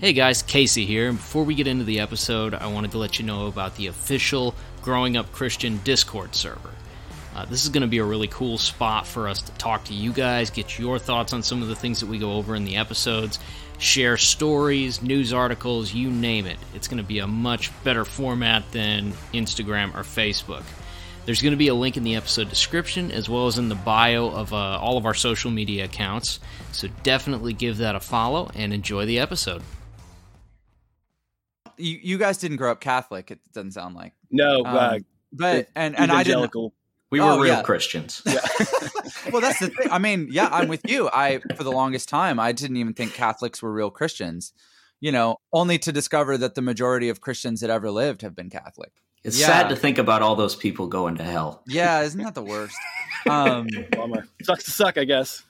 [0.00, 1.08] Hey guys, Casey here.
[1.08, 3.88] And before we get into the episode, I wanted to let you know about the
[3.88, 6.70] official Growing Up Christian Discord server.
[7.34, 9.94] Uh, this is going to be a really cool spot for us to talk to
[9.94, 12.64] you guys, get your thoughts on some of the things that we go over in
[12.64, 13.40] the episodes,
[13.78, 16.58] share stories, news articles, you name it.
[16.76, 20.62] It's going to be a much better format than Instagram or Facebook.
[21.26, 23.74] There's going to be a link in the episode description as well as in the
[23.74, 26.38] bio of uh, all of our social media accounts.
[26.70, 29.60] So definitely give that a follow and enjoy the episode.
[31.78, 33.30] You, you guys didn't grow up Catholic.
[33.30, 34.12] It doesn't sound like.
[34.30, 34.98] No, Um, uh,
[35.32, 36.52] but and and I didn't.
[37.10, 37.62] We were Oh, real yeah.
[37.62, 38.22] Christians.
[39.32, 39.88] Well, that's the thing.
[39.90, 41.08] I mean, yeah, I'm with you.
[41.12, 44.52] I for the longest time I didn't even think Catholics were real Christians.
[45.00, 48.48] You know, only to discover that the majority of Christians that ever lived have been
[48.50, 48.92] Catholic.
[49.24, 49.46] It's Yeah.
[49.46, 51.62] sad to think about all those people going to hell.
[51.66, 52.76] Yeah, isn't that the worst?
[53.28, 54.26] Um, Bummer.
[54.42, 55.42] Sucks to suck, I guess.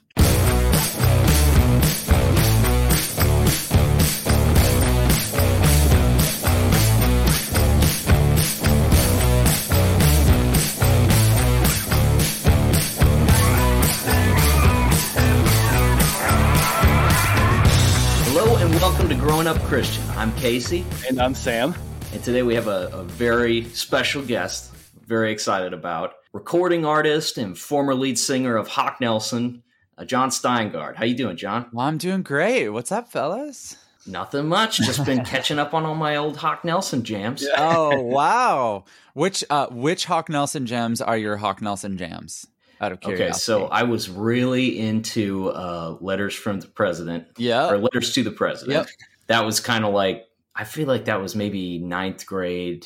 [19.29, 20.03] Growing Up Christian.
[20.17, 21.75] I'm Casey, And I'm Sam.
[22.13, 24.73] and today we have a, a very special guest.
[25.05, 29.61] Very excited about recording artist and former lead singer of Hawk Nelson,
[29.99, 30.95] uh, Jon Steingard.
[30.95, 31.67] How you doing, Jon?
[31.71, 32.69] well, I'm doing great.
[32.69, 33.77] What's up, fellas?
[34.07, 34.77] Nothing much.
[34.81, 37.47] Just been catching up on all my old Hawk Nelson jams.
[37.55, 38.85] Oh wow!
[39.13, 42.47] Which uh, which Hawk Nelson jams are your Hawk Nelson jams?
[42.81, 43.25] Out of curiosity.
[43.25, 48.23] Okay, so I was really into uh, letters from the president yeah, or letters to
[48.23, 48.87] the president.
[48.87, 48.87] Yep.
[49.29, 52.85] That was kind of like I feel like that was maybe ninth grade,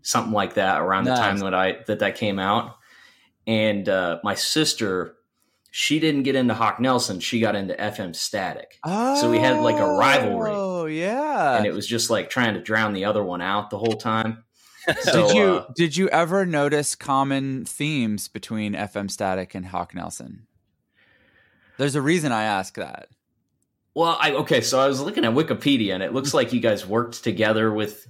[0.00, 2.76] something like that, around the time that I that that came out.
[3.46, 5.16] And uh, my sister,
[5.72, 9.60] she didn't get into Hawk Nelson; she got into FM Static, Oh, so we had,
[9.60, 10.52] like, a rivalry.
[10.54, 11.56] Oh yeah.
[11.56, 14.44] and it was just like trying to drown the other one out the whole time.
[15.02, 19.94] So, did you uh, did you ever notice common themes between FM Static and Hawk
[19.94, 20.48] Nelson?
[21.78, 23.08] There's a reason I ask that.
[23.94, 24.60] Well, I okay.
[24.60, 28.06] So I was looking at Wikipedia, and it looks like you guys worked together with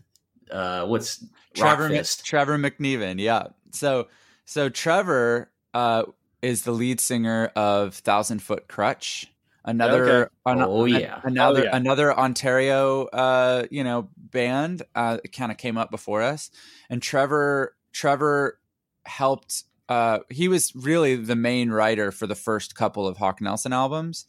[0.51, 3.49] uh, what's Trevor Mc- Trevor McNeven, yeah.
[3.73, 4.09] So
[4.45, 6.05] so Trevor uh,
[6.43, 9.29] is the lead singer of Thousand Foot Crutch.
[9.65, 10.31] Another, Okay.
[10.47, 11.21] an- Oh, an- yeah.
[11.23, 11.77] another, Oh, yeah.
[11.77, 14.83] another Ontario, uh, you know, band.
[14.95, 16.51] Uh, kind of came up before us,
[16.91, 18.59] and Trevor, Trevor
[19.05, 19.63] helped.
[19.93, 24.25] Uh, he was really the main writer for the first couple of Hawk Nelson albums,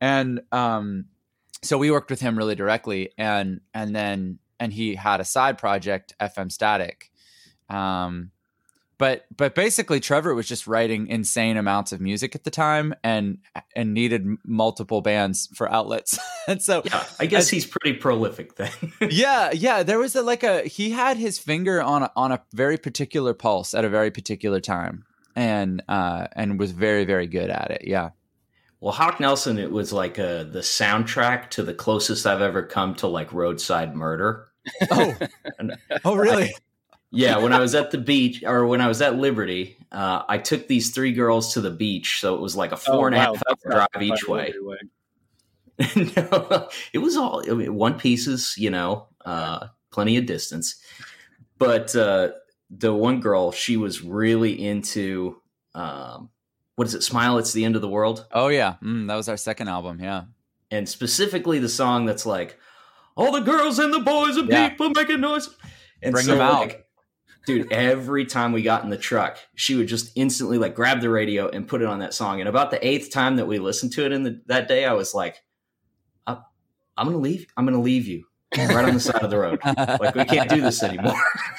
[0.00, 1.04] and um,
[1.62, 5.56] so we worked with him really directly, and and then and he had a side
[5.56, 7.12] project, FM Static.
[7.70, 8.32] Um,
[8.98, 13.38] but but basically, Trevor was just writing insane amounts of music at the time, and
[13.74, 16.18] and needed multiple bands for outlets,
[16.48, 18.70] and so Yeah, I guess he's pretty prolific then.
[19.10, 19.82] yeah, yeah.
[19.82, 23.34] There was a, like a he had his finger on a, on a very particular
[23.34, 27.82] pulse at a very particular time, and uh and was very very good at it.
[27.86, 28.10] Yeah.
[28.80, 32.94] Well, Hawk Nelson, it was like uh, the soundtrack to the closest I've ever come
[32.96, 34.48] to like roadside murder.
[34.90, 35.16] Oh,
[36.04, 36.54] oh, really?
[37.14, 40.38] Yeah, when I was at the beach or when I was at Liberty, uh, I
[40.38, 43.20] took these three girls to the beach, so it was like a four and a
[43.20, 44.52] half Oh, wow, that's hour drive each way.
[46.16, 50.76] no, it was all I mean, one pieces, you know, uh, plenty of distance.
[51.58, 52.30] But uh,
[52.70, 55.40] the one girl, she was really into
[55.74, 56.30] um,
[56.76, 57.02] what is it?
[57.02, 58.26] Smile, it's the end of the world.
[58.32, 60.00] Oh yeah, mm, that was our second album.
[60.00, 60.24] Yeah.
[60.70, 62.58] and specifically the song that's like
[63.16, 64.68] all the girls and the boys and Yeah.
[64.70, 65.48] people making noise
[66.02, 66.60] and Bring so, them out.
[66.60, 66.83] like,
[67.46, 71.10] dude every time we got in the truck she would just instantly like grab the
[71.10, 73.92] radio and put it on that song and about the eighth time that we listened
[73.92, 75.42] to it in the, that day i was like
[76.26, 76.38] "I-
[76.96, 78.24] i'm gonna leave i'm gonna leave you
[78.56, 79.58] right on the side of the road
[80.00, 81.14] like we can't do this anymore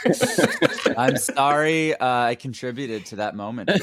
[0.97, 3.69] I'm sorry uh, I contributed to that moment.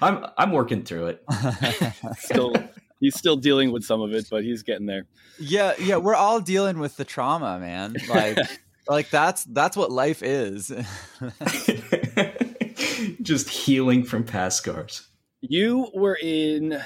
[0.00, 1.24] i'm i'm working through it
[2.18, 2.54] still,
[3.00, 5.06] he's still dealing with some of it, but he's getting there.
[5.38, 7.94] yeah, yeah, we're all dealing with the trauma, man.
[8.08, 8.38] Like
[8.88, 10.72] like that's that's what life is.
[13.22, 15.08] just healing from past scars
[15.40, 16.80] You were in.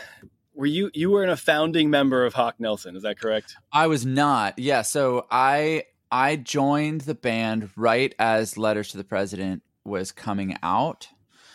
[0.54, 2.96] Were you you were in a founding member of Hawk Nelson?
[2.96, 3.56] Is that correct?
[3.72, 4.58] I was not.
[4.58, 10.56] Yeah, so I I joined the band right as Letters to the President was coming
[10.62, 11.08] out.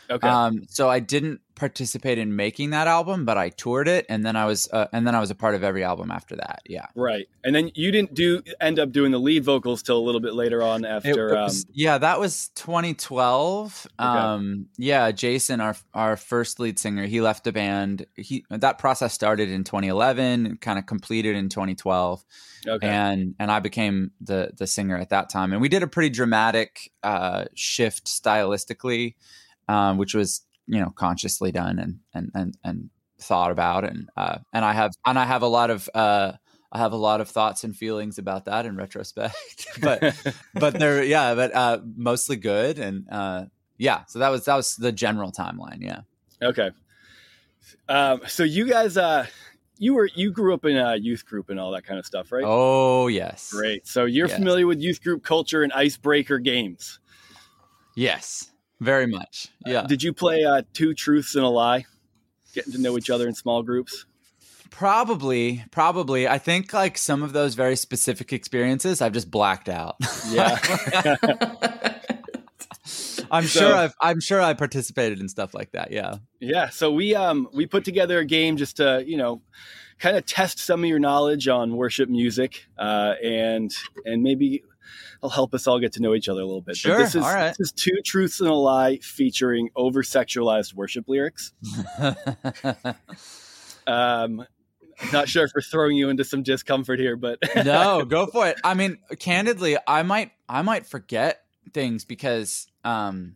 [0.10, 0.28] Okay.
[0.28, 4.36] Um, so I didn't participate in making that album, but I toured it, and then
[4.36, 6.62] I was uh, and then I was a part of every album after that.
[6.66, 7.28] Yeah, right.
[7.44, 10.34] And then you didn't do end up doing the lead vocals till a little bit
[10.34, 11.34] later on after.
[11.34, 13.88] was- um, yeah, that was 2012.
[14.00, 14.08] Okay.
[14.08, 18.06] Um, yeah, Jason, our our first lead singer, he left the band.
[18.16, 22.24] He that process started in 2011, kind of completed in 2012.
[22.68, 22.88] okay.
[22.88, 25.54] and and I became the the singer at that time.
[25.54, 29.16] And we did a pretty dramatic uh, shift stylistically,
[29.68, 32.90] um, which was you know consciously done and and and and
[33.20, 33.84] thought about.
[33.86, 36.34] And uh, and I have and I have a lot of uh,
[36.72, 39.68] I have a lot of thoughts and feelings about that in retrospect.
[39.82, 40.02] but
[40.54, 42.80] but they're yeah, but uh, mostly good.
[42.80, 43.46] And uh,
[43.78, 45.82] yeah, so that was that was the general timeline.
[45.82, 46.02] Yeah.
[46.42, 46.72] Okay.
[47.90, 49.26] Um, so you guys, uh,
[49.78, 52.32] you were you grew up in a youth group and all that kind of stuff,
[52.32, 52.44] right?
[52.46, 53.52] Oh yes.
[53.52, 53.88] Great.
[53.88, 54.38] So you're Yes.
[54.38, 57.00] familiar with youth group culture and icebreaker games.
[57.96, 58.52] Yes.
[58.82, 59.48] Very much.
[59.66, 59.86] Yeah.
[59.88, 61.86] Did you play uh, two truths and a lie?
[62.54, 64.06] Getting to know each other in small groups.
[64.70, 66.28] Probably, probably.
[66.28, 69.96] I think like some of those very specific experiences I've just blacked out.
[70.30, 70.60] Yeah.
[73.32, 75.92] I'm So- sure I've I'm sure I participated in stuff like that.
[75.92, 76.16] Yeah.
[76.40, 79.42] Yeah, so we um we put together a game just to you know
[80.00, 83.74] kind of test some of your knowledge on worship music uh, and
[84.06, 84.64] and maybe
[85.18, 86.68] it'll help us all get to know each other a little bit.
[86.74, 87.56] But Sure, this is all right.
[87.58, 91.54] this is two truths and a lie featuring over sexualized worship lyrics.
[93.88, 94.46] Um,
[95.12, 98.58] not sure if we're throwing you into some discomfort here, but no, go for it.
[98.64, 101.42] I mean, candidly, I might I might forget
[101.74, 103.36] things because um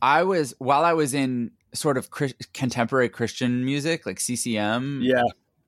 [0.00, 5.22] I was while I was in sort of Chris, contemporary Christian music like CCM yeah,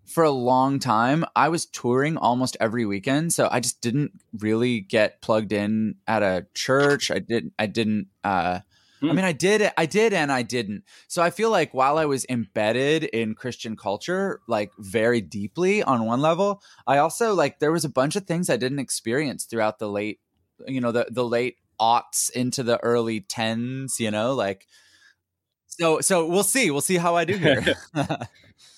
[0.07, 4.81] for a long time i was touring almost every weekend so i just didn't really
[4.81, 8.61] get plugged in at a church i didn't i didn't uh
[9.03, 9.17] I Hmm.
[9.17, 10.85] mean, I did, I did, and I didn't.
[11.09, 16.07] So I feel like while I was embedded in Christian culture, like very deeply on
[16.07, 19.79] one level, I also like there was a bunch of things I didn't experience throughout
[19.79, 20.21] the late,
[20.67, 24.01] you know, the the late aughts into the early tens.
[24.01, 24.67] You know, like
[25.79, 26.01] so.
[26.01, 26.71] So we'll see.
[26.71, 27.75] We'll see how I do here.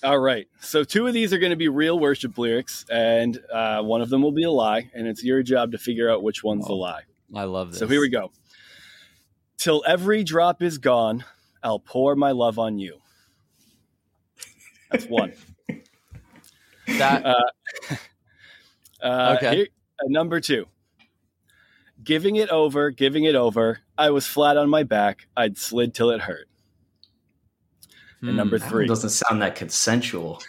[0.03, 0.47] All right.
[0.61, 4.09] So two of these are going to be real worship lyrics, and uh, one of
[4.09, 6.73] them will be a lie, and it's your job to figure out which one's the
[6.73, 6.77] Oh.
[6.77, 7.01] lie.
[7.35, 7.79] I love this.
[7.79, 8.31] So here we go.
[9.57, 11.25] Till every drop is gone,
[11.63, 12.97] I'll pour my love on you.
[14.91, 15.33] That's one.
[16.87, 17.25] That
[19.01, 19.55] Uh, Okay.
[19.55, 19.67] here-
[19.99, 20.67] uh, number two.
[22.03, 23.79] Giving it over, giving it over.
[23.97, 25.27] I was flat on my back.
[25.35, 26.47] I'd slid till it hurt.
[28.21, 28.35] And hmm.
[28.35, 28.87] number three.
[28.87, 30.41] doesn't sound that consensual.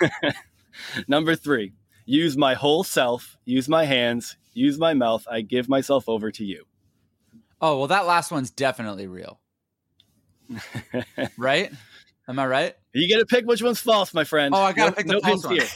[1.09, 1.73] Number three.
[2.06, 3.37] Use my whole self.
[3.44, 4.37] Use my hands.
[4.55, 5.26] Use my mouth.
[5.31, 6.65] I give myself over to you.
[7.61, 9.41] Oh well, that last one's definitely real,
[11.38, 11.73] right?
[12.29, 12.75] Am I right?
[12.94, 14.55] You get to pick which one's false, my friend.
[14.55, 15.55] Oh, I gotta No- pick the no false one.
[15.56, 15.67] here.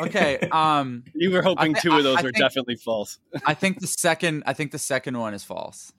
[0.00, 0.38] Okay.
[0.52, 3.18] Um, You were hoping I thi- two of those I were think- definitely false.
[3.46, 5.92] I think the second, I think the second one is false.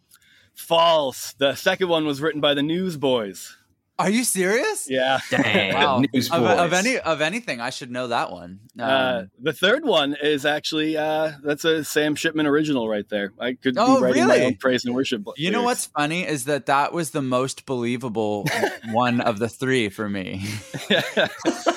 [0.55, 1.33] False.
[1.33, 3.55] The second one was written by the Newsboys.
[3.99, 4.87] Are you serious?
[4.89, 5.19] Yeah.
[5.29, 5.99] Dang, Wow.
[6.13, 6.31] Newsboys.
[6.31, 8.59] Of, of any of anything, I should know that one.
[8.79, 13.33] Um, Uh, the third one is actually uh, that's a Sam Shipman original right there.
[13.39, 14.45] I could Oh, be writing my really?
[14.47, 15.23] own praise and worship.
[15.37, 18.45] you know what's funny is that that was the most believable
[18.91, 20.43] one of the three for me.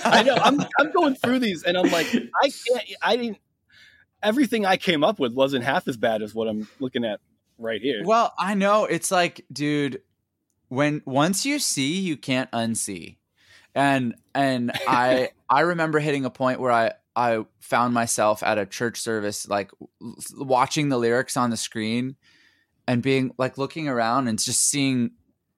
[0.05, 0.37] I know.
[0.37, 2.07] I'm I'm going through these and I'm like,
[2.43, 2.85] I can't.
[3.03, 3.39] I didn't.
[4.23, 7.21] Everything I came up with wasn't half as bad as what I'm looking at
[7.59, 8.01] right here.
[8.05, 10.01] Well, I know it's like, dude,
[10.69, 13.17] when once you see, you can't unsee.
[13.75, 18.67] And and I I remember hitting a point where I I found myself at a
[18.67, 22.17] church service like l- watching the lyrics on the screen
[22.87, 25.13] and being like looking around and just seeing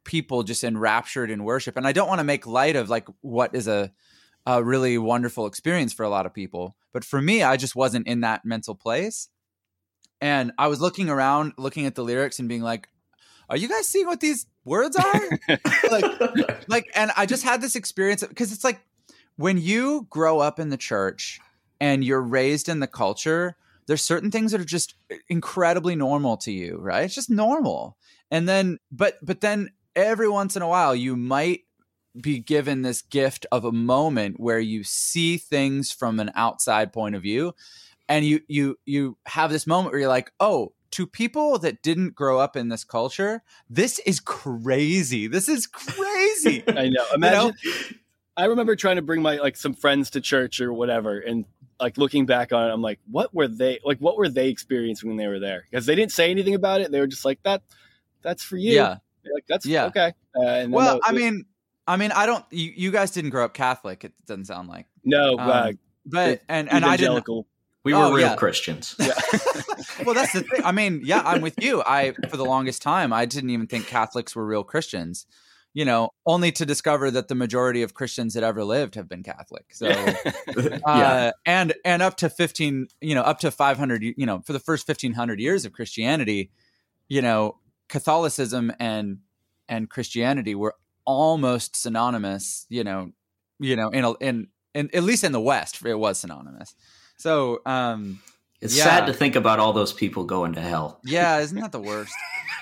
[0.04, 1.76] people just enraptured in worship.
[1.76, 3.92] And I don't want to make light of like what is a
[4.46, 8.06] a really wonderful experience for a lot of people, but for me I just wasn't
[8.06, 9.28] in that mental place
[10.20, 12.88] and I was looking around, looking at the lyrics, and being like,
[13.48, 15.22] "Are you guys seeing what these words are?"
[15.90, 18.80] like, like, and I just had this experience because it's like
[19.36, 21.40] when you grow up in the church
[21.80, 23.56] and you're raised in the culture.
[23.86, 27.04] There's certain things that are just uh, incredibly normal to you, right?
[27.04, 27.96] It's just normal,
[28.30, 31.62] and then, but, but then every once in a while, you might
[32.20, 37.14] be given this gift of a moment where you see things from an outside point
[37.14, 37.54] of view
[38.08, 42.14] and you you you have this moment where you're like oh to people that didn't
[42.14, 47.04] grow up in this culture this is crazy this is crazy I know.
[47.14, 47.54] Imagine.
[48.36, 51.44] I remember trying to bring my like some friends to church or whatever, and
[51.80, 53.98] like looking back on it, I'm like, what were they like?
[53.98, 55.64] What were they experiencing when they were there?
[55.68, 56.92] Because they didn't say anything about it.
[56.92, 57.62] They were just like that.
[58.22, 58.74] That's for you.
[58.74, 58.96] yeah
[59.34, 59.86] Like, that's Yeah.
[59.86, 60.12] okay.
[60.36, 61.46] Uh, and Well, I mean,
[61.88, 62.44] I mean, I don't.
[62.50, 64.04] You, you guys didn't grow up Catholic.
[64.04, 64.86] It doesn't sound like.
[65.04, 67.26] no, uh, Um, but and and I didn't.
[67.88, 68.36] We were Oh, real yeah.
[68.36, 68.94] Christians.
[70.04, 70.62] well, that's the thing.
[70.62, 71.82] I mean, yeah, I'm with you.
[71.86, 75.24] I for the longest time I didn't even think Catholics were real Christians.
[75.72, 79.22] You know, only to discover that the majority of Christians that ever lived have been
[79.22, 79.66] Catholic.
[79.72, 79.88] So,
[80.56, 80.78] yeah.
[80.84, 84.60] uh, and and up to 15, you know, up to 500, you know, for the
[84.60, 86.50] first 1500 years of Christianity,
[87.08, 87.56] you know,
[87.88, 89.20] Catholicism and
[89.66, 90.74] and Christianity were
[91.06, 93.12] almost synonymous, you know,
[93.58, 96.74] you know, in a, in in at least in the West, it was synonymous.
[97.18, 98.20] So, um
[98.60, 98.84] It's Yeah.
[98.84, 101.00] sad to think about all those people going to hell.
[101.04, 102.14] yeah, isn't that the worst?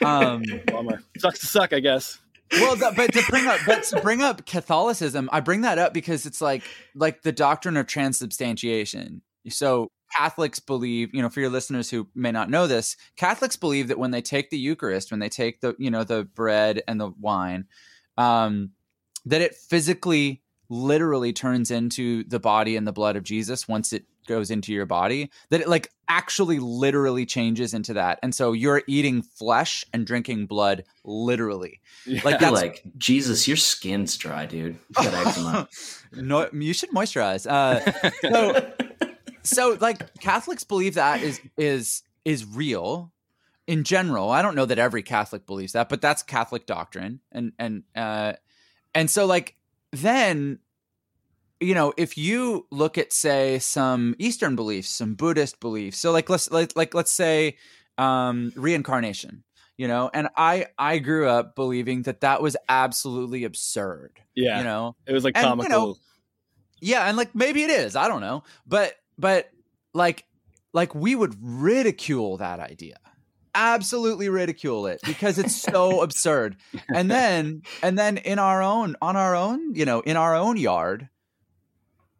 [0.04, 1.02] Um Bummer.
[1.18, 2.18] Sucks to suck, I guess.
[2.60, 5.92] well, th- but to bring up, but to bring up Catholicism, I bring that up
[5.94, 6.62] because it's like
[6.94, 9.22] like the doctrine of transubstantiation.
[9.48, 13.88] So Catholics believe, you know, for your listeners who may not know this, Catholics believe
[13.88, 17.00] that when they take the Eucharist, when they take the, you know, the bread and
[17.00, 17.64] the wine,
[18.16, 18.70] um,
[19.24, 24.04] that it physically, literally turns into the body and the blood of Jesus once it
[24.26, 25.30] goes into your body.
[25.50, 30.46] That it like actually literally changes into that, and so you're eating flesh and drinking
[30.46, 31.80] blood literally.
[32.24, 34.78] Like that's like, Jesus, your skin's dry, dude.
[34.98, 35.68] You got eczema.
[36.12, 37.46] no, you should moisturize.
[37.46, 38.72] Uh, so,
[39.42, 43.12] so like Catholics believe that is is is real
[43.66, 44.30] in general.
[44.30, 48.34] I don't know that every Catholic believes that, but that's Catholic doctrine, and and uh,
[48.94, 49.55] and so like
[49.96, 50.58] then
[51.60, 56.28] you know if you look at say some eastern beliefs some buddhist beliefs so like
[56.28, 57.56] let's like, like let's say
[57.98, 59.42] um reincarnation
[59.76, 64.64] you know and i i grew up believing that that was absolutely absurd yeah, you
[64.64, 64.94] know?
[65.06, 65.86] It was like And, you comical.
[65.88, 65.96] know,
[66.80, 69.48] yeah and like maybe it is i don't know but but
[69.94, 70.24] like
[70.74, 72.98] like we would ridicule that idea
[73.56, 76.56] absolutely ridicule it because it's so absurd.
[76.94, 80.56] And then and then in our own on our own you know in our own
[80.56, 81.08] yard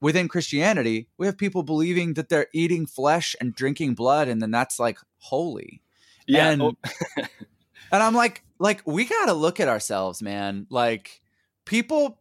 [0.00, 4.50] within christianity we have people believing that they're eating flesh and drinking blood and then
[4.50, 5.83] that's like holy.
[6.26, 6.76] Yeah, and- oh,
[7.16, 10.66] and I'm like, like we got to look at ourselves, man.
[10.71, 11.21] Like
[11.64, 12.19] people,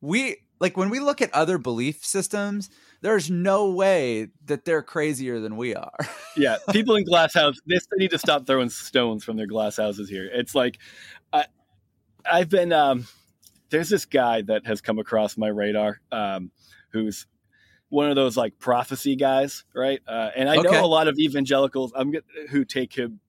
[0.00, 5.40] we like when we look at other belief systems, there's no way that they're crazier
[5.40, 5.96] than we are.
[6.36, 6.56] yeah.
[6.72, 10.28] People in glass house, they need to stop throwing stones from their glass houses here.
[10.32, 10.78] It's like,
[11.32, 11.46] I,
[12.30, 12.72] I've been.
[12.72, 13.06] Um,
[13.70, 16.50] there's this guy that has come across my radar, um,
[16.90, 17.26] who's
[17.90, 20.00] one of those like prophecy guys, right?
[20.06, 20.68] Uh, and I Okay.
[20.70, 22.12] know a lot of evangelicals I'm
[22.50, 23.20] who take him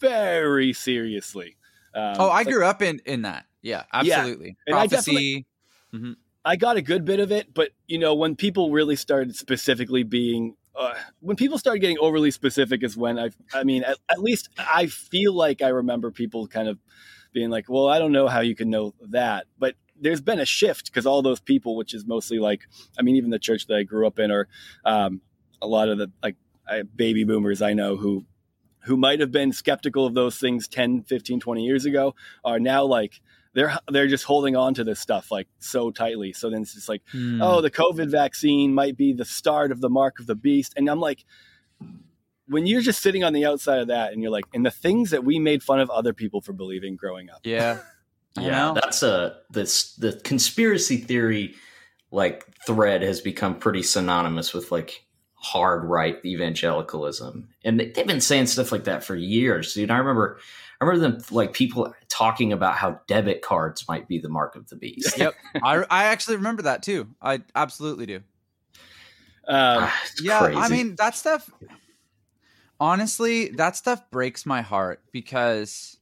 [0.00, 1.56] very seriously.
[1.94, 3.46] Um, oh, I like, grew up in in that.
[3.62, 4.18] Yeah, Yeah.
[4.18, 4.56] absolutely.
[4.68, 5.46] I Prophecy.
[6.44, 10.02] I got a good bit of it, but you know, when people really started specifically
[10.02, 14.20] being, uh, when people started getting overly specific, is when I, I mean, at, at
[14.20, 16.78] least I feel like I remember people kind of
[17.32, 20.46] being like, "Well, I don't know how you can know that," but there's been a
[20.46, 22.62] shift because all those people, which is mostly like,
[22.98, 24.48] I mean, even the church that I grew up in, or
[24.84, 25.20] um,
[25.60, 28.24] a lot of the like I, baby boomers I know who
[28.84, 32.84] who might have been skeptical of those things 10 15 20 years ago are now
[32.84, 33.20] like
[33.54, 36.88] they're they're just holding on to this stuff like so tightly so then it's just
[36.88, 37.40] like Hmm.
[37.42, 40.88] oh the covid vaccine might be the start of the mark of the beast and
[40.88, 41.24] i'm like
[42.46, 45.10] when you're just sitting on the outside of that and you're like and the things
[45.10, 47.78] that we made fun of other people for believing growing up yeah.
[48.38, 48.74] Yeah, know.
[48.74, 51.56] that's a this the conspiracy theory
[52.12, 55.04] like thread has become pretty synonymous with like
[55.34, 59.90] hard right evangelicalism, and they, they've been saying stuff like that for years, dude.
[59.90, 60.38] I remember,
[60.80, 64.68] I remember them like people talking about how debit cards might be the mark of
[64.68, 65.18] the beast.
[65.18, 65.34] Yep.
[65.62, 67.08] I I actually remember that too.
[67.20, 68.16] I absolutely do.
[69.48, 71.50] um, Ah, it's yeah i mean that stuff
[72.78, 75.98] honestly that stuff breaks my heart because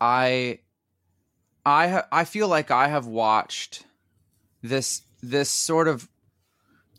[0.00, 0.58] i
[1.66, 3.84] i i feel like i have watched
[4.62, 6.08] this this sort of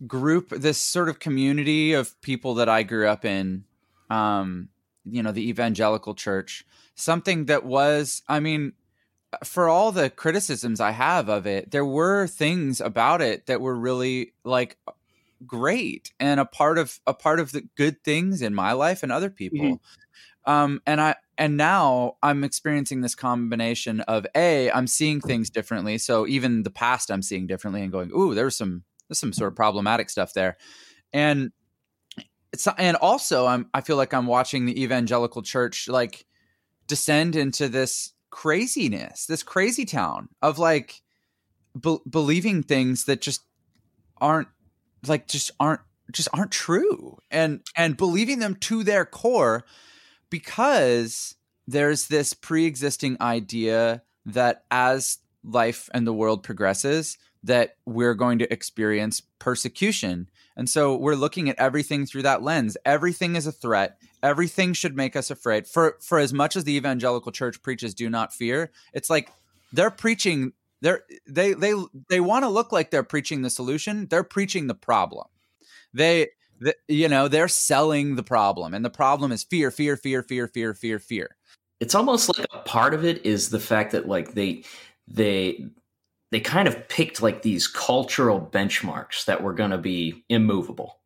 [0.05, 3.63] group this sort of community of people that i grew up in
[4.09, 4.69] um
[5.05, 8.73] you know the evangelical church something that was i mean
[9.43, 13.75] for all the criticisms i have of it there were things about it that were
[13.75, 14.77] really like
[15.45, 19.11] great and a part of a part of the good things in my life and
[19.11, 19.79] other people.
[20.45, 25.97] Um and i and now i'm experiencing this combination of a i'm seeing things differently.
[25.97, 29.51] So even the past i'm seeing differently and going ooh there's some there's some sort
[29.51, 30.57] of problematic stuff there.
[31.13, 31.51] And
[32.53, 36.25] it's and also i'm i feel like i'm watching the evangelical church like
[36.87, 41.01] descend into this craziness this crazy town of like
[41.79, 43.43] be- believing things that just
[44.17, 44.49] aren't
[45.07, 49.63] like just aren't just aren't true and and believing them to their core
[50.29, 51.35] because
[51.67, 58.51] there's this pre-existing idea that as life and the world progresses, that we're going to
[58.51, 60.29] experience persecution.
[60.57, 62.75] And so we're looking at everything through that lens.
[62.85, 63.99] Everything is a threat.
[64.25, 65.67] Everything should make us afraid.
[65.67, 69.29] For for as much as the evangelical church preaches do not fear, it's like
[69.71, 71.73] they're preaching they're they they
[72.09, 74.07] they want to look like they're preaching the solution.
[74.07, 75.27] They're preaching the problem.
[75.93, 76.29] They
[76.59, 80.47] the, you know, they're selling the problem and the problem is fear, fear, fear, fear,
[80.47, 81.35] fear, fear, fear.
[81.79, 84.63] It's almost like a part of it is the fact that like they
[85.07, 85.67] they
[86.31, 90.97] they kind of picked like these cultural benchmarks that were going to be immovable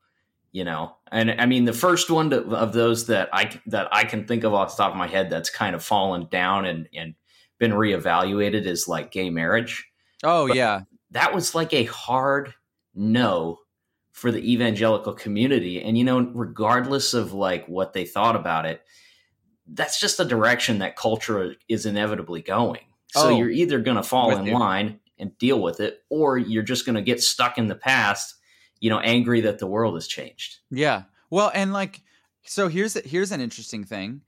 [0.51, 0.95] you know?
[1.11, 4.43] And i mean the first one to, of those that i that i can think
[4.43, 7.15] of off the top of my head that's kind of fallen down and and
[7.57, 9.87] been reevaluated is like gay marriage.
[10.23, 10.81] Oh but yeah.
[11.11, 12.53] that was like a hard
[12.93, 13.59] no
[14.11, 15.81] for the evangelical community.
[15.81, 18.81] And you know regardless of like what they thought about it
[19.73, 22.81] that's just a direction that culture is inevitably going.
[23.11, 24.53] So oh, you're either going to fall in you.
[24.53, 28.35] line and deal with it, or you're just going to get stuck in the past,
[28.79, 30.59] you know, angry that the world has changed.
[30.71, 31.03] Yeah.
[31.29, 32.01] Well, and like,
[32.43, 34.21] so here's here's an interesting thing.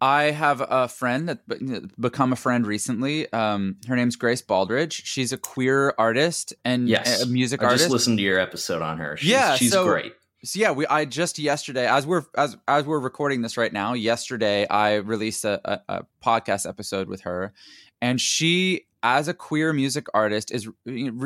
[0.00, 3.32] I have a friend that become a friend recently.
[3.32, 4.92] Um, her name's Grace Baldridge.
[4.92, 7.22] She's a queer artist and yes.
[7.22, 7.70] a music artist.
[7.70, 7.84] I artist.
[7.84, 9.16] Just listened to your episode on her.
[9.16, 10.12] She's, yeah, she's so, great.
[10.44, 13.94] So yeah, we I just yesterday as we're as as we're recording this right now.
[13.94, 17.54] Yesterday, I released a, a, a podcast episode with her,
[18.02, 20.68] and she as a queer music artist is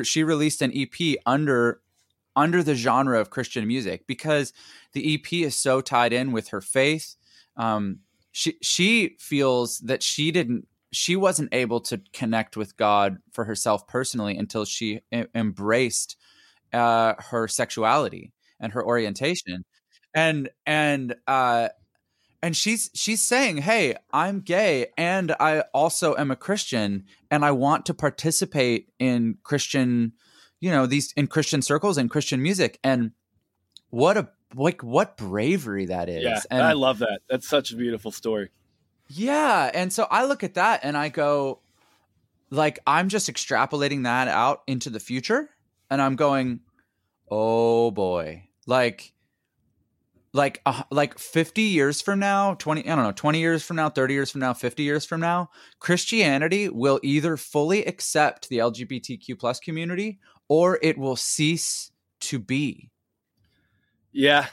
[0.04, 1.80] she released an EP under
[2.36, 4.52] under the genre of Christian music because
[4.92, 7.16] the EP is so tied in with her faith.
[7.56, 8.00] Um,
[8.32, 13.86] she she feels that she didn't she wasn't able to connect with God for herself
[13.86, 16.16] personally until she e- embraced
[16.72, 19.64] uh, her sexuality and her orientation,
[20.14, 21.68] and and uh,
[22.42, 27.50] and she's she's saying hey i'm gay and i also am a christian and i
[27.50, 30.12] want to participate in christian
[30.60, 33.12] you know these in christian circles and christian music and
[33.90, 36.22] what a like what bravery that is.
[36.22, 37.20] Yeah and i love that.
[37.28, 38.50] That's such a beautiful story.
[39.08, 41.60] Yeah and so i look at that and i go
[42.50, 45.50] like i'm just extrapolating that out into the future
[45.90, 46.60] and i'm going
[47.30, 48.44] oh boy.
[48.66, 49.12] Like
[50.32, 53.88] like uh, like 50 years from now 20 i don't know 20 years from now
[53.88, 59.36] 30 years from now 50 years from now christianity will either fully accept the lgbtq
[59.38, 62.90] plus community or it will cease to be.
[64.12, 64.48] Yeah.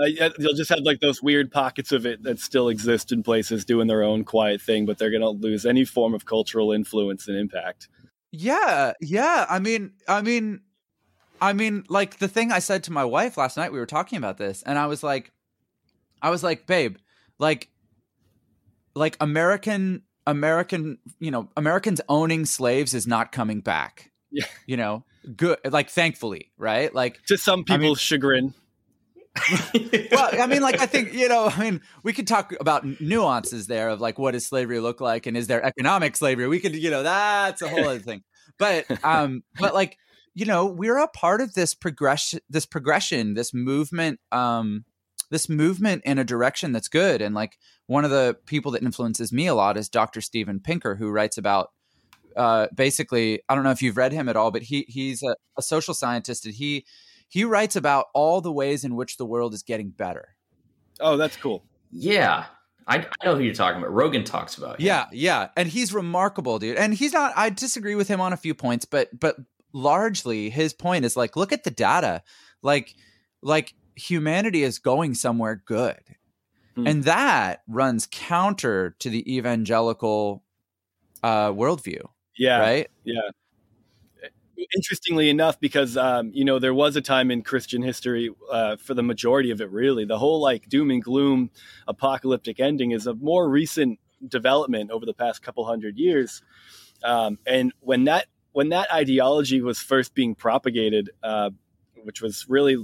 [0.00, 0.06] Uh,
[0.38, 3.88] you'll just have like those weird pockets of it that still exist in places doing
[3.88, 7.36] their own quiet thing but they're going to lose any form of cultural influence and
[7.36, 7.88] impact.
[8.30, 9.44] Yeah yeah.
[9.50, 10.62] I mean i mean
[11.42, 14.16] I mean, like the thing I said to my wife last night, we were talking
[14.16, 15.32] about this, and I was like,
[16.22, 16.98] I was like, babe,
[17.40, 17.68] like,
[18.94, 24.12] like American, American, you know, Americans owning slaves is not coming back.
[24.30, 24.44] Yeah.
[24.66, 25.04] You know,
[25.36, 26.94] good, like, thankfully, right?
[26.94, 28.54] Like, to some people's I mean, chagrin.
[30.12, 33.66] well, I mean, like, I think, you know, I mean, we could talk about nuances
[33.66, 35.26] there of like, what does slavery look like?
[35.26, 36.48] And is there economic slavery?
[36.48, 38.22] We could, you know, that's a whole other thing.
[38.58, 39.96] But, um, but like,
[40.34, 44.84] you know we're a part of this progression this progression this movement um
[45.30, 49.32] this movement in a direction that's good and like one of the people that influences
[49.32, 51.70] me a lot is dr steven pinker who writes about
[52.36, 55.34] uh basically i don't know if you've read him at all but he he's a,
[55.56, 56.84] a social scientist and he
[57.28, 60.36] he writes about all the ways in which the world is getting better
[61.00, 62.46] oh that's cool yeah
[62.84, 63.92] I, I know who you're talking about.
[63.92, 64.80] Rogan talks about.
[64.80, 65.06] Yeah.
[65.12, 66.76] yeah, yeah, and he's remarkable, dude.
[66.76, 67.32] And he's not.
[67.36, 69.36] I disagree with him on a few points, but but
[69.72, 72.22] largely his point is like look at the data
[72.62, 72.94] like
[73.42, 76.00] like humanity is going somewhere good
[76.74, 76.86] hmm.
[76.86, 80.42] and that runs counter to the evangelical
[81.22, 82.02] uh worldview
[82.36, 82.58] yeah.
[82.58, 82.90] Right?
[83.04, 83.20] Yeah.
[84.74, 88.94] Interestingly enough because um, you know there was a time in christian history uh, for
[88.94, 91.50] the majority of it really the whole like doom and gloom
[91.88, 96.42] apocalyptic ending is a more recent development over the past couple hundred years.
[97.02, 101.50] Um, and when that when that ideology was first being propagated, uh,
[102.04, 102.76] which was really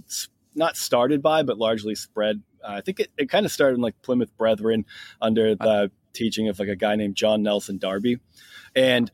[0.55, 3.83] not started by, but largely spread, uh, I think it, it kind of started in
[3.83, 4.87] like Plymouth Brethren
[5.21, 8.19] under the teaching of like a guy named John Nelson Darby.
[8.75, 9.11] And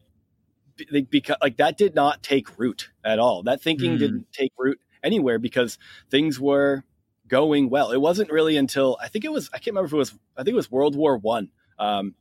[1.10, 3.42] because like that did not take root at all.
[3.42, 3.98] That thinking mm.
[3.98, 5.78] didn't take root anywhere because
[6.10, 6.84] things were
[7.28, 7.92] going well.
[7.92, 10.42] It wasn't really until I think it was I can't remember if it was I
[10.42, 12.14] think it was World War One um,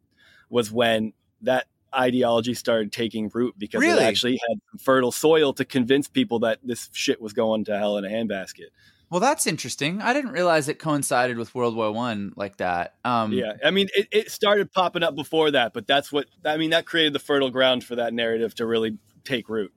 [0.49, 4.03] was when that ideology started taking root because really?
[4.03, 7.97] it actually had fertile soil to convince people that this shit was going to hell
[7.97, 8.67] in a handbasket.
[9.13, 10.01] Well, that's interesting.
[10.01, 12.95] I didn't realize it coincided with World War One like that.
[13.05, 16.57] Um, Yeah, I mean, it, it started popping up before that, but that's what I
[16.57, 16.71] mean.
[16.71, 19.71] That created the fertile ground for that narrative to really take root.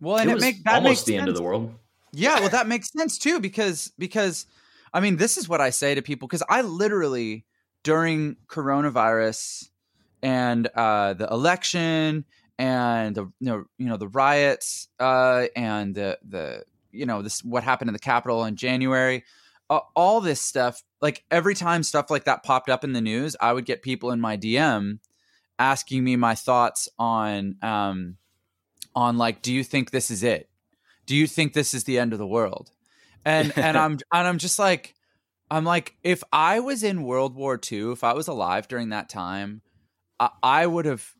[0.00, 1.72] Well, and it it, was make that almost makes the end of the world.
[2.10, 4.46] Yeah, well, that makes sense too because because
[4.92, 7.46] I mean, this is what I say to people because I literally
[7.84, 9.68] during coronavirus
[10.20, 12.24] and uh, the election
[12.58, 17.42] and the you know you know the riots uh, and the the you know this
[17.44, 19.24] what happened in the Capitol in January,
[19.68, 20.82] uh, all this stuff.
[21.00, 24.10] Like every time stuff like that popped up in the news, I would get people
[24.10, 24.98] in my DM
[25.58, 28.16] asking me my thoughts on um,
[28.94, 30.48] on like, do you think this is it?
[31.06, 32.70] Do you think this is the end of the world?
[33.24, 34.94] And and I'm and I'm just like,
[35.50, 39.08] I'm like, if I was in World War II, if I was alive during that
[39.08, 39.62] time,
[40.18, 41.14] I, I would have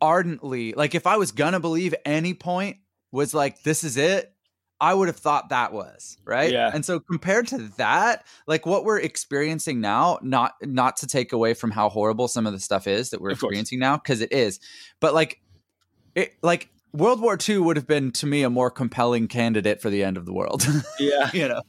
[0.00, 2.78] ardently like if I was gonna believe any point
[3.12, 4.31] was like this is it,
[4.82, 6.50] I would have thought that was right.
[6.52, 6.70] Yeah.
[6.74, 11.54] And so compared to that, like what we're experiencing now, not not to take away
[11.54, 13.50] from how horrible some of the stuff is that we're Of course.
[13.50, 14.58] experiencing now, because it is,
[15.00, 15.40] but like
[16.16, 19.88] it like World War II would have been to me a more compelling candidate for
[19.88, 20.66] the end of the world.
[20.98, 21.62] Yeah, you know.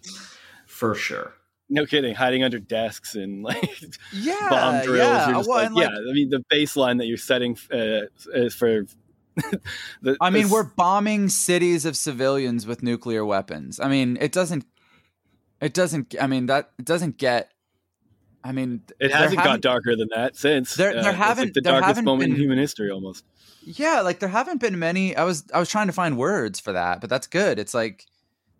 [0.65, 1.33] For sure.
[1.69, 2.15] no kidding.
[2.15, 3.79] Hiding under desks and like
[4.11, 4.49] Yeah.
[4.49, 4.97] bomb drills.
[4.99, 5.31] yeah.
[5.31, 8.85] Well, like, like, yeah, I mean, the baseline that you're setting uh, is for.
[10.01, 13.79] the, I mean, we're bombing cities of civilians with nuclear weapons.
[13.79, 14.65] I mean, it doesn't.
[15.61, 16.15] It doesn't.
[16.19, 17.51] I mean that it doesn't get.
[18.43, 20.75] I mean, It hasn't got darker than that since.
[20.75, 23.23] There- there uh, like haven't- the there darkest moment in human history, almost.
[23.65, 25.15] Yeah, like there haven't been many.
[25.15, 27.57] I was I was trying to find words for that, but that's good.
[27.59, 28.05] It's like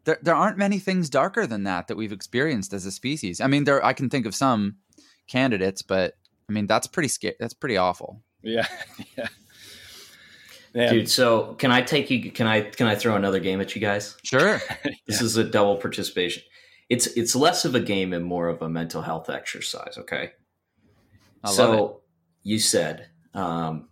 [0.05, 3.41] there there aren't many things darker than that that we've experienced as a species.
[3.41, 4.77] I mean, there I can think of some
[5.27, 6.13] candidates, but
[6.49, 7.35] I mean that's pretty scary.
[7.37, 8.21] That's pretty awful.
[8.41, 8.67] Yeah,
[9.17, 9.27] yeah.
[10.73, 13.75] Man, Dude, so can I take you can I can I throw another game at
[13.75, 14.17] you guys?
[14.23, 14.59] Sure.
[15.07, 16.43] This is a double participation.
[16.89, 20.31] It's it's less of a game and more of a mental health exercise, okay?
[21.43, 22.01] I love so
[22.41, 23.89] you said um,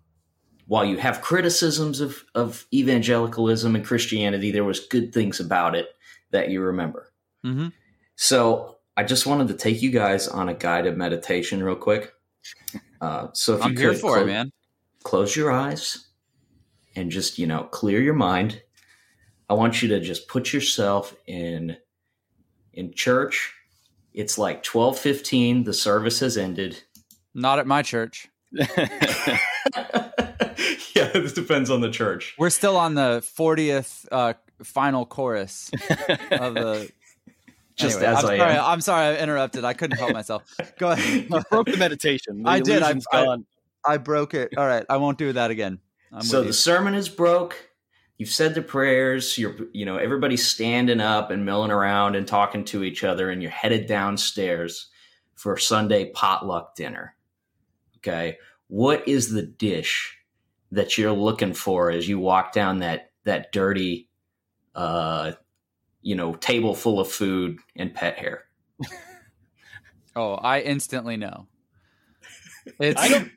[0.68, 5.90] while you have criticisms of, of evangelicalism and Christianity, there was good things about it
[6.32, 7.12] that you remember.
[7.44, 7.68] hmm
[8.16, 12.14] So I just wanted to take you guys on a guided meditation real quick.
[13.00, 14.52] Uh, so if I'm you here could for clo- it, man.
[15.04, 16.08] close your eyes
[16.96, 18.62] and just you know clear your mind.
[19.50, 21.78] I want you to just put yourself in
[22.74, 23.54] in church.
[24.14, 25.64] It's like twelve fifteen.
[25.64, 26.84] The service has ended.
[27.34, 28.28] Not at my church.
[30.96, 32.36] yeah, this depends on the church.
[32.38, 35.72] We're still on the 40th uh, final chorus
[36.32, 36.92] of the.
[37.78, 38.64] Just Anyway, as I'm I sorry, am.
[38.66, 39.64] I'm sorry, I interrupted.
[39.64, 40.44] I couldn't help myself.
[40.78, 41.26] Go ahead.
[41.32, 42.44] you broke the meditation.
[42.44, 42.84] The I did.
[42.84, 43.38] I- illusion's I-
[43.84, 44.56] I broke it.
[44.58, 45.80] All right, I won't do that again.
[46.12, 47.70] I'm so the sermon is broke.
[48.18, 49.38] You've said the prayers.
[49.38, 53.42] You're, you know, everybody's standing up and milling around and talking to each other, and
[53.42, 54.90] you're headed downstairs
[55.36, 57.16] for Sunday potluck dinner.
[57.98, 60.18] Okay, what is the dish
[60.72, 64.10] that you're looking for as you walk down that that dirty,
[64.76, 65.32] uh,
[66.02, 68.44] you know, table full of food and pet hair?
[70.16, 71.48] Oh, I instantly know.
[72.80, 73.32] It's I don't.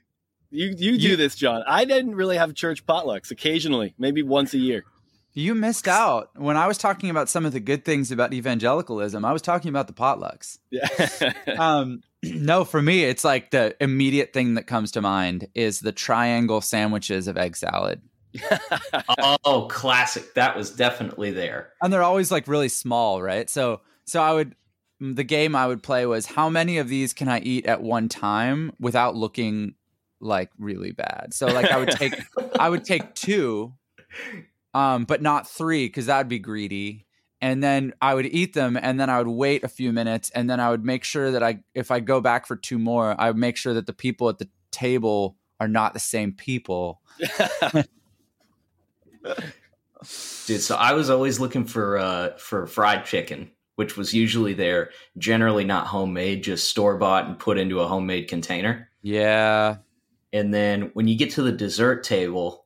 [0.55, 1.63] You you do You- this, Jon.
[1.67, 3.31] I didn't really have church potlucks.
[3.31, 4.85] Occasionally, maybe once a year.
[5.33, 9.25] you missed out when I was talking about some of the good things about evangelicalism.
[9.25, 10.59] I was talking about the potlucks.
[10.71, 11.33] Yeah.
[11.59, 15.93] Um, no, for me, it's like the immediate thing that comes to mind is the
[15.93, 18.01] triangle sandwiches of egg salad,
[19.45, 20.35] oh, classic!
[20.35, 21.73] That was definitely there.
[21.83, 23.49] and they're always like really small, right?
[23.51, 24.55] So, so I would
[25.01, 28.09] the game I would play was how many of these can I eat at one
[28.09, 29.75] time without looking
[30.25, 31.29] like really bad.
[31.33, 32.15] So, like I would take
[32.59, 33.75] I would take two,
[34.73, 37.07] um, but not three because that would be greedy.
[37.41, 40.49] And then I would eat them, and then I would wait a few minutes, and
[40.49, 43.29] then I would make sure that I, if I go back for two more, I
[43.29, 47.03] would make sure that the people at the table are not the same people.
[50.47, 54.91] Dude, so I was always looking for uh for fried chicken, which was usually there,
[55.19, 58.91] generally not homemade, just store bought and put into a homemade container.
[59.03, 59.77] Yeah,
[60.35, 62.65] And then when you get to the dessert table,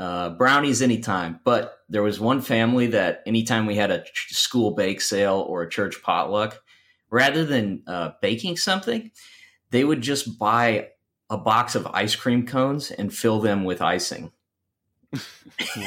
[0.00, 1.40] uh, brownies anytime.
[1.44, 5.62] But there was one family that anytime we had a ch- school bake sale or
[5.62, 6.62] a church potluck,
[7.10, 9.10] rather than uh, baking something,
[9.70, 10.88] they would just buy
[11.28, 14.32] a box of ice cream cones and fill them with icing.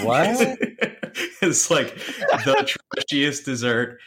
[0.03, 0.57] What?
[1.41, 3.99] it's like the trashiest dessert,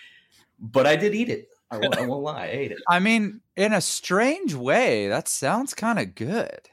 [0.58, 1.48] but I did eat it.
[1.70, 2.78] I won't, I won't lie, I ate it.
[2.88, 6.68] I mean, in a strange way, that sounds kind of good.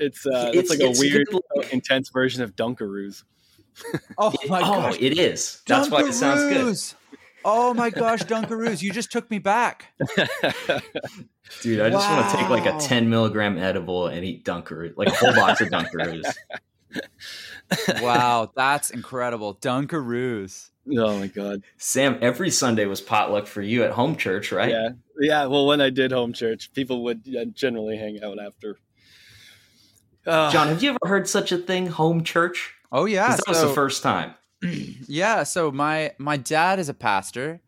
[0.00, 3.22] It's uh, It's- it's like a weird, like- intense version of Dunkaroos.
[4.18, 5.62] Oh It- my oh, gosh, it is.
[5.66, 6.56] That's why it sounds good.
[6.66, 6.94] Dunkaroos!
[7.44, 9.86] Oh my gosh, Dunkaroos, you just took me back.
[11.62, 15.08] Dude, I just want to take like a 10 milligram edible and eat Dunkaroos, like
[15.08, 16.24] a whole box of Dunkaroos.
[18.02, 19.54] Wow, that's incredible.
[19.56, 20.70] Dunkaroos.
[20.98, 21.62] oh my god.
[21.78, 24.70] Sam, every Sunday was potluck for you at home church, right?
[24.70, 24.88] Yeah,
[25.20, 25.46] yeah.
[25.46, 28.76] Well, when I did home church, people would uh, generally hang out after.
[30.26, 32.74] Uh, Jon, have you ever heard such a thing, home church?
[32.92, 33.36] Oh yeah.
[33.36, 34.34] that was the first time.
[35.08, 37.62] yeah so my my dad is a pastor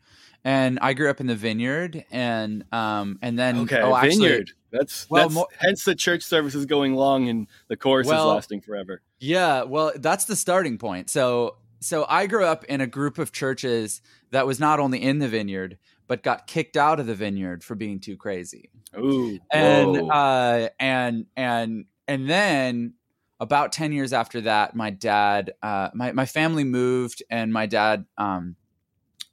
[0.44, 4.50] and i grew up in the vineyard and um and then okay, oh, actually- vineyard.
[4.72, 8.28] That's Well, that's mo- hence the church service is going long and the chorus Well-
[8.30, 9.00] is lasting forever.
[9.20, 13.32] yeah well that's the starting point so so i grew up in a group of
[13.32, 17.64] churches that was not only in the vineyard but got kicked out of the vineyard
[17.64, 20.08] for being too crazy Ooh, and Whoa.
[20.10, 22.94] uh and and and then
[23.40, 28.04] about 10 years after that my dad uh my, my family moved and my dad
[28.18, 28.56] um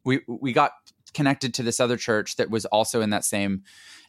[0.03, 0.71] we we got
[1.13, 3.63] connected to this other church that was also in that same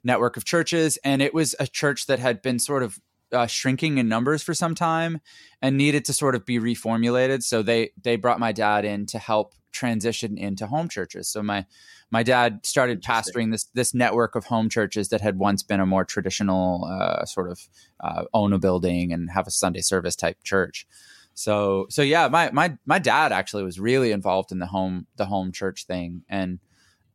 [0.05, 0.99] network of churches.
[1.05, 2.99] And it was a church that had been sort of
[3.33, 5.21] uh, shrinking in numbers for some time
[5.63, 7.43] and needed to sort of be reformulated.
[7.43, 11.29] So they they brought my dad in to help transition into home churches.
[11.29, 11.67] So my
[12.11, 15.87] my dad started pastoring this this network of home churches that had once been a
[15.87, 17.69] more traditional uh, sort of
[18.01, 20.87] uh, own a building and have a Sunday service type church.
[21.35, 25.27] So so yeah, my my my dad actually was really involved in the home the
[25.27, 26.59] home church thing, and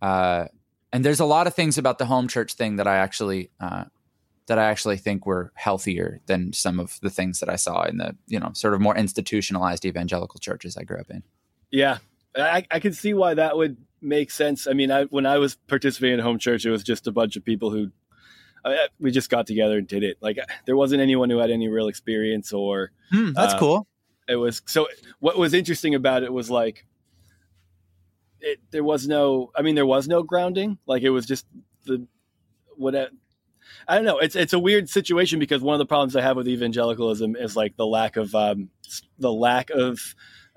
[0.01, 0.45] uh,
[0.91, 3.86] and there's a lot of things about the home church thing that I actually uh,
[4.47, 7.97] that I actually think were healthier than some of the things that I saw in
[7.97, 11.23] the you know sort of more institutionalized evangelical churches I grew up in.
[11.71, 11.97] yeah.
[12.38, 14.67] I, I can see why that would make sense.
[14.67, 17.38] I mean, I, when I was participating in home church, it was just a bunch
[17.38, 17.91] of people who
[18.65, 20.17] I, we just got together and did it.
[20.19, 23.88] Like there wasn't anyone who had any real experience or Hmm, that's Uh, cool.
[24.27, 26.86] it was so what was interesting about it was like
[28.41, 31.45] it there was no i mean there was no grounding like it was just
[31.86, 32.05] the
[32.75, 32.95] what
[33.88, 36.38] I, don't know it's it's a weird situation because one of the problems i have
[36.38, 38.69] with evangelicalism is like the lack of um
[39.19, 39.99] the lack of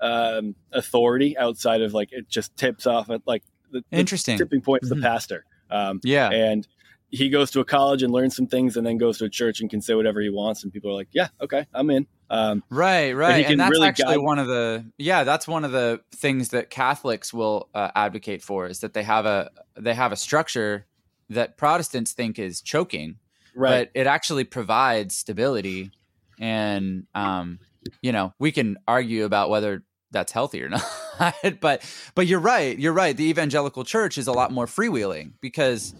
[0.01, 4.37] um authority outside of like it just tips off at like the, the Interesting.
[4.37, 4.95] tipping point is Mhm.
[4.95, 6.29] the pastor um Yeah.
[6.29, 6.67] and
[7.11, 9.61] he goes to a college and learns some things and then goes to a church
[9.61, 12.63] and can say whatever he wants and people are like yeah okay i'm in um
[12.69, 16.01] Right, right, and that's really actually guide- one of the yeah, that's one of the
[16.11, 20.15] things that Catholics will uh, advocate for is that they have a they have a
[20.15, 20.85] structure
[21.29, 23.17] that Protestants think is choking,
[23.55, 25.91] right but it actually provides stability,
[26.39, 27.59] and um,
[28.01, 30.69] you know we can argue about whether that's healthy or
[31.19, 31.83] not, but
[32.15, 33.15] but you're right, you're right.
[33.15, 35.93] The evangelical church is a lot more freewheeling because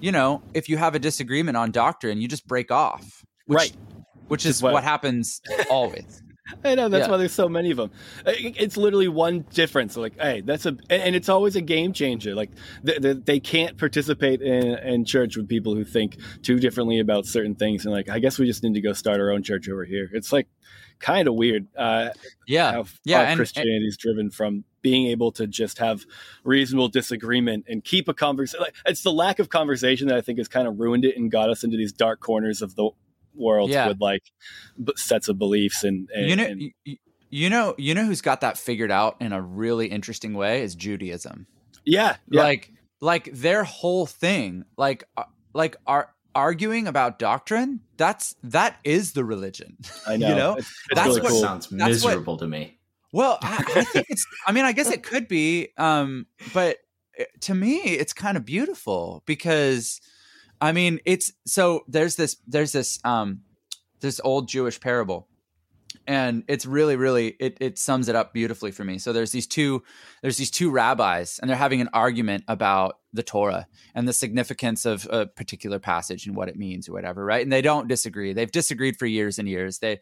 [0.00, 3.72] you know if you have a disagreement on doctrine, you just break off, which, Right.
[4.28, 6.22] Which is what- what happens always.
[6.64, 7.10] I know that's Yeah.
[7.10, 7.90] why there's so many of them.
[8.26, 9.96] It's literally one difference.
[9.96, 12.34] Like, hey, that's a, and it's always a game changer.
[12.34, 12.50] Like,
[12.82, 17.26] they, they, they can't participate in, in church with people who think too differently about
[17.26, 17.84] certain things.
[17.84, 20.08] And like, I guess we just need to go start our own church over here.
[20.12, 20.48] It's like
[20.98, 21.66] kind of weird.
[21.76, 22.10] Uh,
[22.46, 26.04] Yeah, how yeah, how and- Christianity is driven from being able to just have
[26.44, 28.60] reasonable disagreement and keep a conversation.
[28.62, 31.30] Like, it's the lack of conversation that I think has kind of ruined it and
[31.30, 32.90] got us into these dark corners of the
[33.38, 33.88] world Yeah.
[33.88, 34.22] with like
[34.82, 36.96] b- sets of beliefs and, and you know and- you,
[37.30, 40.74] you know you know who's got that figured out in a really interesting way is
[40.74, 41.46] Judaism.
[41.84, 42.42] yeah, yeah.
[42.42, 45.24] Like like their whole thing like uh,
[45.54, 49.76] like are arguing about doctrine that's that is the religion.
[50.06, 50.28] I know.
[50.28, 50.54] you know?
[50.56, 51.40] It's, it's That's really that what- cool.
[51.40, 52.78] sounds That's what- miserable to me.
[53.12, 56.76] Well, I, I think it's I mean I guess it could be um but
[57.18, 60.00] uh, to me it's kind of beautiful because
[60.60, 63.42] I mean it's so there's this there's this um
[64.00, 65.28] this old Jewish parable.
[66.06, 68.98] And it's really really it, it sums it up beautifully for me.
[68.98, 69.82] So there's these two
[70.22, 74.84] there's these two rabbis and they're having an argument about the torah and the significance
[74.84, 77.42] of a particular passage and what it means or whatever right?
[77.42, 78.32] And they don't disagree.
[78.32, 79.78] They've disagreed for years and years.
[79.78, 80.00] They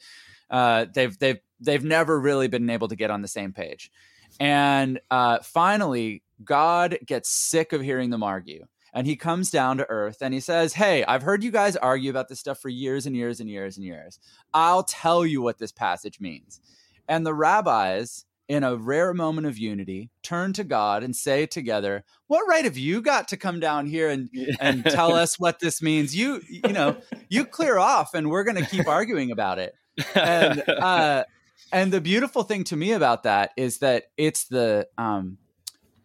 [0.49, 3.91] uh, they've they've they've never really been able to get on the same page.
[4.39, 8.67] And uh, finally god gets sick of hearing them argue
[8.97, 12.11] and he comes down to earth and he says hey i've heard you guys argue
[12.11, 14.19] about this stuff for years and years and years and years
[14.57, 16.61] I'll tell you what this passage means.
[17.09, 22.05] And the rabbis, in a rare moment of unity, turn to God and say together,
[22.27, 24.31] What right have you got to come down here and,
[24.61, 26.17] and tell us what this means?
[26.17, 26.97] You, you know,
[27.29, 29.75] you clear off and we're going to keep arguing about it.
[30.15, 31.25] And, uh,
[31.73, 35.39] and the beautiful thing to me about that is that it's the, um,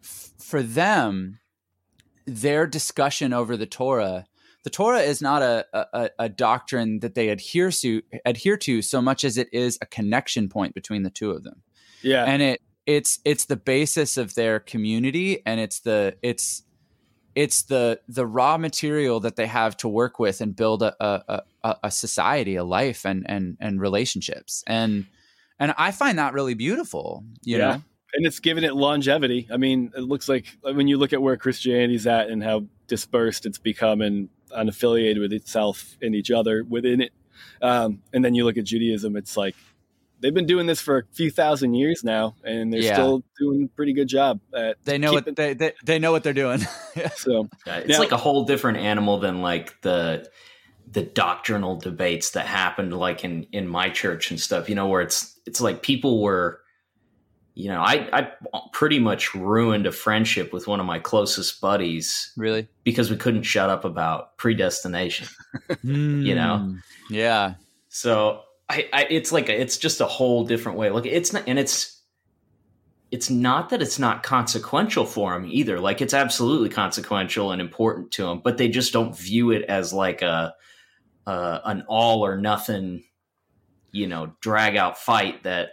[0.02, 1.38] f- for them,
[2.26, 4.26] their discussion over the Torah
[4.64, 9.02] the Torah is not a, a, a doctrine that they adhere to adhere to so
[9.02, 11.62] much as it is a connection point between the two of them.
[12.02, 12.24] yeah.
[12.24, 16.62] And it it's it's the basis of their community and it's the it's
[17.34, 21.42] it's the the raw material that they have to work with and build a a,
[21.64, 25.06] a, a society a life and and and relationships and
[25.58, 27.68] and i find that really beautiful you Yeah.
[27.76, 27.82] know
[28.14, 29.48] and it's given it longevity.
[29.50, 33.46] I mean, it looks like when you look at where Christianity's at and how dispersed
[33.46, 37.12] it's become and unaffiliated with itself and each other within it,
[37.62, 39.54] um, and then you look at Judaism, it's like
[40.20, 42.94] they've been doing this for a few thousand years now, and they're Yeah.
[42.94, 46.12] still doing a pretty good job at they know keeping- what they, they they know
[46.12, 46.58] what they're doing
[47.16, 50.28] So Yeah, it's Now- like a whole different animal than like the
[50.90, 54.68] the doctrinal debates that happened like in in my church and stuff.
[54.68, 56.60] You know, where it's it's like people were,
[57.54, 58.32] you know, I I
[58.72, 63.42] pretty much ruined a friendship with one of my closest buddies really because we couldn't
[63.42, 65.28] shut up about predestination.
[65.82, 66.58] You know?
[66.58, 66.76] Hmm.
[67.10, 67.54] yeah
[67.88, 70.88] So I, I it's like a, it's just a whole different way.
[70.90, 72.00] Look, it's not, and it's
[73.10, 75.78] it's not that it's not consequential for him either.
[75.78, 79.92] Like it's absolutely consequential and important to him, but they just don't view it as
[79.92, 80.54] like a
[81.26, 83.04] uh, an all or nothing,
[83.92, 85.70] you know, drag out fight that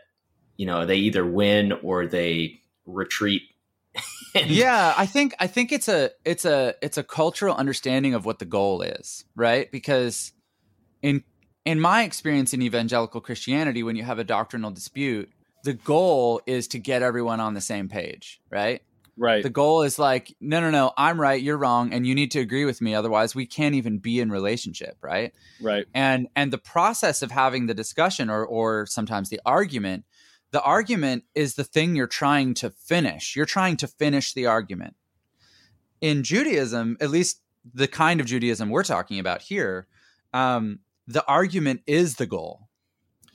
[0.59, 3.43] you know they either win or they retreat.
[4.35, 8.37] Yeah i think i think it's a it's a it's a cultural understanding of what
[8.37, 9.71] the goal is right?
[9.71, 10.33] Because
[11.01, 11.23] in
[11.65, 15.31] in my experience in evangelical christianity when you have a doctrinal dispute
[15.63, 18.83] the goal is to get everyone on the same page right?
[19.17, 22.31] Right, the goal is like no no no i'm right you're wrong and you need
[22.31, 25.33] to agree with me otherwise we can't even be in relationship right?
[25.59, 30.05] Right, and and the process of having the discussion or or sometimes the argument
[30.51, 33.35] the argument is the thing you're trying to finish.
[33.35, 34.95] You're trying to finish the argument.
[36.01, 37.41] In judaism at least
[37.73, 39.87] the kind of judaism we're talking about here
[40.33, 42.69] um, the argument is the goal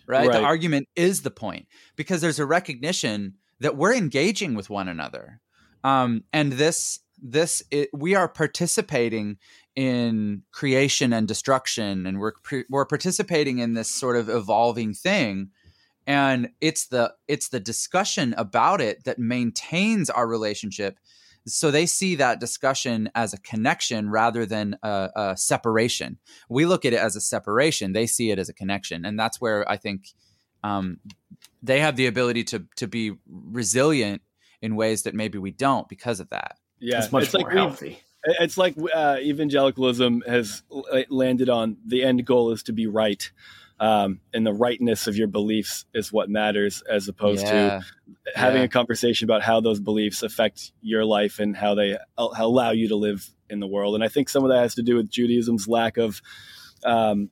[0.06, 0.30] right?
[0.30, 5.40] the argument is the point because there's a recognition that we're engaging with one another.
[5.82, 9.38] Um, and this this it, we are participating
[9.76, 12.32] in creation and destruction and we're
[12.68, 15.50] we're participating in this sort of evolving thing
[16.06, 20.98] and it's the it's the discussion about it that maintains our relationship.
[21.46, 26.18] So they see that discussion as a connection rather than a, a separation.
[26.48, 27.92] We look at it as a separation.
[27.92, 29.04] They see it as a connection.
[29.04, 30.08] And that's where i think
[30.62, 31.00] um,
[31.62, 34.22] they have the ability to to be resilient
[34.62, 36.58] in ways that maybe we don't because of that.
[36.80, 36.98] Yeah.
[36.98, 38.00] it's much it's more like healthy.
[38.24, 40.62] it's like uh, evangelicalism has
[41.10, 43.30] landed on the end goal is to be right
[43.80, 47.82] um, and the rightness of your beliefs is what matters as opposed to
[48.34, 48.64] having Yeah.
[48.66, 52.88] a conversation about how those beliefs affect your life and how they al- allow you
[52.88, 55.10] to live in the world and i think some of that has to do with
[55.10, 56.22] judaism's lack of
[56.84, 57.30] um,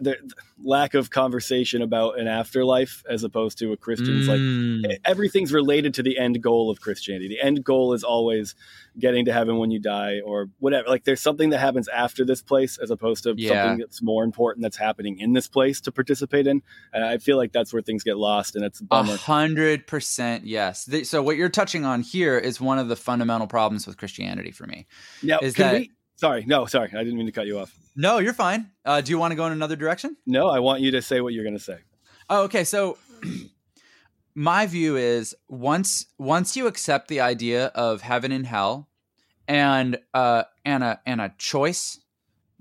[0.00, 0.16] the
[0.62, 4.98] lack of conversation about an afterlife as opposed to a christian's like Mm.
[5.04, 7.28] everything's related to the end goal of Christianity.
[7.28, 8.54] The end goal is always
[8.98, 10.88] getting to heaven when you die or whatever.
[10.88, 13.48] Like there's something that happens after this place as opposed to Yeah.
[13.62, 16.62] something that's more important that's happening in this place to participate in.
[16.92, 19.16] And I feel like that's where things get lost and it's a bummer.
[19.16, 20.88] hundred percent, yes.
[21.08, 24.66] So what you're touching on here is one of the fundamental problems with Christianity for
[24.66, 24.86] me.
[25.22, 26.90] Yeah, is that- we Sorry, no, sorry.
[26.94, 27.74] I didn't mean to cut you off.
[27.96, 28.70] No, you're fine.
[28.84, 30.16] Uh, do you want to go in another direction?
[30.26, 31.78] No, I want you to say what you're going to say.
[32.30, 32.64] Oh, okay.
[32.64, 32.98] So
[34.34, 38.88] my view is once once you accept the idea of heaven and hell,
[39.46, 42.00] and uh, and a and a choice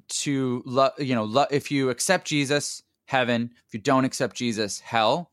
[0.09, 3.51] to love, you know, lo- if you accept Jesus, heaven.
[3.67, 5.31] If you don't accept Jesus, hell.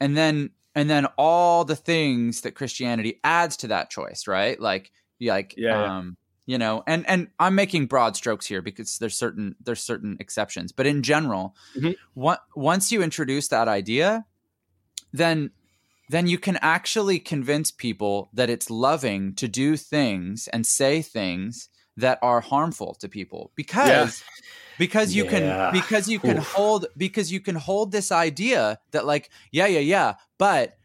[0.00, 4.60] And then and then all the things that Christianity adds to that choice, right?
[4.60, 6.10] Like like Yeah, yeah.
[6.46, 10.72] You know, and and I'm making broad strokes here because there's certain there's certain exceptions,
[10.72, 11.96] but in general, Mhm.
[12.16, 14.24] on- once you introduce that idea,
[15.12, 15.50] then
[16.08, 21.68] then you can actually convince people that it's loving to do things and say things
[21.96, 24.22] that are harmful to people because
[24.78, 25.30] because you Yeah.
[25.30, 26.52] can because you can Oof.
[26.54, 30.76] hold because you can hold this idea that like yeah yeah yeah but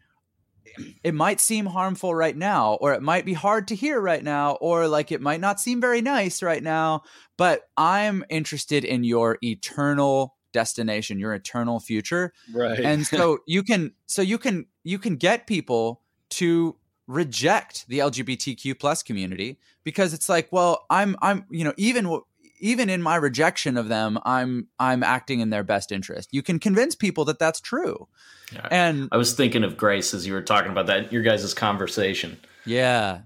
[1.04, 4.54] it might seem harmful right now or it might be hard to hear right now
[4.62, 7.04] or like it might not seem very nice right now
[7.38, 12.80] but i'm interested in your eternal destination your eternal future Right.
[12.80, 16.76] and so you can so you can you can get people to
[17.08, 22.22] reject the lgbtq plus community because it's like well i'm i'm you know even
[22.62, 26.60] even in my rejection of them i'm i'm acting in their best interest you can
[26.60, 28.08] convince people that that's true
[28.54, 28.67] Yeah.
[28.71, 32.38] and I was thinking of Grace as you were talking about that, your guys' conversation.
[32.66, 33.22] Yeah.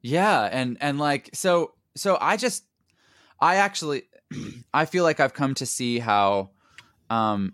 [0.00, 2.64] Yeah, and and like so so I just
[3.40, 4.04] I actually
[4.74, 6.50] I feel like I've come to see how
[7.10, 7.52] um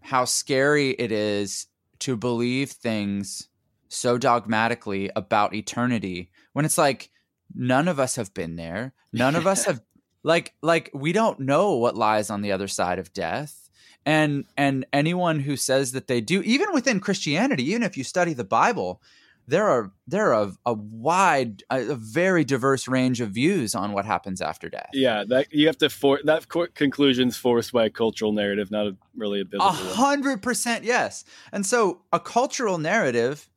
[0.00, 1.66] how scary it is
[2.00, 3.48] to believe things
[3.88, 7.10] so dogmatically about eternity when it's like
[7.54, 8.92] none of us have been there.
[9.12, 9.80] None of us have
[10.24, 13.70] like like we don't know what lies on the other side of death.
[14.04, 18.32] And and anyone who says that they do, even within Christianity, even if you study
[18.32, 19.00] the Bible,
[19.46, 23.92] there are there are a, a wide, a, a, very diverse range of views on
[23.92, 24.90] what happens after death.
[24.92, 28.86] Yeah, that you have to for that co- conclusion's forced by a cultural narrative, not
[28.86, 29.68] a, really a biblical.
[29.68, 31.24] A hundred percent, yes.
[31.52, 33.48] And so a cultural narrative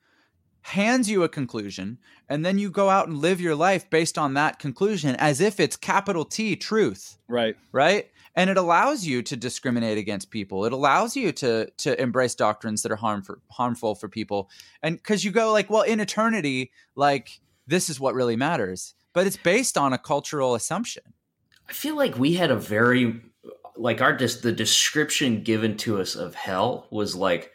[0.68, 1.98] hands you a conclusion,
[2.28, 5.60] and then you go out and live your life based on that conclusion as if
[5.62, 7.18] it's capital T truth.
[7.28, 7.56] Right.
[7.72, 8.12] Right.
[8.36, 10.66] And it allows you to discriminate against people.
[10.66, 14.50] It allows you to to embrace doctrines that are harm for, harmful for people.
[14.84, 18.94] And because you go like, well, in eternity, like this is what really matters.
[19.14, 21.04] But it's based on a cultural assumption.
[21.70, 23.22] I feel like we had a very
[23.78, 27.54] like our just the description given to us of hell was like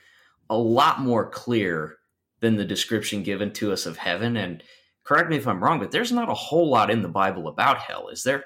[0.48, 1.98] a lot more clear
[2.43, 4.36] than the description given to us of heaven.
[4.36, 4.62] And
[5.05, 7.78] correct me if I'm wrong, but there's not a whole lot in the Bible about
[7.78, 8.45] hell, is there?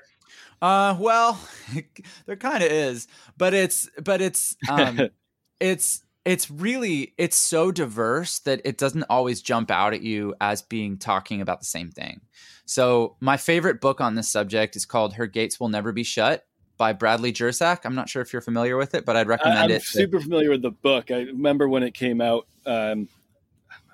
[0.63, 1.41] Uh, well,
[2.27, 5.09] there kind of is, but it's but it's um,
[5.61, 10.63] it's it's really it's so diverse that it doesn't always jump out at you as
[10.63, 12.21] being talking about the same thing.
[12.65, 16.47] So my favorite book on this subject is called "Her Gates Will Never Be Shut."
[16.79, 17.87] by Bradley Jersak.
[17.87, 19.77] I'm not sure if you're familiar with it, but I'd recommend I'm it.
[19.77, 21.11] I'm super familiar with the book.
[21.11, 22.47] I remember when it came out.
[22.67, 23.09] Um,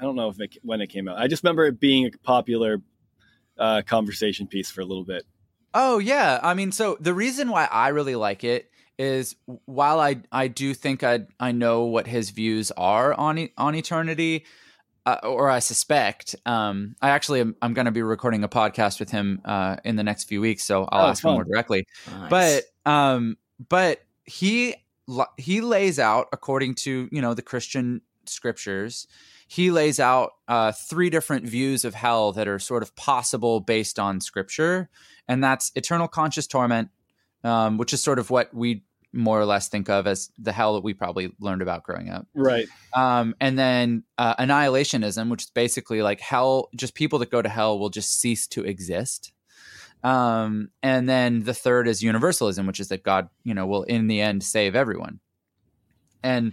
[0.03, 1.17] I don't know if it, when it came out.
[1.17, 2.83] I just remember it being a popular
[3.57, 5.25] uh, conversation piece for a little bit.
[5.75, 10.23] Oh yeah, I mean, so the reason why I really like it is while I
[10.33, 14.45] I do think I I know what his views are on on eternity,
[15.07, 16.35] uh, or I suspect.
[16.45, 19.95] Um, I actually am, I'm going to be recording a podcast with him uh, in
[19.95, 21.87] the next few weeks, so I'll Oh, ask him more directly.
[22.11, 22.31] Nice.
[22.85, 23.39] But um,
[23.69, 24.75] but he
[25.39, 29.07] he lays out according to you know the Christian scriptures.
[29.47, 33.99] He lays out uh, three different views of hell that are sort of possible based
[33.99, 34.89] on scripture,
[35.29, 36.91] and that's eternal conscious torment,
[37.45, 40.75] um, which is sort of what we more or less think of as the hell
[40.75, 42.27] that we probably learned about growing up.
[42.35, 42.67] Right.
[42.95, 47.49] Um, and then uh, annihilationism, which is basically like hell, just people that go to
[47.49, 49.33] hell will just cease to exist.
[50.03, 54.09] Um, and then the third is universalism, which is that God, you know, will in
[54.09, 55.21] the end save everyone.
[56.23, 56.53] And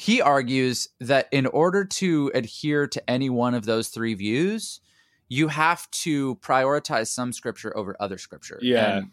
[0.00, 4.80] he argues that in order to adhere to any one of those three views,
[5.28, 8.58] you have to prioritize some scripture over other scripture.
[8.62, 8.96] Yeah.
[8.96, 9.10] And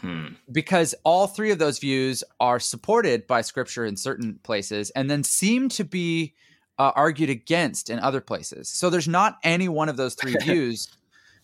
[0.00, 0.26] Hmm.
[0.50, 5.22] because all three of those views are supported by scripture in certain places and then
[5.22, 6.34] seem to be
[6.80, 8.68] uh, argued against in other places.
[8.68, 10.88] So there's not any one of those three views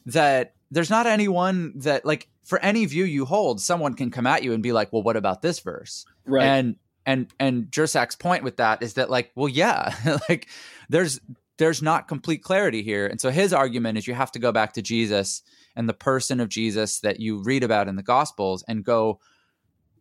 [0.07, 4.27] that there's not any one that like for any view you hold, someone can come
[4.27, 6.45] at you and be like, "Well, what about this verse?" Right.
[6.45, 6.75] And
[7.11, 9.95] and and Jersak's point with that is that like, well, yeah,
[10.29, 10.49] like
[10.89, 11.21] there's
[11.59, 13.07] there's not complete clarity here.
[13.07, 15.43] And so his argument is you have to go back to Jesus
[15.77, 19.21] and the person of Jesus that you read about in the Gospels and go,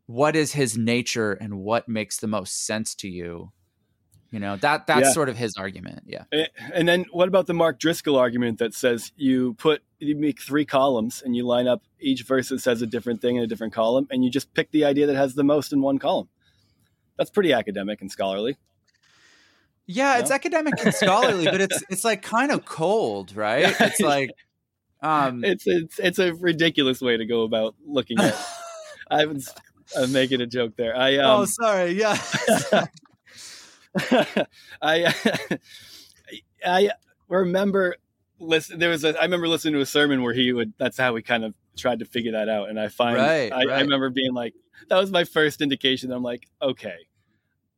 [0.06, 3.52] what is his nature and what makes the most sense to you?
[4.32, 5.12] You know, that that's Yeah.
[5.12, 6.04] sort of his argument.
[6.06, 6.26] Yeah.
[6.74, 10.66] And then what about the Mark Driscoll argument that says you put you make three
[10.66, 13.74] columns and you line up each verse that says a different thing in a different
[13.74, 16.30] column and you just pick the idea that has the most in one column.
[17.20, 18.56] That's pretty academic and scholarly.
[19.86, 23.76] Yeah, it's academic and scholarly, but it's it's like kind of cold, right?
[23.82, 24.30] It's like
[25.02, 28.36] um It's it's it's a ridiculous way to go about looking at.
[29.12, 29.54] I was
[29.98, 30.96] I'm making a joke there.
[30.96, 31.92] I Oh, um, sorry.
[31.92, 32.18] Yeah.
[34.82, 35.14] I
[36.66, 36.92] I
[37.28, 37.98] remember
[38.40, 38.80] listen.
[38.80, 40.72] There was a I remember listening to a sermon where he would.
[40.78, 42.70] That's how we kind of tried to figure that out.
[42.70, 44.54] And I find Right, I, I remember being like,
[44.88, 46.12] that was my first indication.
[46.12, 46.96] I'm like, okay,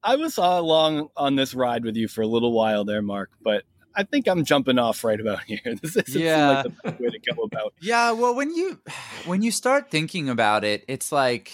[0.03, 3.63] I was along on this ride with you for a little while there, Mark, but.
[3.93, 5.59] I think I'm jumping off right about here.
[5.65, 6.49] This isn't Yeah.
[6.49, 7.73] like the best way to go about.
[7.81, 8.79] Yeah, well, when you
[9.25, 11.51] when you start thinking about it, it's like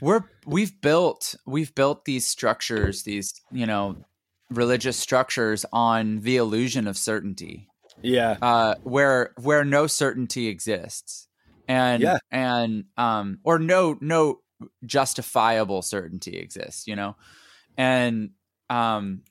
[0.00, 3.96] we're we've built we've built these structures, these you know
[4.50, 7.66] religious structures on the illusion of certainty,
[8.00, 11.26] Yeah, uh, where where no certainty exists,
[11.68, 12.18] and Yeah.
[12.30, 14.40] and um or no no
[14.84, 17.16] justifiable certainty exists, you know,
[17.76, 18.30] and
[18.70, 19.22] um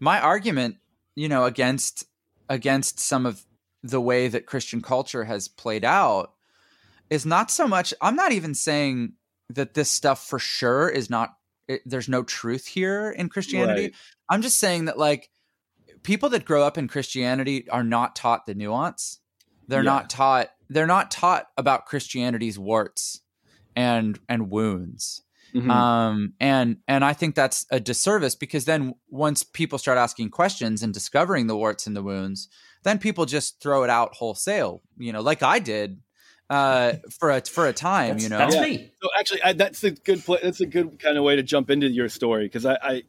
[0.00, 0.76] my argument,
[1.14, 2.04] you know, against
[2.48, 3.44] against some of
[3.82, 6.32] the way that Christian culture has played out
[7.10, 9.14] is not so much I'm not even saying
[9.50, 11.34] that this stuff for sure is not
[11.68, 13.82] it, there's no truth here in Christianity.
[13.84, 13.94] Right.
[14.28, 15.30] I'm just saying that like
[16.02, 19.20] people that grow up in Christianity are not taught the nuance.
[19.68, 19.90] They're Yeah.
[19.90, 23.20] not taught they're not taught about Christianity's warts
[23.76, 25.22] and and wounds.
[25.54, 25.70] Mhm.
[25.70, 30.82] um and and i think that's a disservice because then once people start asking questions
[30.82, 32.48] and discovering the warts and the wounds
[32.82, 36.00] then people just throw it out wholesale you know like i did
[36.50, 38.62] uh for a for a time That's, you know that's Yeah.
[38.62, 38.92] me.
[39.00, 41.70] So actually, I, that's a good pla That's a good kind of way to jump
[41.70, 43.02] into your story because I, I,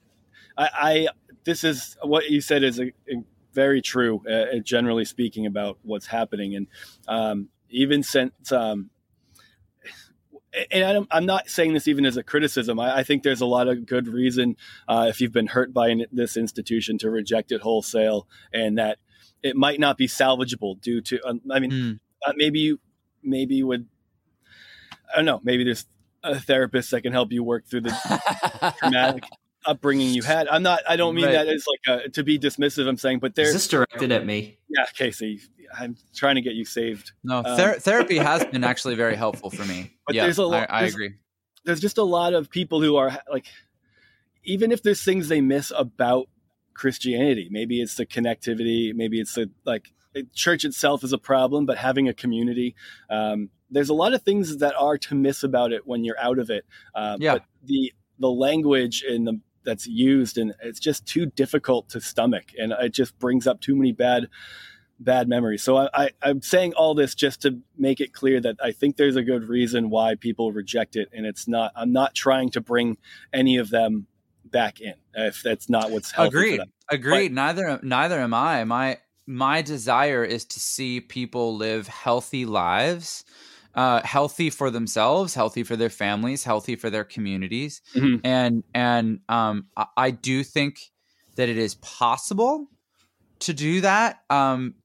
[0.57, 1.07] I, I,
[1.45, 3.23] this is what you said is a, a
[3.55, 6.67] very true, uh, generally speaking, about what's happening, and
[7.07, 8.51] um, even since.
[8.51, 8.89] Um,
[10.71, 12.79] and I don't, I'm not saying this even as a criticism.
[12.79, 14.55] I, I think there's a lot of good reason
[14.87, 18.99] uh, if you've been hurt by an, this institution to reject it wholesale, and that
[19.43, 21.19] it might not be salvageable due to.
[21.27, 21.99] Um, I mean, Mm.
[22.25, 22.79] uh, maybe you
[23.23, 23.87] maybe you would
[25.11, 25.41] I don't know.
[25.43, 25.85] Maybe there's
[26.23, 29.25] a therapist that can help you work through the traumatic
[29.65, 30.47] upbringing you had.
[30.47, 30.81] I'm not.
[30.87, 31.33] I don't mean Right.
[31.33, 32.87] that as like a, to be dismissive.
[32.87, 34.57] I'm saying, but Is there's this directed at me?
[34.69, 35.41] yeah, Casey.
[35.77, 37.11] I'm trying to get you saved.
[37.23, 40.69] no Um, therapy has been actually very helpful for me But yeah there's a lot-
[40.69, 41.13] I, I there's- agree
[41.65, 43.47] There's just a lot of people who are like,
[44.43, 46.27] even if there's things they miss about
[46.75, 49.89] Christianity, maybe it's the connectivity, maybe it's the like
[50.33, 52.75] church itself is a problem, but having a community.
[53.09, 56.37] Um, there's a lot of things that are to miss about it when you're out
[56.39, 56.65] of it.
[56.93, 57.33] Uh, Yeah.
[57.33, 62.45] But the the language and the that's used and it's just too difficult to stomach,
[62.57, 64.27] and it just brings up too many bad
[64.99, 65.61] bad memories.
[65.61, 68.95] So I, I, I'm saying all this just to make it clear that I think
[68.95, 71.71] there's a good reason why people reject it, and it's not.
[71.75, 72.97] I'm not trying to bring
[73.33, 74.07] any of them
[74.51, 79.61] back in if that's not what's healthy agreed agreed neither neither am i my my
[79.61, 83.25] desire is to see people live healthy lives
[83.75, 87.81] uh, healthy for themselves healthy for their families healthy for their communities.
[87.93, 88.21] Mhm.
[88.23, 90.79] and and um, I, I do think
[91.35, 92.67] that it is possible
[93.39, 94.75] to do that um,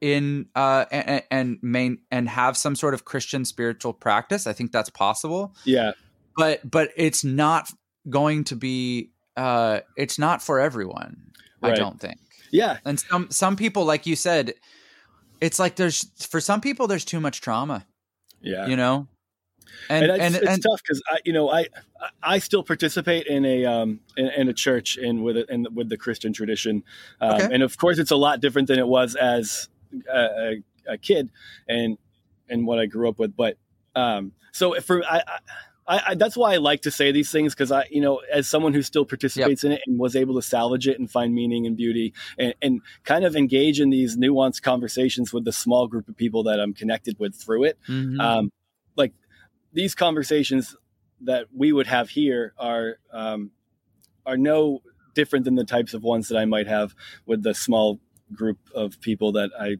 [0.00, 4.46] in uh, and, and main and have some sort of christian spiritual practice.
[4.46, 5.54] I think that's possible.
[5.64, 5.92] Yeah,
[6.36, 7.72] but but it's not
[8.08, 11.32] going to be uh it's not for everyone
[11.62, 12.18] i don't think.
[12.52, 14.54] Yeah, and some some people like you said
[15.40, 17.84] it's like there's for some people there's too much trauma
[18.46, 18.66] yeah.
[18.66, 19.06] you know
[19.88, 21.66] and and, and, it's, it's and- tough because I, you know, I
[22.22, 25.88] I still participate in a um in, in a church and with it and with
[25.88, 26.82] the Christian tradition,
[27.20, 27.48] um, Okay.
[27.52, 29.68] and of course it's a lot different than it was as
[30.12, 30.62] a, a,
[30.94, 31.30] a kid
[31.68, 31.98] and
[32.48, 33.36] and what I grew up with.
[33.36, 33.58] But
[33.94, 35.18] um, so for I.
[35.26, 35.38] I
[35.88, 38.48] I, I, that's why I like to say these things because I, you know, as
[38.48, 41.66] someone who still participates in it and was able to salvage it and find meaning
[41.66, 46.08] and beauty and, and kind of engage in these nuanced conversations with the small group
[46.08, 48.20] of people that I'm connected with through it, Mhm.
[48.20, 48.52] um,
[48.96, 49.12] like
[49.72, 50.76] these conversations
[51.20, 53.50] that we would have here are um,
[54.24, 54.82] are no
[55.14, 58.00] different than the types of ones that I might have with the small
[58.32, 59.76] group of people that I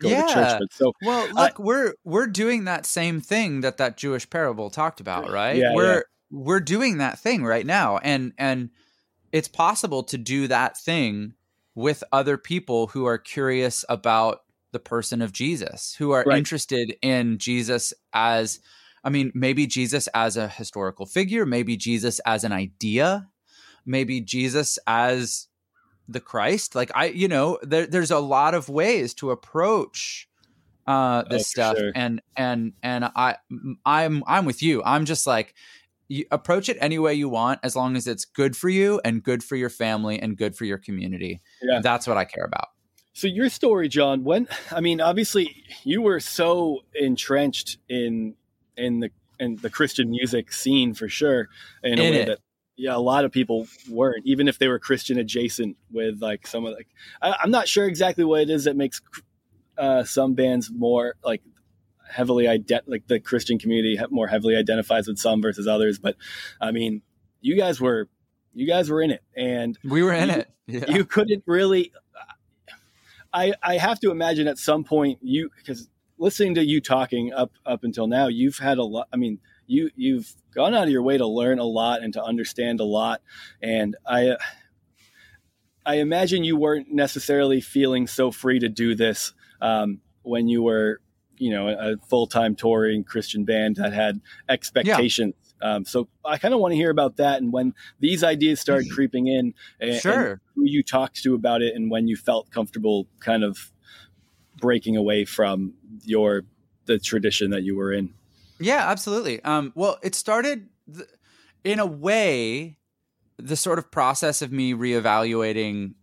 [0.00, 0.26] go to Yeah.
[0.26, 0.72] church with.
[0.72, 5.30] So well look we're we're doing that same thing that that jewish parable talked about
[5.30, 6.00] right Yeah, we're yeah.
[6.30, 8.70] we're doing that thing right now and and
[9.32, 11.34] it's possible to do that thing
[11.74, 14.40] with other people who are curious about
[14.72, 16.38] the person of jesus who are Right.
[16.38, 18.60] interested in jesus as
[19.04, 23.28] i mean maybe jesus as a historical figure maybe jesus as an idea
[23.86, 25.47] maybe jesus as
[26.08, 30.28] the christ like i you know there, there's a lot of ways to approach
[30.86, 31.92] uh Oh, this for stuff sure.
[31.94, 33.36] and and and i
[33.84, 35.54] i'm i'm with you i'm just like
[36.08, 39.22] you approach it any way you want as long as it's good for you and
[39.22, 41.80] good for your family and good for your community Yeah.
[41.82, 42.68] that's what i care about
[43.12, 48.36] So your story, Jon, when I mean, obviously you were so entrenched in
[48.76, 51.48] in the in the Christian music scene for sure
[51.82, 52.26] in, a In way it.
[52.26, 52.38] that
[52.78, 56.64] yeah, a lot of people weren't, even if they were Christian adjacent with like some
[56.64, 56.86] of like
[57.20, 59.02] I, I'm not sure exactly what it is that makes
[59.76, 61.42] uh, some bands more like
[62.08, 66.16] heavily ident like the Christian community more heavily identifies with some versus others, but
[66.60, 67.02] I mean,
[67.40, 68.08] you guys were
[68.54, 70.84] you guys were in it and we were in You- it yeah.
[70.90, 71.92] you couldn't really
[73.32, 77.52] i i have to imagine at some point you because listening to you talking up
[77.66, 79.38] up until now you've had a lot i mean
[79.68, 82.84] you you've gone out of your way to learn a lot and to understand a
[82.84, 83.22] lot.
[83.62, 84.36] And i
[85.86, 91.00] i imagine you weren't necessarily feeling so free to do this um, when you were
[91.38, 95.34] you know a full-time touring christian band that had expectations.
[95.62, 98.90] Um, so i kind of want to hear about that and when these ideas started
[98.90, 100.40] creeping in and, and sure.
[100.54, 103.72] who you talked to about it and when you felt comfortable kind of
[104.56, 106.42] breaking away from your
[106.86, 108.14] the tradition that you were in
[108.60, 109.42] Yeah, absolutely.
[109.44, 111.08] Um, well, it started th-
[111.64, 112.78] in a way
[113.36, 115.94] the sort of process of me reevaluating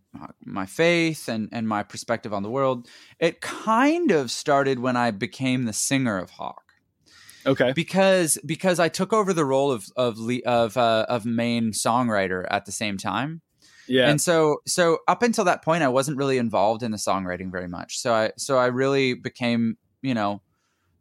[0.44, 2.88] my faith and and my perspective on the world.
[3.18, 6.62] It kind of started when I became the singer of Hawk.
[7.44, 7.72] Okay.
[7.74, 12.64] because because I took over the role of of of uh, of main songwriter at
[12.64, 13.40] the same time.
[13.86, 14.10] Yeah.
[14.10, 17.68] And so so up until that point I wasn't really involved in the songwriting very
[17.68, 17.98] much.
[17.98, 20.42] So I so I really became, you know,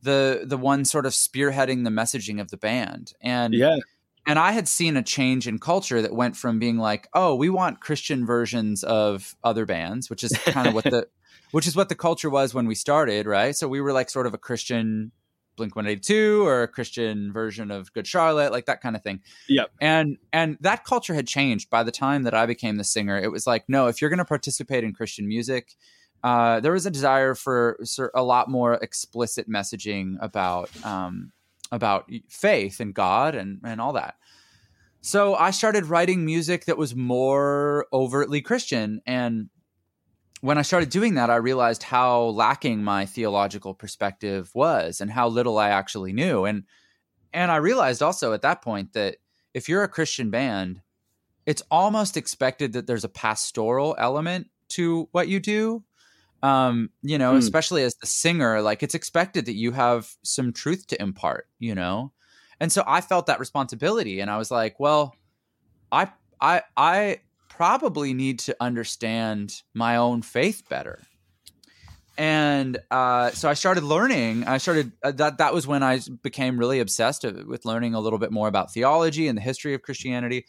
[0.06, 3.14] the the one sort of spearheading the messaging of the band.
[3.20, 3.78] And yeah.
[4.26, 7.49] and I had seen a change in culture that went from being like, "Oh, we
[7.49, 11.08] want Christian versions of other bands," which is kind of what the
[11.51, 13.56] which is what the culture was when we started, right?
[13.56, 15.12] So we were like sort of a Christian
[15.56, 19.22] Blink 182 or a Christian version of Good Charlotte, like that kind of thing.
[19.49, 19.72] Yep.
[19.82, 23.18] And and that culture had changed by the time that I became the singer.
[23.18, 25.76] It was like, no, if you're going to participate in Christian music,
[26.26, 27.80] uh, there was a desire for
[28.15, 31.32] a lot more explicit messaging about um,
[31.71, 34.15] about faith and God and and all that.
[35.01, 39.49] So I started writing music that was more overtly Christian and
[40.41, 45.28] when I started doing that, I realized how lacking my theological perspective was and how
[45.28, 46.45] little I actually knew.
[46.45, 46.63] And
[47.34, 49.17] and I realized also at that point that
[49.53, 50.82] if you're a Christian band,
[51.45, 55.84] it's almost expected that there's a pastoral element to what you do.
[56.46, 57.39] Um, you know, Hmm.
[57.39, 61.74] especially as the singer, like it's expected that you have some truth to impart, you
[61.74, 62.12] know?
[62.60, 65.16] And so I felt that responsibility and I was like, well,
[65.91, 66.04] I
[66.39, 71.00] I I probably need to understand my own faith better.
[72.18, 74.46] And uh, so I started learning.
[74.48, 75.39] I started uh, that.
[75.39, 79.28] That was when I became really obsessed with learning a little bit more about theology
[79.28, 80.46] and the history of Christianity.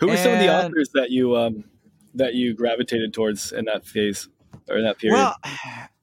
[0.00, 1.64] Who were some of the authors that you um
[2.14, 4.28] that you gravitated towards in that phase
[4.68, 5.16] or in that period?
[5.16, 5.36] Well,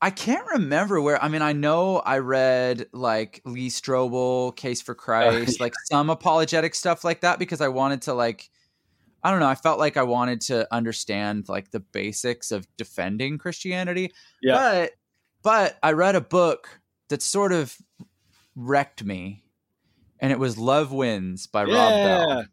[0.02, 1.22] I can't remember where.
[1.24, 6.76] I mean, I know I read like Lee Strobel, Case for Christ, like some apologetic
[6.76, 8.50] stuff like that because I wanted to like.
[9.24, 9.48] I don't know.
[9.48, 14.14] I felt like I wanted to understand like the basics of defending Christianity.
[14.42, 14.56] Yeah.
[14.56, 14.92] But
[15.44, 17.78] but I read a book that sort of
[18.56, 19.44] wrecked me,
[20.20, 22.46] and it was Love Wins by Rob Bell.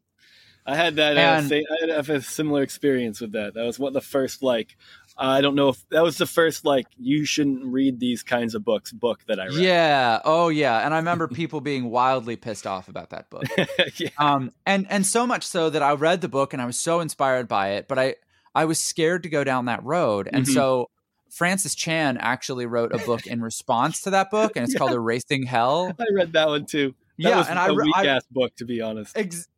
[0.67, 1.17] I had that.
[1.17, 3.55] Uh, And- same, I had a similar experience with that.
[3.55, 4.77] That was what the first like.
[5.21, 8.65] I don't know if that was the first like you shouldn't read these kinds of
[8.65, 9.55] books book that I read.
[9.57, 10.21] Yeah.
[10.25, 10.79] Oh, yeah.
[10.85, 13.45] And I remember people being wildly pissed off about that book.
[13.97, 14.11] yeah.
[14.19, 17.01] um and and so much so that i read the book and i was so
[17.01, 18.15] inspired by it but i
[18.55, 20.55] i was scared to go down that road and Mhm.
[20.55, 20.91] so
[21.31, 24.79] francis chan actually wrote a book in response to that book and it's Yeah.
[24.79, 26.95] called erasing hell I read that one too.
[27.19, 29.17] That yeah was and a i, re- weak ass book to be honest.
[29.19, 29.49] ex-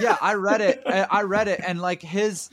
[0.00, 2.50] yeah i read it I read it and like his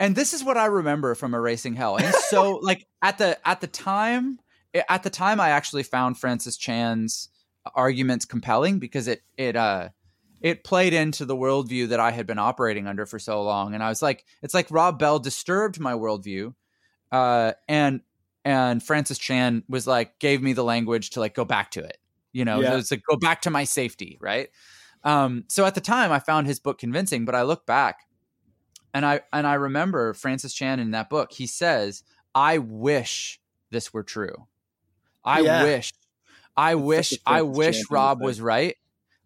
[0.00, 3.60] and this is what i remember from erasing hell and so like at the at
[3.60, 4.38] the time
[4.88, 7.28] at the time i actually found francis chan's
[7.74, 9.88] arguments compelling because it it uh
[10.40, 13.74] it played into the worldview that I had been operating under for so long.
[13.74, 16.54] And I was like, it's like Rob Bell disturbed my worldview.
[17.10, 18.02] Uh, and
[18.44, 21.98] and Francis Chan was like, gave me the language to like go back to it.
[22.32, 22.76] You know, Yeah.
[22.76, 24.48] it's like go back to my safety, right?
[25.02, 28.04] Um, so at the time I found his book convincing, but I look back
[28.94, 32.02] and I and I remember Francis Chan in that book, he says,
[32.34, 34.46] I wish this were true.
[35.24, 35.62] I Yeah.
[35.64, 35.92] wish.
[36.56, 38.76] I That's wish I wish Rob was right.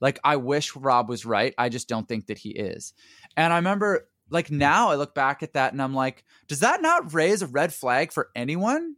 [0.00, 1.54] Like I wish Rob was right.
[1.56, 2.92] I just don't think that he is.
[3.36, 6.82] And I remember like now I look back at that and I'm like, does that
[6.82, 8.96] not raise a red flag for anyone?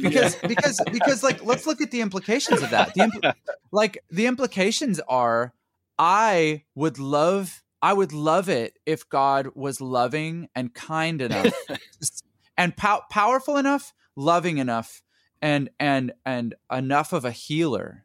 [0.00, 2.94] Because because because like let's look at the implications of that.
[2.94, 3.34] The impl-
[3.70, 5.54] like the implications are
[5.98, 11.52] I would love I would love it if God was loving and kind enough
[12.56, 15.02] and pow- powerful enough, loving enough
[15.40, 18.04] and and and enough of a healer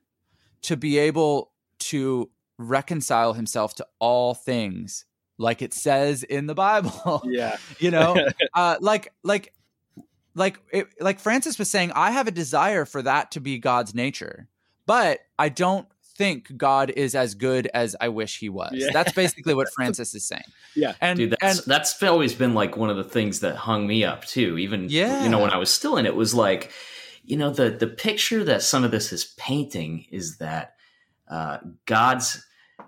[0.62, 5.06] to be able to reconcile himself to all things
[5.38, 7.58] like it says in the bible yeah.
[7.80, 8.16] you know
[8.54, 9.54] uh like like
[10.36, 13.96] like it, like francis was saying i have a desire for that to be god's
[13.96, 14.48] nature
[14.86, 18.90] but i don't think god is as good as i wish he was Yeah.
[18.94, 20.44] that's basically what francis is saying
[20.76, 20.94] Yeah.
[21.02, 24.04] and Dude, and that's that's always been like one of the things that hung me
[24.04, 24.58] up too.
[24.58, 25.24] Even Yeah.
[25.24, 26.72] you know when I was still in it was like,
[27.24, 30.76] you know, the the picture that some of this is painting is that
[31.30, 32.46] uh, God's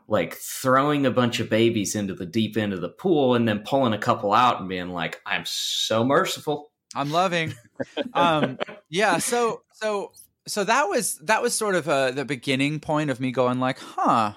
[0.07, 3.59] like throwing a bunch of babies into the deep end of the pool and then
[3.59, 7.53] pulling a couple out and being like, "I'm so merciful." I'm loving.
[8.13, 8.57] Um,
[8.89, 9.17] yeah.
[9.19, 10.11] So so
[10.47, 13.79] so that was that was sort of uh, the beginning point of me going like,
[13.79, 14.33] huh.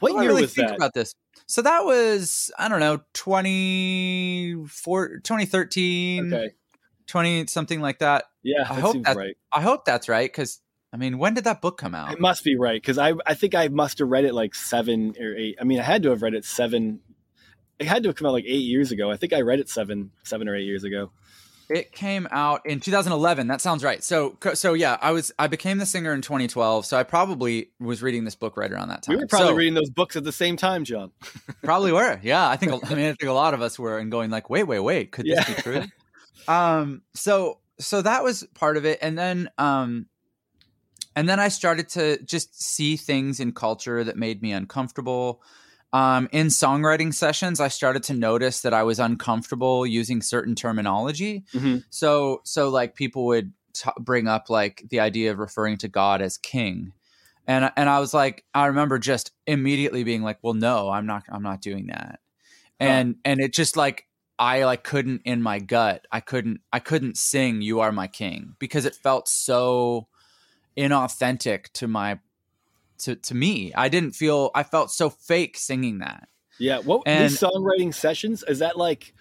[0.00, 0.76] What year really was think that?
[0.76, 1.14] about this?
[1.46, 6.50] So that was I don't know 24 2013 Okay.
[7.06, 8.24] 20 something like that.
[8.42, 9.36] Yeah, I that hope that's- right.
[9.52, 10.60] I hope that's right cuz
[10.92, 12.12] I mean, when did that book come out?
[12.12, 15.14] It must be right because I I think I must have read it like seven
[15.18, 15.56] or eight.
[15.60, 17.00] I mean, I had to have read it seven.
[17.80, 19.10] It had to have come out like eight years ago.
[19.10, 21.10] I think I read it seven seven or eight years ago.
[21.68, 23.46] It came out in 2011.
[23.46, 24.02] That sounds right.
[24.04, 26.84] So, so yeah, I was I became the singer in 2012.
[26.84, 29.16] So I probably was reading this book right around that time.
[29.16, 31.10] We were probably so, reading those books at the same time, Jon.
[31.62, 32.20] probably were.
[32.22, 32.72] Yeah, I think.
[32.90, 35.12] I mean, I think a lot of us were, and going like, wait, wait, wait,
[35.12, 35.54] could this yeah.
[35.54, 35.84] be true?
[36.48, 37.02] um.
[37.14, 40.06] So, so that was part of it, and then, um,
[41.16, 45.42] and then I started to just see things in culture that made me uncomfortable
[45.94, 51.44] um, in songwriting sessions, I started to notice that I was uncomfortable using certain terminology.
[51.54, 51.78] Mm-hmm.
[51.90, 56.20] So, so like people would t- bring up like the idea of referring to God
[56.20, 56.92] as King,
[57.46, 61.22] and and I was like, I remember just immediately being like, well, no, I'm not,
[61.28, 62.18] I'm not doing that,
[62.80, 67.16] and and it just like I like couldn't in my gut, I couldn't, I couldn't
[67.18, 70.08] sing "You Are My King" because it felt so
[70.76, 72.18] inauthentic to my
[72.98, 73.72] to to me.
[73.74, 76.28] I didn't feel I felt so fake singing that.
[76.58, 76.78] Yeah.
[76.78, 79.14] What and, these songwriting sessions is that like?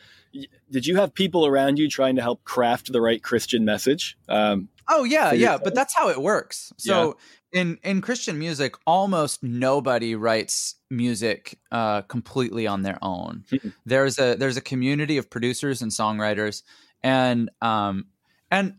[0.71, 4.17] Did you have people around you trying to help craft the right Christian message?
[4.27, 5.59] Um, oh yeah, yeah.
[5.63, 6.73] But that's how it works.
[6.77, 7.17] So
[7.51, 7.61] yeah.
[7.61, 13.43] in in Christian music, almost nobody writes music uh, completely on their own.
[13.51, 13.69] Hmm.
[13.85, 16.63] there's a there's a community of producers and songwriters,
[17.03, 18.07] and um,
[18.49, 18.75] and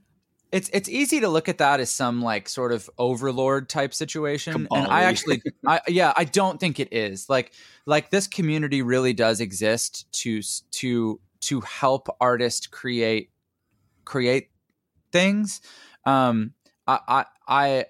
[0.55, 4.69] it's it's easy to look at that as some like sort of overlord type situation
[4.71, 7.53] and i actually i yeah i don't think it is like
[7.87, 10.41] like this community really does exist to
[10.71, 13.31] to to help artists create
[14.05, 14.51] create
[15.11, 15.61] things
[16.07, 16.53] um
[16.87, 17.85] i i i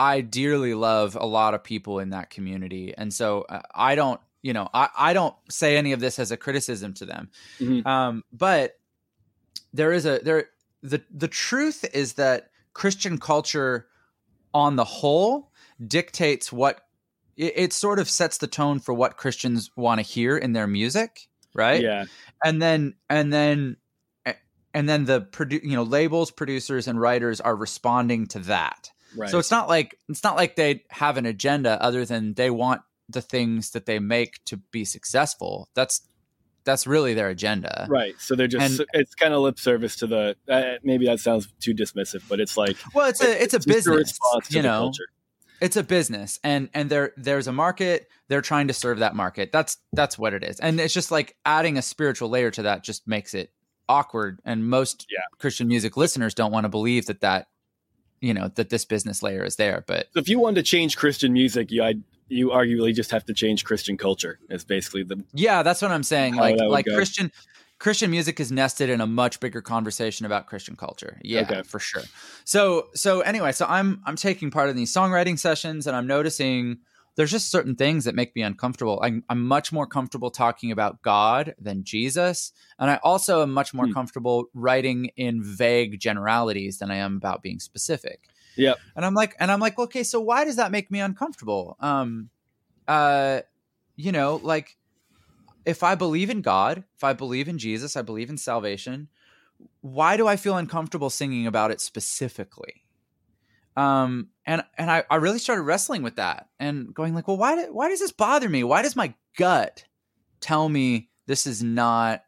[0.00, 2.94] I dearly love a lot of people in that community.
[2.96, 6.30] And so uh, I don't, you know, I, I don't say any of this as
[6.30, 7.28] a criticism to them.
[7.60, 7.86] Mm-hmm.
[7.86, 8.78] Um, but
[9.74, 10.46] there is a, there,
[10.82, 13.86] the the truth is that Christian culture
[14.54, 15.52] on the whole
[15.84, 16.82] dictates what
[17.36, 20.66] it, it sort of sets the tone for what Christians want to hear in their
[20.66, 21.82] music, right?
[21.82, 22.04] Yeah.
[22.44, 23.76] And then and then
[24.72, 28.90] and then the produ- you know labels, producers and writers are responding to that.
[29.16, 29.30] Right.
[29.30, 32.82] So it's not like it's not like they have an agenda other than they want
[33.08, 35.68] the things that they make to be successful.
[35.74, 36.02] That's
[36.64, 37.86] that's really their agenda.
[37.88, 41.20] Right so they're just and, it's kind of lip service to the uh, maybe that
[41.20, 44.62] sounds too dismissive but it's like well it's a it's, it's a business a you
[44.62, 44.92] know?
[45.60, 49.50] it's a business and and there there's a market they're trying to serve that market.
[49.50, 50.60] That's that's what it is.
[50.60, 53.52] And it's just like adding a spiritual layer to that just makes it
[53.90, 55.18] awkward and most yeah.
[55.38, 57.48] christian music listeners don't want to believe that that
[58.20, 60.96] you know that this business layer is there but so if you wanted to change
[60.96, 62.00] christian music you I'd,
[62.30, 66.02] you arguably just have to change christian culture is basically the yeah that's what i'm
[66.02, 66.94] saying like like go.
[66.94, 67.30] christian
[67.78, 71.62] christian music is nested in a much bigger conversation about christian culture yeah okay.
[71.62, 72.02] for sure
[72.44, 76.78] so so anyway so i'm i'm taking part in these songwriting sessions and i'm noticing
[77.16, 78.98] there's just certain things that make me uncomfortable.
[79.02, 82.52] I'm, I'm much more comfortable talking about God than Jesus.
[82.78, 83.92] And I also am much more hmm.
[83.92, 88.28] comfortable writing in vague generalities than I am about being specific.
[88.56, 88.74] Yeah.
[88.96, 91.76] And I'm like, and I'm like, okay, so why does that make me uncomfortable?
[91.80, 92.30] Um,
[92.88, 93.40] uh,
[93.96, 94.76] you know, like
[95.64, 99.08] if I believe in God, if I believe in Jesus, I believe in salvation,
[99.80, 102.84] why do I feel uncomfortable singing about it specifically?
[103.76, 107.56] Um, and and I, I really started wrestling with that and going like, well, why
[107.56, 108.64] do, why does this bother me?
[108.64, 109.84] Why does my gut
[110.40, 112.24] tell me this is not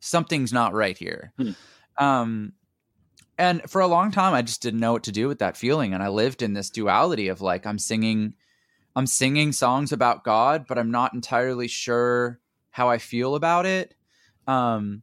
[0.00, 1.32] something's not right here?
[1.36, 1.50] Hmm.
[1.98, 2.52] Um,
[3.38, 5.94] and for a long time, I just didn't know what to do with that feeling,
[5.94, 8.34] and I lived in this duality of like, I'm singing,
[8.96, 13.94] I'm singing songs about God, but I'm not entirely sure how I feel about it.
[14.46, 15.02] Um,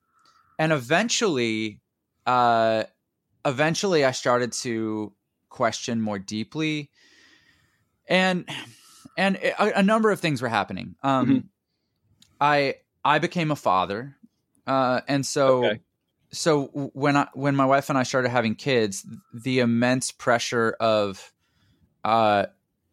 [0.59, 1.81] and eventually,
[2.25, 2.83] uh,
[3.45, 5.13] eventually, I started to
[5.55, 6.89] question more deeply
[8.07, 8.47] and
[9.17, 11.47] and a, a number of things were happening um mm-hmm.
[12.41, 12.75] i
[13.05, 14.17] i became a father
[14.67, 15.79] uh and so okay.
[16.31, 21.31] So when i when my wife and i started having kids the immense pressure of
[22.03, 22.45] uh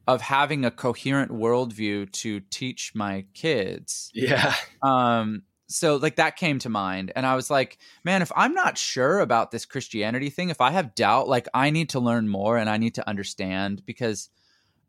[0.07, 4.55] of having a coherent worldview to teach my kids yeah.
[4.83, 7.13] um so like that came to mind.
[7.17, 10.71] And i was like man if i'm not sure about this christianity thing if i
[10.71, 14.29] have doubt like i need to learn more and i need to understand because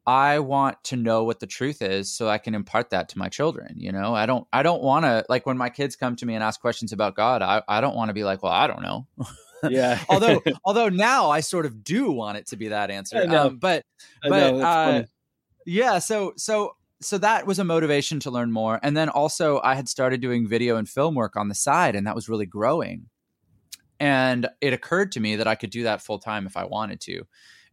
[0.06, 3.30] i want to know what the truth is so i can impart that to my
[3.30, 6.26] children you know i don't i don't want to like when my kids come to
[6.26, 8.68] me and ask questions about god i, I don't want to be like well i
[8.68, 9.08] don't know
[9.70, 13.58] yeah although although now i sort of do want it to be that answer um,
[13.58, 13.84] but
[14.22, 15.04] but uh,
[15.66, 18.80] yeah so so so that was a motivation to learn more.
[18.82, 22.08] And then also, I had started doing video and film work on the side, and
[22.08, 23.08] that was really growing.
[24.00, 27.00] And it occurred to me that I could do that full time if I wanted
[27.02, 27.24] to.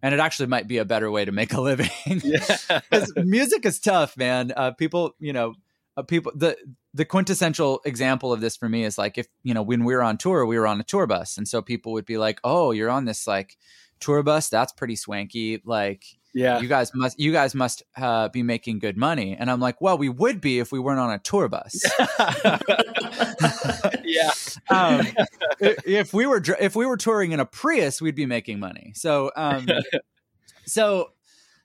[0.02, 1.90] And it actually might be a better way to make a living.
[2.06, 4.52] Because music is tough, man.
[4.56, 5.54] Uh, people, you know,
[5.96, 6.56] uh, people the
[6.94, 10.02] the quintessential example of this for me is like if you know when we were
[10.02, 12.70] on tour we were on a tour bus and so people would be like oh
[12.70, 13.56] you're on this like
[13.98, 16.60] tour bus that's pretty swanky like Yeah.
[16.60, 19.36] you guys must you guys must uh, be making good money.
[19.38, 21.82] And i'm like well we would be if we weren't on a tour bus.
[24.04, 24.30] Yeah.
[24.68, 25.06] um,
[25.60, 28.92] if we were if we were touring in a prius we'd be making money.
[28.94, 29.66] So um,
[30.66, 31.12] so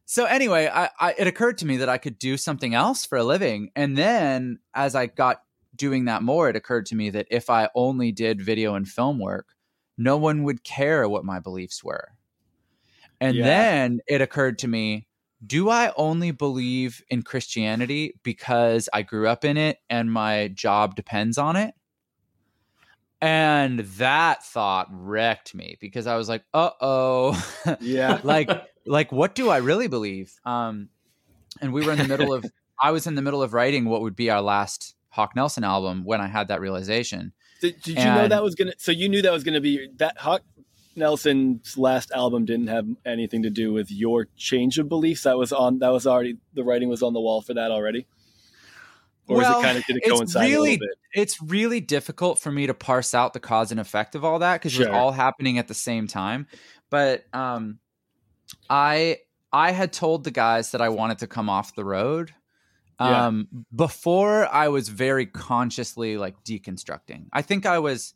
[0.06, 3.18] so anyway I, I it occurred to me that i could do something else for
[3.18, 3.72] a living.
[3.76, 5.42] And then as i got
[5.76, 9.20] doing that more it occurred to me that if i only did video and film
[9.20, 9.48] work
[9.98, 12.10] no one would care what my beliefs were
[13.22, 13.46] and Yeah.
[13.46, 15.08] then it occurred to me
[15.46, 20.96] do i only believe in christianity because i grew up in it and my job
[20.96, 21.74] depends on it
[23.22, 27.34] and that thought wrecked me because i was like uh-oh
[27.82, 28.20] Yeah.
[28.24, 28.50] like
[28.86, 30.90] like what do i really believe um
[31.62, 32.46] and we were in the middle of
[32.82, 36.04] i was in the middle of writing what would be our last hawk nelson album
[36.04, 38.74] when i had that realization Did, did you know that was gonna?
[38.78, 40.44] So you knew that was gonna be that Hawk
[40.96, 45.24] Nelson's last album didn't have anything to do with your change of beliefs.
[45.24, 45.80] That was on.
[45.80, 48.08] That was already the writing was on the wall for that already.
[49.28, 50.98] Or Well, is it kind of did it it's coincide a really- little bit?
[51.22, 54.56] it's really difficult for me to parse out the cause and effect of all that
[54.62, 54.88] because it Sure.
[54.90, 56.46] was all happening at the same time
[56.90, 57.80] but um
[58.70, 59.18] i
[59.54, 62.34] i had told the guys that i wanted to come off the road
[63.00, 63.28] Yeah.
[63.28, 68.14] um before i was very consciously like deconstructing i think i was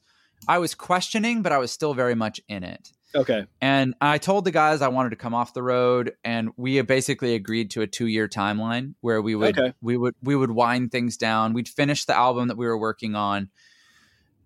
[0.48, 3.46] i was questioning but i was still very much in it Okay.
[3.60, 7.34] and I told the guys I wanted to come off the road, and we basically
[7.34, 9.74] agreed to a two-year timeline where we would Okay.
[9.82, 11.54] we would we would wind things down.
[11.54, 13.50] We'd finish the album that we were working on,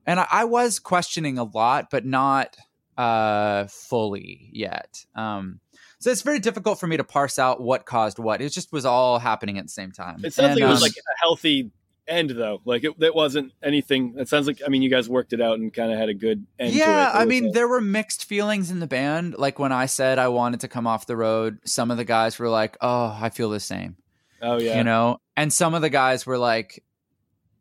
[0.06, 2.56] and I, I was questioning a lot, but not
[2.98, 5.06] uh, fully yet.
[5.14, 5.60] Um,
[6.00, 8.42] so it's very difficult for me to parse out what caused what.
[8.42, 10.22] It just was all happening at the same time.
[10.24, 11.72] It sounds And, like it was um, like a healthy
[12.08, 12.62] end though.
[12.66, 14.16] Like it, that wasn't anything.
[14.18, 16.14] It sounds like I mean you guys worked it out and kind of had a
[16.14, 16.74] good end.
[16.74, 17.20] yeah to it.
[17.20, 20.28] It i mean there were mixed feelings in the band like when i said i
[20.28, 23.50] wanted to come off the road some of the guys were like oh i feel
[23.50, 23.96] the same
[24.42, 24.78] oh yeah.
[24.78, 26.84] you know and some of the guys were like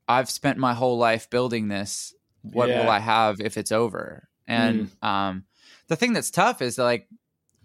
[0.09, 2.13] i've spent my whole life building this
[2.43, 2.83] what Yeah.
[2.83, 5.45] will i have if it's over and um
[5.89, 7.07] the thing that's tough is like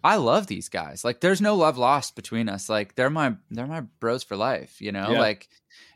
[0.03, 3.65] i love these guys like there's no love lost between us like they're my they're
[3.65, 5.19] my bros for life you know Yeah.
[5.19, 5.47] like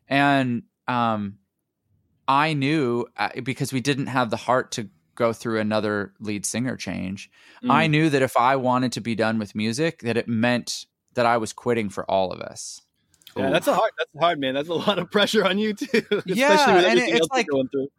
[0.08, 1.38] and um
[2.28, 6.76] i knew uh, because we didn't have the heart to go through another lead singer
[6.76, 7.30] change
[7.64, 7.70] Mm.
[7.70, 11.28] I knew that if I wanted to be done with music, that it meant that
[11.28, 12.82] I was quitting for all of us.
[13.38, 13.92] Yeah, that's a hard.
[14.00, 14.56] That's hard, man.
[14.56, 16.02] That's a lot of pressure on you too.
[16.26, 17.90] Yeah, with and everything it's else like- going through.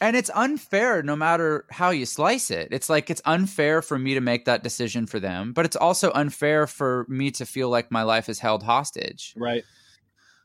[0.00, 2.68] And it's unfair no matter how you slice it.
[2.70, 6.12] It's like it's unfair for me to make that decision for them, but it's also
[6.12, 9.34] unfair for me to feel like my life is held hostage.
[9.36, 9.64] Right.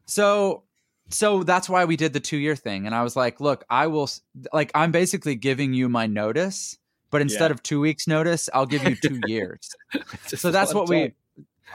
[0.08, 0.64] So
[1.10, 4.10] so that's why we did the 2-year thing and I was like, look, I will
[4.52, 6.78] like I'm basically giving you my notice,
[7.12, 7.56] but instead Yeah.
[7.56, 9.70] of 2 weeks notice, I'll give you 2 years.
[10.26, 11.14] So that's lot of what we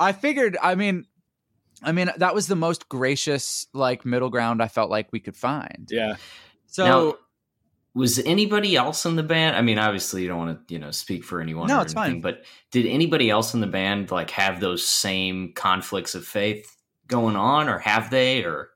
[0.01, 1.05] i figured i mean
[1.83, 5.37] i mean that was the most gracious like middle ground i felt like we could
[5.37, 6.17] find Yeah.
[6.67, 7.15] so Now,
[7.95, 9.57] was anybody else in the band?
[9.57, 11.67] I mean, obviously, you don't want to, you know, speak for anyone.
[11.67, 12.21] No, or it's anything, fine.
[12.21, 16.77] But did anybody else in the band like have those same conflicts of faith
[17.09, 18.45] going on, or have they?
[18.45, 18.71] Or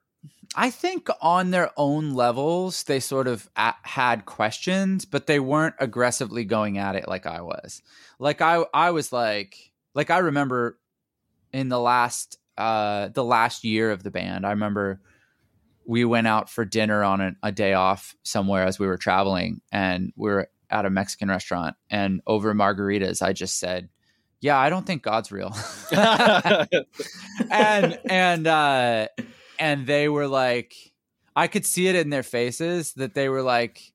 [0.55, 5.74] i think on their own levels they sort of a- had questions but they weren't
[5.78, 7.82] aggressively going at it like i was.
[8.18, 10.78] Like i i was like like i remember
[11.53, 15.00] in the last uh the last year of the band i remember
[15.84, 19.61] we went out for dinner on a, a day off somewhere as we were traveling
[19.72, 23.88] and we were at a mexican restaurant and over margaritas i just said
[24.40, 25.55] yeah i don't think god's real.
[27.50, 29.09] And and uh
[29.59, 30.74] and they were like
[31.36, 33.92] i could see it in their faces that they were like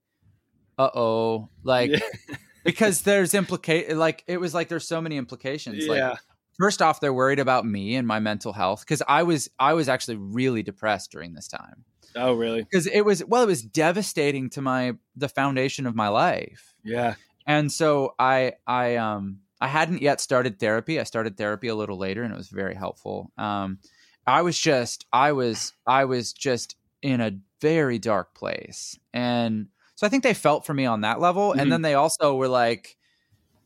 [0.78, 2.00] uh-oh like Yeah.
[2.64, 6.16] because there's implicate like it was like there's so many implications like yeah.
[6.60, 9.88] first off they're worried about me and my mental health because i was i was
[9.90, 11.86] actually really depressed during this time
[12.16, 12.64] oh, really?
[12.64, 17.16] because it was well it was devastating to my the foundation of my life Yeah.
[17.46, 21.98] and so i i um i hadn't yet started therapy i started therapy a little
[21.98, 23.80] later and it was very helpful um
[24.28, 30.06] i was just i was i was just in a very dark place and so
[30.06, 31.62] i think they felt for me on that level Mhm.
[31.62, 32.98] and then they also were like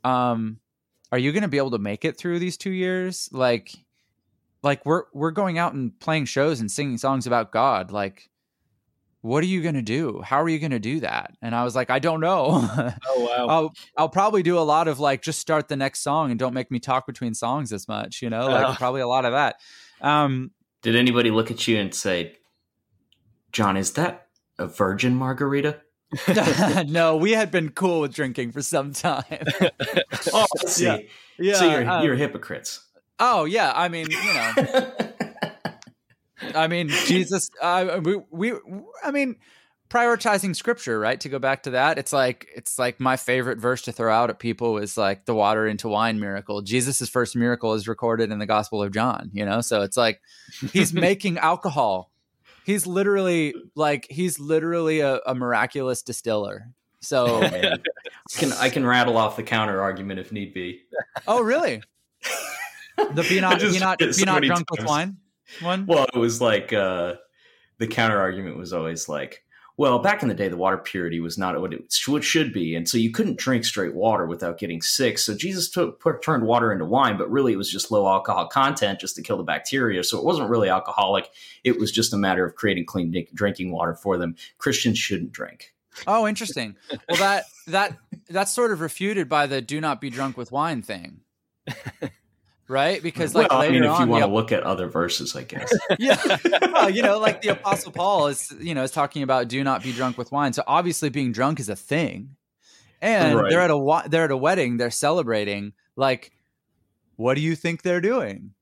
[0.03, 0.59] um
[1.11, 3.73] are you going to be able to make it through these 2 years like
[4.63, 8.29] like we're we're going out and playing shows and singing songs about god like
[9.21, 11.63] what are you going to do how are you going to do that and i
[11.63, 12.67] was like i don't know
[13.07, 13.47] Oh wow.
[13.47, 16.53] I'll I'll probably do a lot of like just start the next song and don't
[16.53, 18.75] make me talk between songs as much, you know, like Oh.
[18.77, 19.57] probably a lot of that.
[20.01, 22.37] Um did anybody look at you and say,
[23.51, 24.27] Jon, is that
[24.57, 25.81] a virgin margarita?
[26.87, 29.23] no, we had been cool with drinking for some time.
[30.33, 30.85] oh, let's see.
[30.85, 30.97] Yeah.
[31.39, 31.53] Yeah.
[31.55, 32.85] so you're, um, you're hypocrites.
[33.19, 33.71] oh yeah.
[33.75, 34.91] I mean, you know,
[36.55, 37.49] I mean, Jesus.
[37.61, 38.53] Uh, we, we.
[39.03, 39.37] I mean,
[39.91, 41.19] prioritizing scripture, right?
[41.19, 44.29] To go back to that, it's like it's like my favorite verse to throw out
[44.29, 46.61] at people is like the water into wine miracle.
[46.61, 49.29] Jesus's first miracle is recorded in the Gospel of John.
[49.33, 50.21] You know, so it's like
[50.71, 52.11] he's making alcohol.
[52.65, 56.67] He's literally like he's literally a, a miraculous distiller.
[57.01, 57.43] So, Oh.
[57.43, 57.77] I
[58.39, 60.83] can I can rattle off the counter argument if need be.
[61.27, 61.81] oh really?
[62.95, 65.17] The be not be not be so not drunk with wine
[65.59, 65.85] one.
[65.85, 67.15] Well, it was like uh,
[67.79, 69.43] the counter argument was always like,
[69.81, 72.75] well, back in the day, the water purity was not what it what should be,
[72.75, 75.17] and so you couldn't drink straight water without getting sick.
[75.17, 78.47] So Jesus took, put, turned water into wine, but really it was just low alcohol
[78.47, 80.03] content just to kill the bacteria.
[80.03, 81.31] So it wasn't really alcoholic.
[81.63, 84.35] It was just a matter of creating clean drink- drinking water for them.
[84.59, 85.73] Christians shouldn't drink.
[86.05, 86.75] Oh, interesting.
[87.09, 87.97] Well, that that
[88.29, 91.21] that's sort of refuted by the "do not be drunk with wine" thing,
[92.71, 93.03] right?
[93.03, 95.35] Because like well, I later mean, if you on, want to look at other verses,
[95.35, 95.71] I guess.
[95.99, 96.17] yeah,
[96.71, 99.83] well, you know, like the Apostle Paul is, you know, is talking about "do not
[99.83, 102.35] be drunk with wine." So obviously, being drunk is a thing,
[103.01, 103.49] and Right.
[103.49, 105.73] they're at a they're at a wedding, they're celebrating.
[105.95, 106.31] Like,
[107.17, 108.53] what do you think they're doing?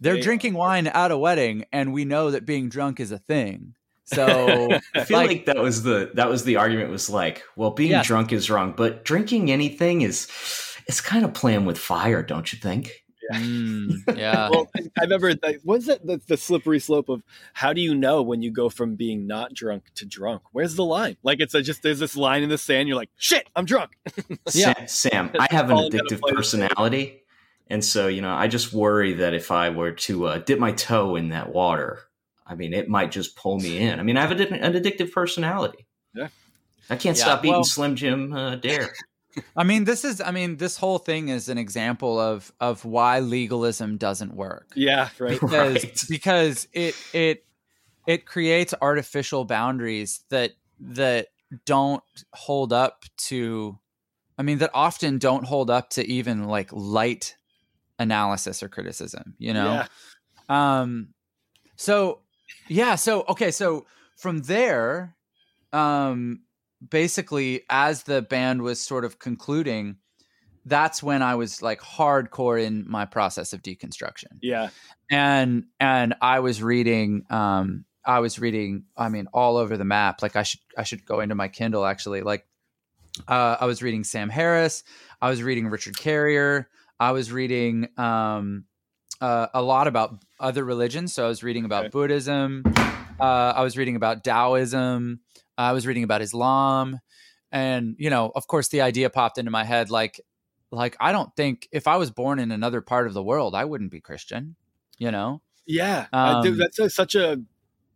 [0.00, 3.18] They're They- drinking wine at a wedding, and we know that being drunk is a
[3.18, 3.74] thing.
[4.06, 7.70] So I feel Like- like, that was the that was the argument was like, well,
[7.70, 8.06] being Yes.
[8.06, 10.26] drunk is wrong, but drinking anything is
[10.88, 13.04] it's kind of playing with fire, don't you think?
[13.32, 17.22] Mm, yeah, well, I remember like, what's that the, the slippery slope of
[17.54, 20.42] how do you know when you go from being not drunk to drunk?
[20.52, 21.16] Where's the line?
[21.22, 22.88] Like it's a, just there's this line in the sand.
[22.88, 23.92] You're like, shit, I'm drunk.
[24.52, 24.74] Yeah.
[24.86, 27.22] Sam, Sam, I have an addictive personality,
[27.68, 30.72] and so you know, I just worry that if I were to uh, dip my
[30.72, 32.00] toe in that water,
[32.46, 34.00] I mean, it might just pull me in.
[34.00, 35.86] I mean, I have a, an addictive personality.
[36.14, 36.28] Yeah.
[36.88, 38.92] I can't Yeah, stop eating well- Slim Jim uh, Dare.
[39.56, 43.20] I mean, this is I mean, this whole thing is an example of of why
[43.20, 44.72] legalism doesn't work.
[44.74, 45.40] Yeah, right.
[45.40, 46.04] Because Right.
[46.08, 47.44] because it it
[48.06, 51.28] it creates artificial boundaries that that
[51.64, 52.02] don't
[52.32, 53.78] hold up to
[54.38, 57.36] I mean, that often don't hold up to even like light
[57.98, 59.84] analysis or criticism, you know?
[60.48, 60.80] Yeah.
[60.80, 61.08] Um,
[61.76, 62.20] so
[62.66, 63.84] yeah, so okay, so
[64.16, 65.14] from there,
[65.72, 66.40] um,
[66.86, 69.96] basically, as the band was sort of concluding,
[70.66, 74.68] that's when I was like hardcore in my process of deconstruction, Yeah.
[75.10, 80.22] and and I was reading, um, I was reading, I mean, all over the map.
[80.22, 82.46] Like I should I should go into my Kindle actually, like.
[83.26, 84.84] Uh, I was reading Sam Harris.
[85.20, 86.68] I was reading Richard Carrier.
[86.98, 88.64] I was reading um,
[89.20, 91.12] uh, a lot about other religions.
[91.12, 91.90] So I was reading about Okay.
[91.90, 92.62] Buddhism.
[93.18, 95.20] Uh, I was reading about Taoism.
[95.60, 97.00] I was reading about Islam,
[97.52, 100.20] and you know, of course, the idea popped into my head like,
[100.70, 103.64] like I don't think if I was born in another part of the world, I
[103.64, 104.56] wouldn't be Christian.
[104.98, 105.42] You know?
[105.66, 106.06] Yeah.
[106.12, 107.42] Um, that's a, such a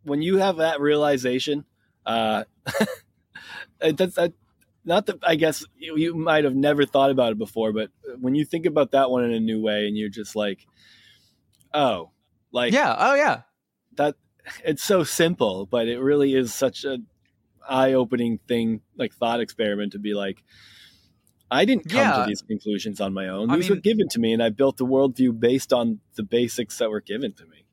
[0.03, 1.65] when you have that realization,
[2.05, 2.43] uh
[3.79, 4.33] that's that
[4.83, 7.89] not that I guess you, you might have never thought about it before, but
[8.19, 10.65] when you think about that one in a new way and you're just like,
[11.73, 12.11] oh,
[12.51, 12.95] like Yeah.
[12.97, 13.41] Oh yeah.
[13.95, 14.15] that
[14.63, 16.99] it's so simple, but it really is such a
[17.67, 20.43] eye-opening thing, like thought experiment to be like,
[21.51, 22.17] I didn't come Yeah.
[22.23, 23.49] to these conclusions on my own.
[23.49, 26.23] I These mean- were given to me, and I built a worldview based on the
[26.23, 27.65] basics that were given to me.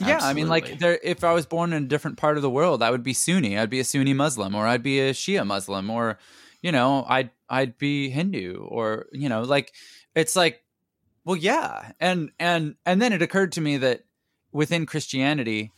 [0.00, 0.98] Yeah, I mean, like, there.
[1.02, 3.56] If I was born in a different part of the world, I would be Sunni.
[3.58, 6.18] I'd be a Sunni Muslim, or I'd be a Shia Muslim, or
[6.62, 9.72] you know, I'd I'd be Hindu, or you know, like,
[10.16, 10.62] it's like,
[11.24, 14.04] well, yeah, and and and then it occurred to me that
[14.50, 15.70] within Christianity,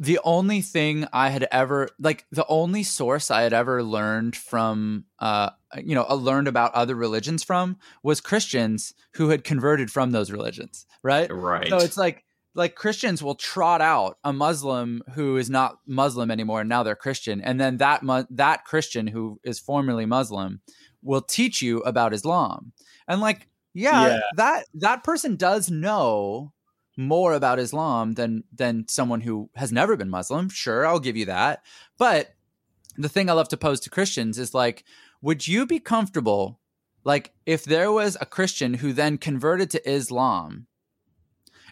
[0.00, 5.04] the only thing I had ever like the only source I had ever learned from,
[5.18, 10.10] uh, you know, uh, learned about other religions from was Christians who had converted from
[10.10, 11.30] those religions, right?
[11.30, 11.68] right.
[11.68, 12.24] So it's like
[12.54, 16.96] like Christians will trot out a Muslim who is not Muslim anymore and now they're
[16.96, 20.62] Christian and then that mu- that Christian who is formerly Muslim
[21.02, 22.72] will teach you about Islam.
[23.06, 24.20] And like yeah, Yeah.
[24.36, 26.54] that that person does know
[27.00, 30.48] more about Islam than than someone who has never been Muslim.
[30.48, 31.64] Sure, I'll give you that.
[31.98, 32.34] But
[32.96, 34.84] the thing I love to pose to Christians is like
[35.22, 36.60] would you be comfortable
[37.04, 40.66] like if there was a Christian who then converted to Islam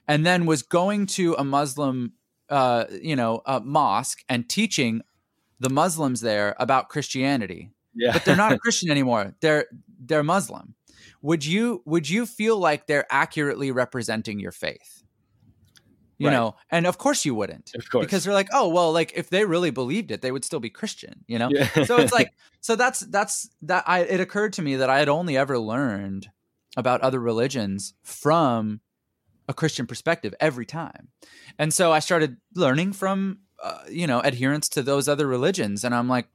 [0.06, 2.14] and then was going to a Muslim,
[2.48, 5.02] uh, you know, a mosque and teaching
[5.60, 8.12] the Muslims there about Christianity, Yeah.
[8.12, 9.34] but they're not a Christian anymore.
[9.40, 9.66] They're
[10.00, 10.74] they're Muslim.
[11.20, 15.02] Would you would you feel like they're accurately representing your faith?
[16.18, 16.32] You Right.
[16.34, 18.04] know and of course you wouldn't Of course.
[18.04, 20.68] because they're like oh well like if they really believed it they would still be
[20.68, 21.84] christian you know Yeah.
[21.84, 25.08] so it's like so that's that's that i it occurred to me that i had
[25.08, 26.28] only ever learned
[26.76, 28.80] about other religions from
[29.48, 31.08] a christian perspective every time
[31.56, 35.94] and so i started learning from uh, you know adherents to those other religions and
[35.94, 36.26] i'm like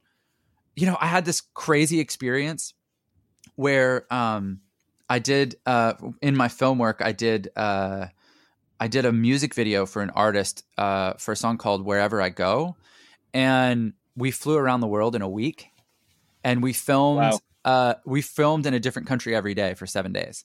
[0.76, 2.72] you know i had this crazy experience
[3.56, 4.60] where um
[5.10, 8.06] i did uh in my film work i did uh
[8.84, 12.28] i did a music video for an artist uh for a song called wherever i
[12.28, 12.76] go
[13.32, 15.68] and we flew around the world in a week
[16.44, 17.40] and we filmed Wow.
[17.64, 20.44] uh we filmed in a different country every day for 7 days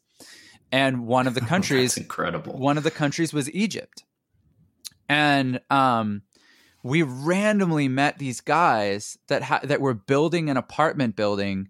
[0.72, 2.58] and one of the countries incredible.
[2.58, 4.04] one of the countries was Egypt.
[5.10, 6.22] And um
[6.84, 11.70] we randomly met these guys that ha- that were building an apartment building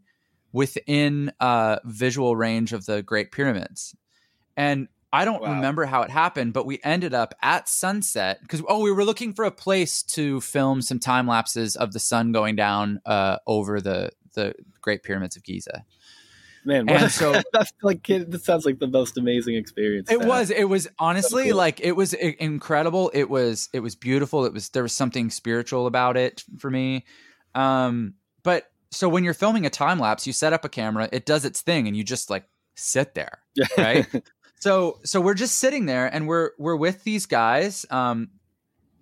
[0.52, 3.96] within uh visual range of the Great Pyramids.
[4.58, 5.54] And I don't Wow.
[5.56, 9.34] remember how it happened, but we ended up at sunset because oh, we were looking
[9.34, 13.82] for a place to film some time lapses of the sun going down uh, over
[13.82, 15.84] the the Great Pyramids of Giza.
[16.66, 20.12] Man, And what, so- that's like that sounds like the most amazing experience.
[20.12, 20.52] It was.
[20.52, 21.58] It was honestly cool.
[21.58, 23.10] like it was incredible.
[23.14, 23.70] It was.
[23.74, 24.46] It was beautiful.
[24.46, 24.70] It was.
[24.70, 27.06] There was something spiritual about it for me.
[27.56, 31.10] Um, but so when you're filming a time lapse, you set up a camera.
[31.12, 32.46] It does its thing, and you just like
[32.76, 33.40] sit there.
[33.78, 34.06] right?
[34.60, 37.86] So so we're just sitting there, and we're we're with these guys.
[37.90, 38.30] Um,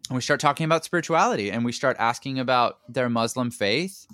[0.09, 4.05] and we start talking about spirituality, and we start asking about their Muslim faith,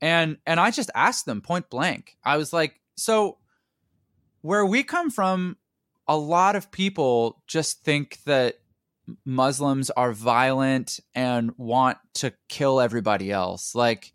[0.00, 2.16] and and I just asked them point blank.
[2.24, 3.38] I was like, so
[4.42, 5.56] where we come from,
[6.08, 8.54] a lot of people just think that
[9.24, 13.74] Muslims are violent and want to kill everybody else.
[13.74, 14.12] Like,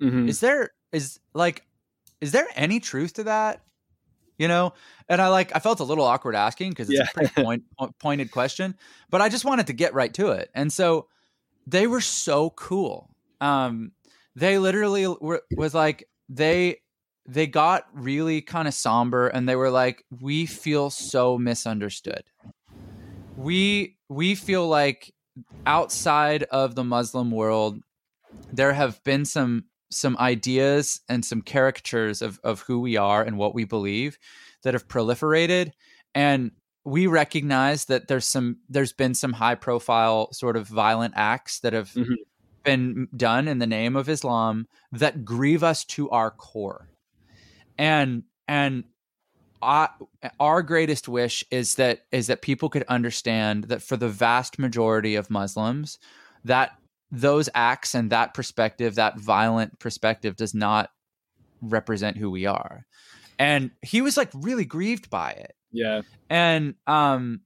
[0.00, 0.28] Mhm.
[0.28, 1.64] is there is like
[2.20, 3.62] is there any truth to that
[4.38, 4.72] you know?
[5.08, 7.06] And i like i felt a little awkward asking because it's Yeah.
[7.06, 7.64] a pretty point,
[8.00, 8.76] pointed question
[9.10, 10.50] but i just wanted to get right to it.
[10.54, 11.08] And so
[11.66, 13.10] they were so cool.
[13.40, 13.92] Um
[14.36, 16.78] they literally were was like they
[17.26, 22.24] they got really kind of somber and they were like we feel so misunderstood.
[23.36, 25.14] We we feel like
[25.66, 27.78] outside of the muslim world
[28.52, 33.38] there have been some some ideas and some caricatures of of who we are and
[33.38, 34.18] what we believe
[34.62, 35.72] that have proliferated
[36.14, 36.50] and
[36.84, 41.72] we recognize that there's some there's been some high profile sort of violent acts that
[41.72, 42.16] have Mhm.
[42.64, 46.88] been done in the name of Islam that grieve us to our core
[47.78, 48.84] and and
[49.60, 49.88] I,
[50.38, 55.16] our greatest wish is that is that people could understand that for the vast majority
[55.16, 55.98] of Muslims
[56.44, 56.77] that
[57.10, 60.90] those acts and that perspective that violent perspective does not
[61.60, 62.86] represent who we are
[63.38, 66.02] and he was like really grieved by it yeah.
[66.28, 67.40] and um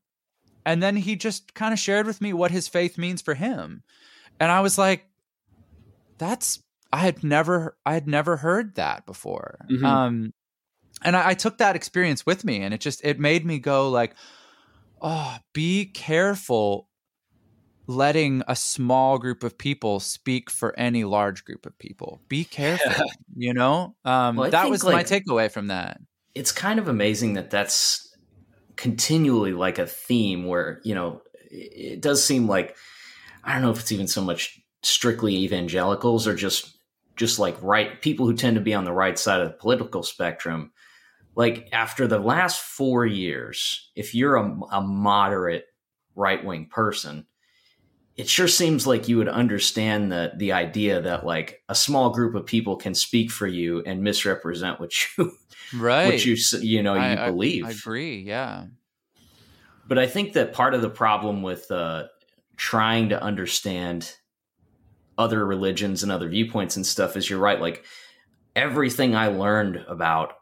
[0.67, 3.83] and then he just kind of shared with me what his faith means for him
[4.41, 5.07] and i was like
[6.19, 9.85] that's i had never i had never heard that before Mhm.
[9.85, 10.33] um
[11.05, 13.89] and I, I took that experience with me and it just it made me go
[13.91, 14.15] like
[15.01, 16.89] oh be careful
[17.95, 22.21] letting a small group of people speak for any large group of people.
[22.29, 22.93] Be careful
[23.37, 23.95] you know?
[24.05, 26.01] Um Well, that think, was my takeaway from that.
[26.35, 28.09] it's kind of amazing that that's
[28.77, 31.21] continually like a theme where you know
[31.51, 32.75] it it does seem like
[33.45, 36.79] i don't know if it's even so much strictly evangelicals or just
[37.17, 40.03] just like right people who tend to be on the right side of the political
[40.03, 40.73] spectrum.
[41.35, 45.67] Like after the last four years if you're a, a moderate
[46.15, 47.27] right-wing person
[48.17, 52.35] it sure seems like you would understand the the idea that like a small group
[52.35, 55.33] of people can speak for you and misrepresent what you
[55.75, 57.65] right what you you know you I- I- believe.
[57.65, 58.19] I agree.
[58.19, 58.67] Yeah.
[59.89, 62.05] But I think that part of the problem with uh,
[62.57, 64.15] trying to understand
[65.19, 67.61] other religions and other viewpoints and stuff is you're right.
[67.61, 67.85] Like
[68.55, 70.35] everything I learned about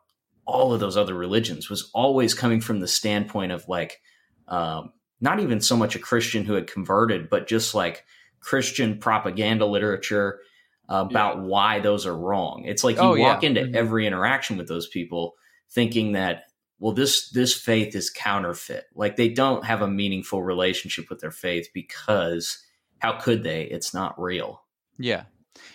[0.45, 4.01] all of those other religions was always coming from the standpoint of like
[4.47, 8.05] um, not even so much a Christian who had converted, but just like
[8.41, 10.41] Christian propaganda literature
[10.89, 12.65] about why those are wrong.
[12.67, 13.35] It's like you Oh, yeah.
[13.35, 13.77] walk into Mhm.
[13.77, 15.37] every interaction with those people
[15.71, 16.45] thinking that
[16.81, 18.87] well this this faith is counterfeit.
[18.95, 22.65] Like they don't have a meaningful relationship with their faith because
[22.99, 23.65] how could they?
[23.65, 24.63] It's not real.
[24.99, 25.25] Yeah.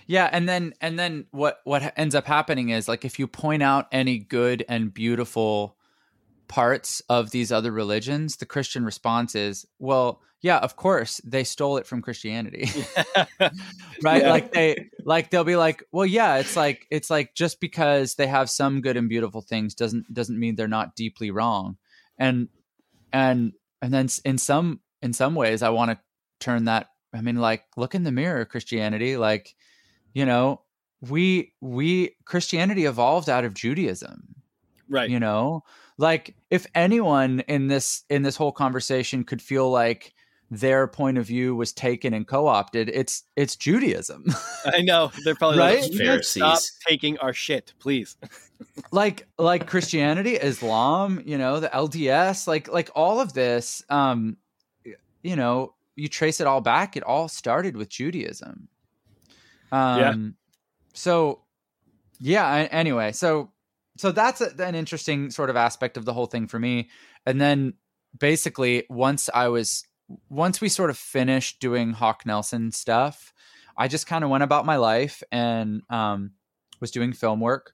[0.07, 3.63] Yeah, and then and then what what ends up happening is like if you point
[3.63, 5.77] out any good and beautiful
[6.47, 11.77] parts of these other religions, the Christian response is, well, yeah, of course, they stole
[11.77, 12.69] it from Christianity.
[14.03, 14.21] right?
[14.21, 14.29] Yeah.
[14.29, 18.27] Like they like they'll be like, well, yeah, it's like it's like just because they
[18.27, 21.77] have some good and beautiful things doesn't doesn't mean they're not deeply wrong.
[22.19, 22.49] And
[23.11, 25.99] and and then in some in some ways I want to
[26.39, 29.55] turn that I mean like look in the mirror Christianity like
[30.13, 30.61] you know
[31.01, 34.35] we we Christianity evolved out of Judaism
[34.89, 35.63] right you know
[35.97, 40.13] like if anyone in this in this whole conversation could feel like
[40.51, 44.25] their point of view was taken and co-opted it's it's judaism.
[44.65, 45.11] I know.
[45.23, 45.81] They're probably Right?
[45.81, 48.17] like "You guys stop taking our shit please.
[48.91, 54.37] Like like christianity islam you know the lds like like all of this um
[55.23, 58.69] you know you trace it all back it all started with judaism.
[59.71, 60.13] Um Yeah.
[60.93, 61.41] so
[62.19, 63.51] yeah anyway so
[63.97, 66.89] so that's a, an interesting sort of aspect of the whole thing for me.
[67.25, 67.73] And then
[68.17, 69.83] basically once i was
[70.29, 73.33] once we sort of finished doing hawk nelson stuff
[73.77, 76.31] i just kind of went about my life and um
[76.79, 77.73] was doing film work.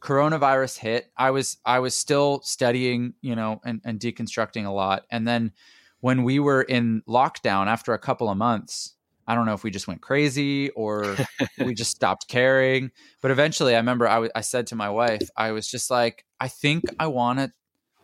[0.00, 1.10] Coronavirus hit.
[1.16, 5.04] I was i was still studying you know and, and deconstructing a lot.
[5.10, 5.52] And then
[6.00, 8.94] when we were in lockdown after a couple of months
[9.28, 11.16] i don't know if we just went crazy or
[11.58, 12.90] we just stopped caring
[13.22, 16.24] but eventually i remember I w- I said to my wife i was just like
[16.40, 17.52] i think i want to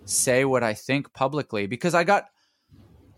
[0.04, 2.26] say what i think publicly because i got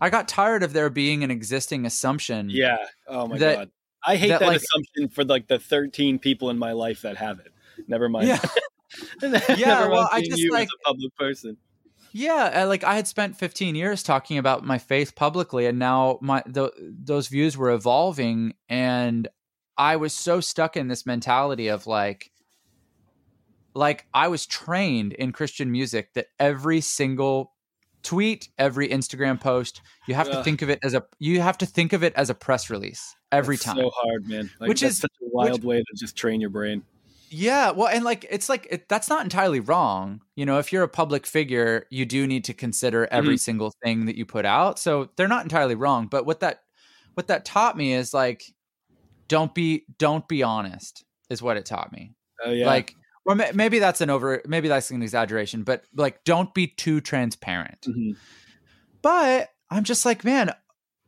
[0.01, 2.77] i got tired of there being an existing assumption yeah.
[3.07, 3.71] Oh my That- god.
[4.05, 7.17] I hate that, that, like- assumption for like the 13 people in my life that
[7.17, 7.51] have it.
[7.89, 8.27] Never mind.
[8.29, 8.39] Yeah.
[9.21, 11.57] Never Yeah, mind well, I just, like- a public person
[12.11, 16.19] Yeah, uh, like I had spent 15 years talking about my faith publicly, and now
[16.21, 19.27] my the, those views were evolving, and
[19.77, 22.31] I was so stuck in this mentality of like,
[23.73, 27.53] like I was trained in Christian music that every single
[28.03, 31.65] tweet, every Instagram post, you have to think of it as a you have to
[31.65, 33.77] think of it as a press release every That's time.
[33.77, 34.49] so hard man.
[34.59, 36.83] Like, Which is- such a wild way to just train your brain
[37.29, 40.21] Yeah, well, and like it's like it, that's not entirely wrong.
[40.35, 44.05] You know, if you're a public figure, you do need to consider every single thing
[44.05, 44.79] that you put out.
[44.79, 46.07] So they're not entirely wrong.
[46.07, 46.61] But what that
[47.15, 48.43] what that taught me is like,
[49.27, 52.13] don't be don't be honest is what it taught me.
[52.45, 52.95] oh yeah Like,
[53.25, 57.01] or ma- maybe that's an over, maybe that's an exaggeration, but like, don't be too
[57.01, 57.81] transparent.
[57.89, 58.15] Mhm.
[59.01, 60.51] But I'm just like, man,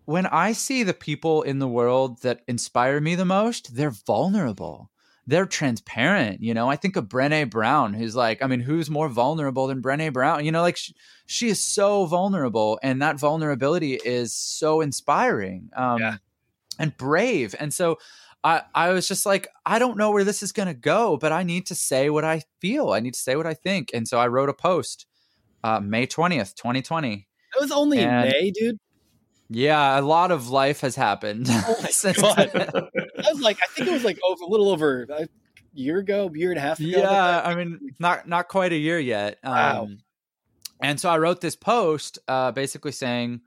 [0.05, 4.91] when I see the people in the world that inspire me the most, they're vulnerable.
[5.30, 6.41] They're transparent.
[6.41, 9.81] You know, I think of Brene Brown, who's like, I mean, who's more vulnerable than
[9.81, 10.43] Brene Brown?
[10.43, 10.93] You know, like she,
[11.27, 16.15] she is so vulnerable, and that vulnerability is so inspiring um, Yeah.
[16.80, 17.53] and brave.
[17.60, 17.97] And so
[18.43, 21.31] I, I was just like, I don't know where this is going to go, but
[21.31, 22.89] I need to say what I feel.
[22.91, 23.91] I need to say what I think.
[23.93, 25.06] And so I wrote a post
[25.64, 27.27] uh, May 20th, 2020.
[27.56, 28.80] It was only And- May, dude.
[29.49, 31.47] Yeah, a lot of life has happened.
[31.49, 32.38] Oh my since God.
[32.55, 35.27] I was like, I think it was like over a little over a
[35.73, 36.89] year ago, year and a half ago.
[36.89, 39.39] yeah, I mean, not not quite a year yet.
[39.43, 39.84] Wow.
[39.84, 39.97] Um,
[40.81, 43.41] and so I wrote this post, uh, basically saying,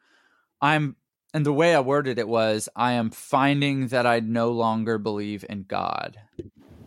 [0.60, 0.96] "I'm,"
[1.32, 5.44] and the way I worded it was, "I am finding that I no longer believe
[5.48, 6.18] in God."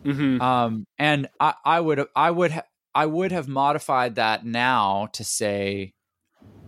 [0.04, 0.40] Mhm.
[0.40, 5.24] Um, and I, I would, I would, ha- I would have modified that now to
[5.24, 5.94] say,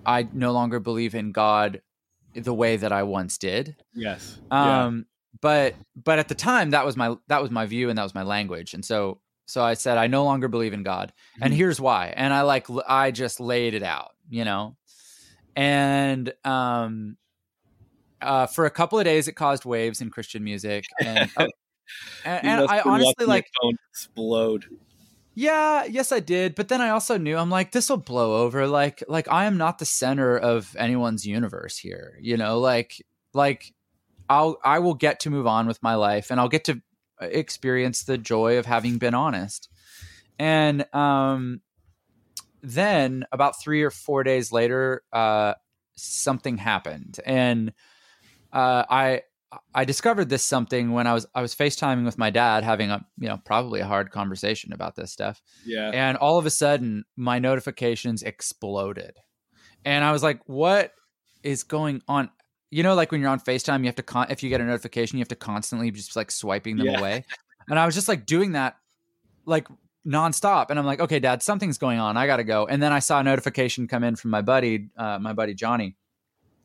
[0.04, 1.82] "I no longer believe in God."
[2.40, 3.76] The way that I once did.
[3.94, 4.38] Yes.
[4.50, 4.86] yeah.
[4.86, 5.06] Um,
[5.40, 8.14] but but at the time that was my that was my view and that was
[8.14, 11.12] my language, and so so I said I no longer believe in God,
[11.42, 11.56] and Mhm.
[11.56, 12.12] here's why.
[12.16, 14.76] And I like I just laid it out, you know,
[15.56, 17.16] and um,
[18.20, 21.46] uh, for a couple of days it caused waves in Christian music, and uh,
[22.24, 23.46] and, and I honestly like
[23.92, 24.64] explode.
[25.38, 26.56] Yeah, yes, I did.
[26.56, 28.66] But then I also knew I'm like, this will blow over.
[28.66, 32.18] Like, like I am not the center of anyone's universe here.
[32.20, 33.00] You know, like,
[33.32, 33.72] like
[34.28, 36.82] I'll I will get to move on with my life, and I'll get to
[37.22, 39.68] uh, experience the joy of having been honest.
[40.40, 41.60] And um,
[42.60, 45.54] then about three or four days later, uh,
[45.94, 47.72] something happened, and
[48.52, 49.22] uh, I
[49.74, 53.04] I discovered this something when I was I was FaceTiming with my dad having a
[53.18, 55.40] you know probably a hard conversation about this stuff.
[55.64, 55.90] Yeah.
[55.92, 59.16] And all of a sudden my notifications exploded.
[59.84, 60.92] And I was like, what
[61.42, 62.28] is going on?
[62.70, 64.64] You know, like when you're on FaceTime, you have to con- if you get a
[64.64, 66.98] notification, you have to constantly just like swiping them Yeah.
[66.98, 67.24] away.
[67.70, 68.76] And I was just like doing that
[69.46, 69.66] like
[70.06, 70.66] nonstop.
[70.68, 72.18] And I'm like, okay, dad, something's going on.
[72.18, 72.66] I gotta go.
[72.66, 75.96] And then I saw a notification come in from my buddy, uh, my buddy Johnny.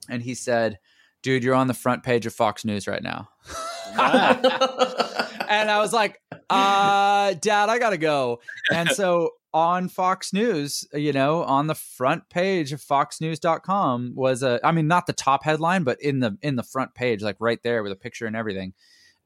[0.09, 0.79] And he said,
[1.23, 3.29] dude, you're on the front page of Fox News right now.
[3.97, 8.41] and I was like, uh, Dad, I gotta go.
[8.71, 14.59] And so on Fox News, you know, on the front page of foxnews.com was a
[14.63, 17.61] I mean, not the top headline, but in the in the front page, like right
[17.63, 18.73] there with a picture and everything,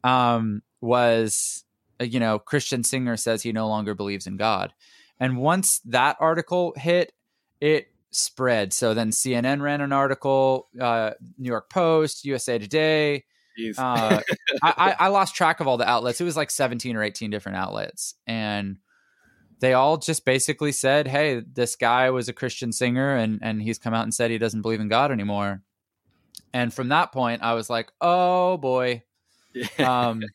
[0.04, 1.64] um, was
[2.00, 4.74] you know, Christian Singer says he no longer believes in God.
[5.20, 7.14] And once that article hit,
[7.60, 8.74] it spread.
[8.74, 13.26] So then CNN ran an article, uh, New York Post, USA Today.
[13.78, 14.22] Uh,
[14.64, 16.22] I, I, lost track of all the outlets.
[16.22, 18.14] It was like 17 or 18 different outlets.
[18.28, 18.78] And
[19.60, 23.80] they all just basically said, Hey, this guy was a Christian singer and, and he's
[23.80, 25.64] come out and said he doesn't believe in God anymore.
[26.54, 29.04] And from that point, I was like, Oh boy.
[29.80, 30.22] Um,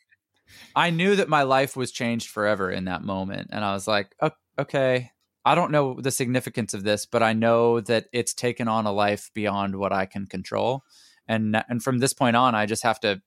[0.75, 3.51] I knew that my life was changed forever in that moment.
[3.53, 5.12] And I was like, "O- okay,
[5.45, 8.93] I don't know the significance of this, but I know that it's taken on a
[8.93, 10.85] life beyond what I can control.
[11.27, 13.23] And and from this point on, I just have to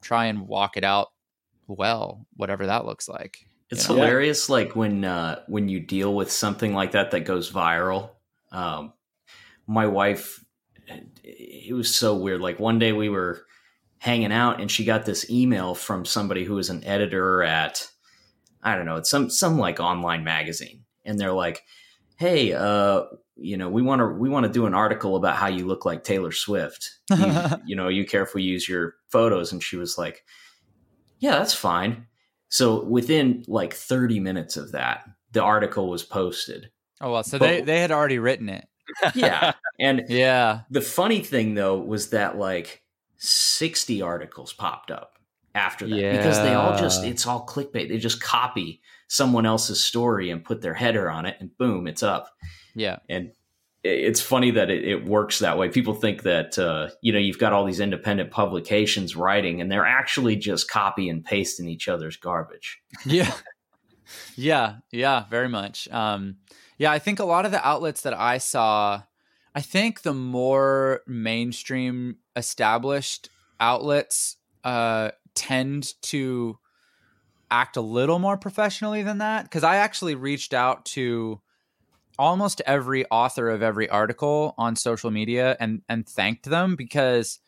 [0.00, 1.08] try and walk it out
[1.66, 3.48] well, whatever that looks like.
[3.70, 4.02] It's you know?
[4.02, 8.10] hilarious, like when uh, when you deal with something like that that goes viral.
[8.52, 8.92] Um,
[9.66, 10.44] my wife,
[11.22, 12.40] it was so weird.
[12.40, 13.46] Like one day we were
[13.98, 17.88] hanging out, and she got this email from somebody who was an editor at
[18.62, 21.62] I don't know, it's some some like online magazine, and they're like,
[22.16, 23.04] "Hey, uh,
[23.36, 25.84] you know, we want to we want to do an article about how you look
[25.84, 26.90] like Taylor Swift.
[27.10, 27.34] You,
[27.66, 30.24] you know, you care if we use your photos?" And she was like,
[31.18, 32.06] "Yeah, that's fine."
[32.48, 36.70] So within like 30 minutes of that, the article was posted.
[37.00, 38.66] Oh well, so But- they they had already written it.
[39.14, 39.52] Yeah.
[39.80, 40.60] and Yeah.
[40.70, 42.82] the funny thing though was that like
[43.16, 45.18] 60 articles popped up
[45.54, 47.88] after that because they all just it's all clickbait.
[47.88, 52.02] They just copy someone else's story and put their header on it and boom, it's
[52.02, 52.30] up.
[52.74, 52.98] Yeah.
[53.08, 53.32] And
[53.82, 55.68] it's funny that it, it works that way.
[55.68, 59.84] People think that uh, you know you've got all these independent publications writing, and they're
[59.84, 62.80] actually just copy and pasting each other's garbage.
[63.04, 63.30] yeah
[64.36, 66.36] yeah yeah very much um
[66.78, 69.02] yeah i think a lot of the outlets that i saw
[69.54, 73.28] i think the more mainstream established
[73.60, 76.58] outlets uh tend to
[77.54, 79.44] act a little more professionally than that?
[79.44, 81.40] Because i actually reached out to
[82.18, 87.40] almost every author of every article on social media and and thanked them because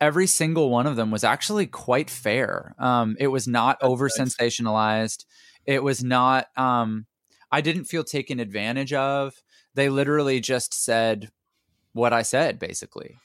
[0.00, 2.74] every single one of them was actually quite fair.
[2.78, 5.24] Um it was not over sensationalized
[5.66, 7.06] it was not um
[7.52, 9.34] i didn't feel taken advantage of.
[9.74, 11.30] They literally just said
[11.92, 13.16] what i said basically.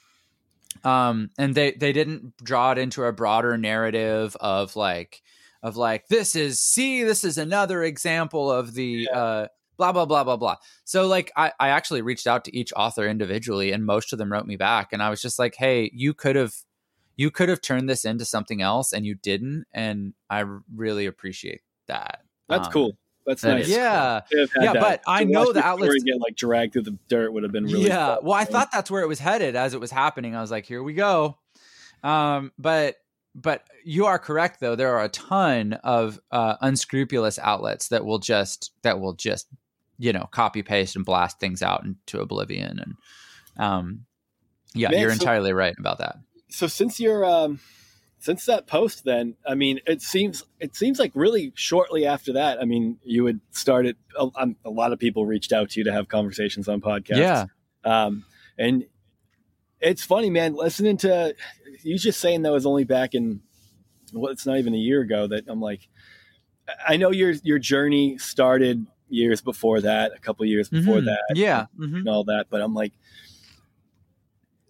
[0.83, 5.21] Um and they they didn't draw it into a broader narrative of like
[5.63, 10.23] of like this is see this is another example of the uh blah blah blah
[10.23, 14.11] blah blah so like I, I actually reached out to each author individually and most
[14.13, 16.53] of them wrote me back and i was just like hey you could have
[17.17, 20.43] you could have turned this into something else and you didn't and i
[20.75, 22.97] really appreciate that That's Um, cool.
[23.25, 23.67] That's that nice.
[23.69, 24.79] yeah Yeah, that.
[24.79, 27.85] but I know the outlets- get like dragged through the dirt would have been really.
[27.87, 28.25] yeah fun.
[28.25, 30.65] well i thought that's where it was headed as it was happening i was like
[30.65, 31.37] here we go
[32.03, 32.95] um but
[33.35, 34.75] but you are correct though.
[34.75, 39.47] There are a ton of uh unscrupulous outlets that will just that will just
[39.97, 42.93] you know copy paste and blast things out into oblivion and
[43.57, 44.05] um
[44.73, 46.17] yeah Man, you're so- entirely right about that.
[46.49, 47.59] So since you're um
[48.21, 52.59] since that post then i mean it seems it seems like really shortly after that
[52.61, 55.85] i mean you had started a, um, a lot of people reached out to you
[55.85, 57.17] to have conversations on podcasts.
[57.17, 57.45] Yeah.
[57.85, 58.25] Um
[58.57, 58.85] and
[59.81, 61.33] it's funny man listening to
[61.83, 63.41] you just saying that was only back in
[64.13, 65.87] well it's not even a year ago that i'm like
[66.87, 71.05] i know your your journey started years before that a couple years before Mhm.
[71.05, 71.95] that yeah mhm.
[71.99, 72.45] and all that.
[72.51, 72.93] But I'm like,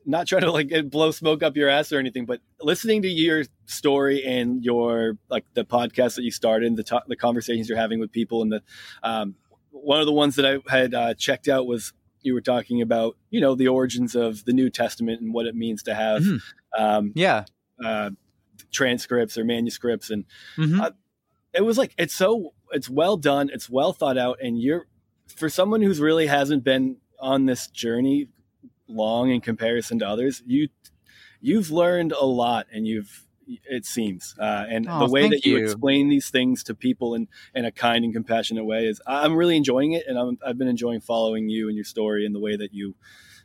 [0.06, 3.44] not trying to like blow smoke up your ass or anything, but listening to your
[3.66, 8.00] story and your like the podcast that you started, the to- the conversations you're having
[8.00, 8.64] with people, and the
[9.04, 9.36] um,
[9.72, 13.16] one of the ones that I had uh, checked out was you were talking about
[13.30, 16.40] you know the origins of the New Testament and what it means to have Mhm.
[16.78, 17.46] um, yeah
[17.84, 18.10] uh,
[18.72, 20.26] transcripts or manuscripts and
[20.58, 20.80] Mhm.
[20.82, 20.92] Uh,
[21.54, 24.86] it was like it's so it's well done it's well thought out and you're
[25.36, 28.28] for someone who's really hasn't been on this journey
[28.88, 30.68] long in comparison to others you
[31.42, 33.26] you've learned a lot and you've
[33.70, 35.64] it seems uh, and Oh, the way that you, you.
[35.64, 39.58] explain these things to people in, in a kind and compassionate way is i'm really
[39.58, 42.56] enjoying it and I'm, i've been enjoying following you and your story and the way
[42.56, 42.96] that you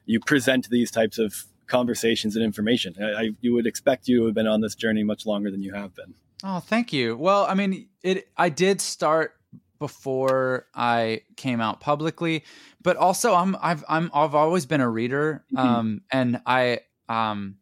[0.07, 4.25] you present these types of conversations and information I, I you would expect you to
[4.27, 6.15] have been on this journey much longer than you have been
[6.47, 7.17] Oh, thank you.
[7.17, 8.29] Well, I mean, it.
[8.37, 9.33] I did start
[9.79, 12.45] before I came out publicly,
[12.83, 15.59] but also I'm I've I'm I've always been a reader, Mhm.
[15.59, 17.57] um, and I um,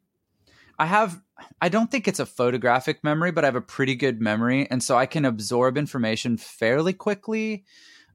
[0.79, 1.21] I have
[1.61, 4.83] I don't think it's a photographic memory, but I have a pretty good memory, and
[4.83, 7.65] so I can absorb information fairly quickly.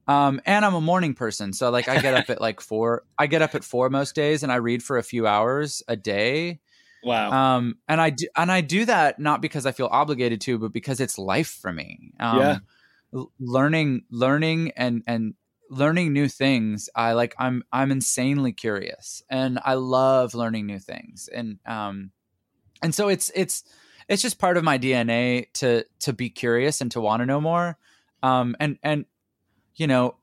[0.07, 3.03] Um, and I'm a morning person, so like I get up at like four.
[3.17, 5.95] I get up at four most days, and I read for a few hours a
[5.95, 6.59] day.
[7.01, 10.57] wow Um, and I do, and I do that not because I feel obligated to,
[10.59, 12.13] but because it's life for me.
[12.19, 12.59] Um, Yeah.
[13.13, 15.33] l- learning, learning, and and
[15.69, 21.27] learning new things i like i'm i'm insanely curious and i love learning new things
[21.27, 22.09] and um
[22.81, 23.63] and so it's it's
[24.07, 27.41] it's just part of my dna to to be curious and to want to know
[27.41, 27.77] more.
[28.23, 29.05] Um and and
[29.75, 30.15] you know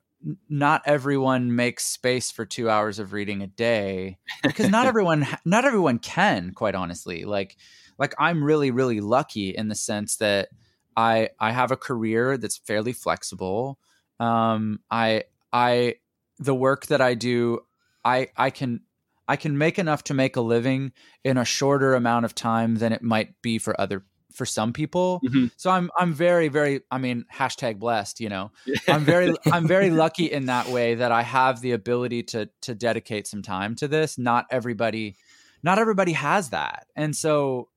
[0.49, 5.65] not everyone makes space for two hours of reading a day because not everyone not
[5.65, 7.25] everyone can quite honestly.
[7.25, 7.57] Like
[7.99, 10.49] like i'm really really lucky in the sense that
[10.97, 13.79] i i have a career that's fairly flexible.
[14.21, 15.97] Um i i
[16.39, 17.61] the work that i do
[18.05, 18.81] i i can
[19.29, 20.93] i can make enough to make a living
[21.25, 25.21] in a shorter amount of time than it might be for other for some people.
[25.25, 25.47] Mm-hmm.
[25.57, 28.21] So I'm I'm very very I mean hashtag blessed.
[28.21, 28.51] You know,
[28.89, 32.75] I'm very I'm very lucky in that way that I have the ability to to
[32.75, 34.19] dedicate some time to this.
[34.19, 35.17] Not everybody,
[35.63, 37.69] not everybody has that, and so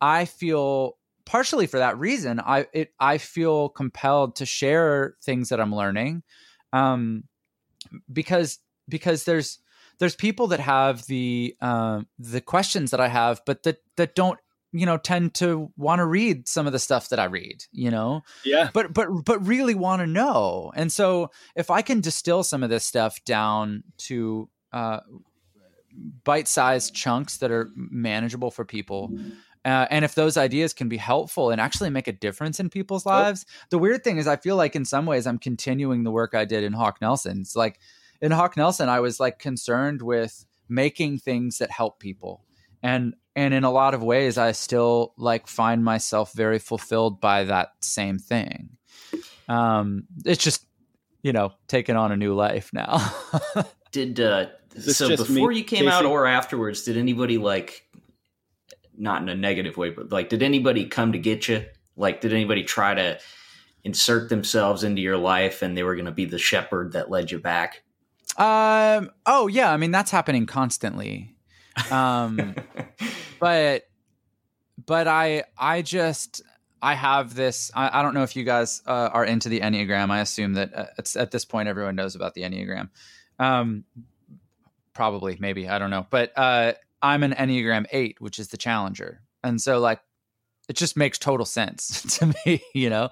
[0.00, 0.96] I feel
[1.26, 6.22] partially for that reason I it I feel compelled to share things that I'm learning,
[6.72, 7.24] um,
[8.10, 8.58] because
[8.88, 9.58] because there's
[10.00, 14.38] there's people that have the uh, the questions that I have, but that that don't
[14.72, 17.90] you know tend to want to read some of the stuff that i read you
[17.90, 18.22] know?
[18.44, 18.70] Yeah.
[18.72, 20.72] But but but really want to know.
[20.74, 25.00] And so if i can distill some of this stuff down to uh,
[26.24, 29.12] bite-sized chunks that are manageable for people
[29.64, 33.04] uh, and if those ideas can be helpful and actually make a difference in people's
[33.04, 33.66] lives oh.
[33.70, 36.44] the weird thing is i feel like in some ways i'm continuing the work i
[36.44, 37.40] did in hawk nelson.
[37.40, 37.80] It's like
[38.20, 42.44] in hawk nelson i was like concerned with making things that help people.
[42.82, 47.44] And and in a lot of ways i still like find myself very fulfilled by
[47.44, 48.70] that same thing.
[49.48, 50.64] Um it's just
[51.22, 53.12] you know taking on a new life now.
[53.92, 54.46] Did uh
[54.78, 55.88] so before me, you came Casey?
[55.88, 57.84] out or afterwards did anybody like
[58.96, 61.66] not in a negative way but like did anybody come to get you?
[61.96, 63.18] Like did anybody try to
[63.82, 67.30] insert themselves into your life and they were going to be the shepherd that led
[67.30, 67.82] you back
[68.38, 71.36] um oh yeah i mean that's happening constantly
[71.90, 72.54] um,
[73.40, 73.88] but
[74.84, 76.42] but I I just
[76.82, 77.70] I have this.
[77.74, 80.10] I, I don't know if you guys uh, are into the Enneagram.
[80.10, 82.90] I assume that uh, it's at this point everyone knows about the Enneagram.
[83.38, 83.84] Um,
[84.92, 89.20] probably, maybe I don't know, but uh, I'm an Enneagram eight, which is the Challenger,
[89.42, 90.00] and so like
[90.68, 93.10] it just makes total sense to me, you know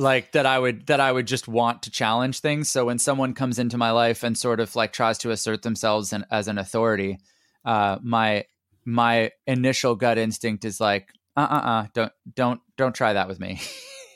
[0.00, 2.68] like that I would that I would just want to challenge things.
[2.68, 6.12] So when someone comes into my life and sort of like tries to assert themselves
[6.12, 7.18] in, as an authority,
[7.64, 8.46] uh, my
[8.84, 13.38] my initial gut instinct is like, uh uh uh, don't don't don't try that with
[13.38, 13.60] me.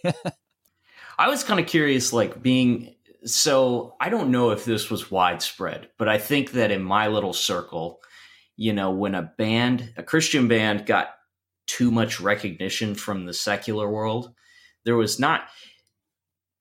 [1.19, 2.94] I was kind of curious, like being
[3.24, 3.94] so.
[4.01, 8.01] I don't know if this was widespread, but I think that in my little circle,
[8.56, 11.11] you know, when a band, a Christian band, got
[11.66, 14.35] too much recognition from the secular world,
[14.85, 15.43] there was not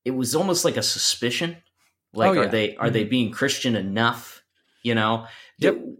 [0.05, 1.57] it was almost like a suspicion.
[2.13, 2.41] Like, oh, yeah.
[2.41, 2.93] are they are mm-hmm.
[2.93, 4.43] they being Christian enough?
[4.83, 5.27] You know.
[5.59, 5.75] Yep.
[5.75, 5.97] Did,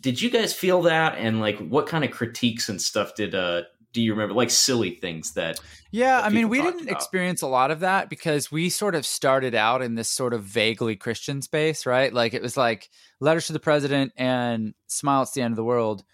[0.00, 1.16] did you guys feel that?
[1.18, 3.62] And like, what kind of critiques and stuff did uh
[3.92, 5.60] do you remember like silly things that
[5.90, 6.92] yeah that i mean we didn't about?
[6.92, 10.42] experience a lot of that because we sort of started out in this sort of
[10.42, 12.88] vaguely christian space right like it was like
[13.20, 16.04] letters to the president and smile it's the end of the world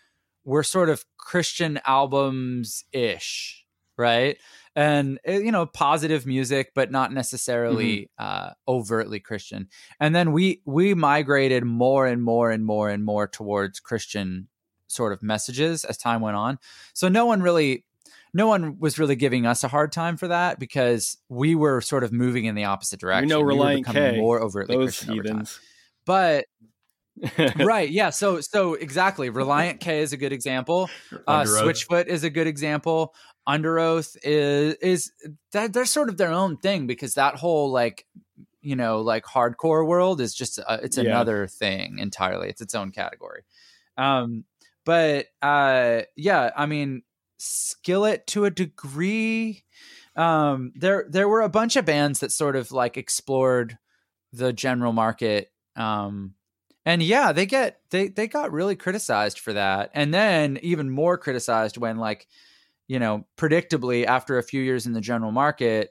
[0.45, 3.65] we're sort of christian albums ish
[3.97, 4.39] right
[4.79, 8.25] and eh, you know positive music but not necessarily mm-hmm.
[8.25, 9.69] uh, overtly christian
[9.99, 14.47] and then we we migrated more and more and more and more towards christian
[14.87, 16.59] sort of messages as time went on
[16.95, 17.85] so no one really
[18.33, 22.05] no one was really giving us a hard time for that because we were sort
[22.05, 23.27] of moving in the opposite direction.
[23.27, 25.59] We know Relient we K, more overtly those Christian heathens.
[26.05, 26.45] But
[27.57, 28.11] right, yeah.
[28.11, 29.31] So so exactly.
[29.31, 30.91] Relient K is a good example.
[31.27, 33.15] Uh, Switchfoot is a good example.
[33.49, 35.13] Underoath is is
[35.53, 38.07] that they're sort of their own thing because that whole like
[38.61, 42.51] you know like hardcore world is just uh, it's another thing entirely.
[42.51, 43.45] It's its own category.
[43.97, 44.45] Um,
[44.85, 47.03] but uh, yeah, I mean,
[47.39, 49.65] Skillet to a degree.
[50.15, 53.79] Um, there there were a bunch of bands that sort of like explored
[54.33, 55.51] the general market.
[55.77, 56.35] Um,
[56.85, 61.17] and yeah, they get they they got really criticized for that, and then even more
[61.17, 62.27] criticized when like
[62.89, 65.91] you know, predictably after a few years in the general market,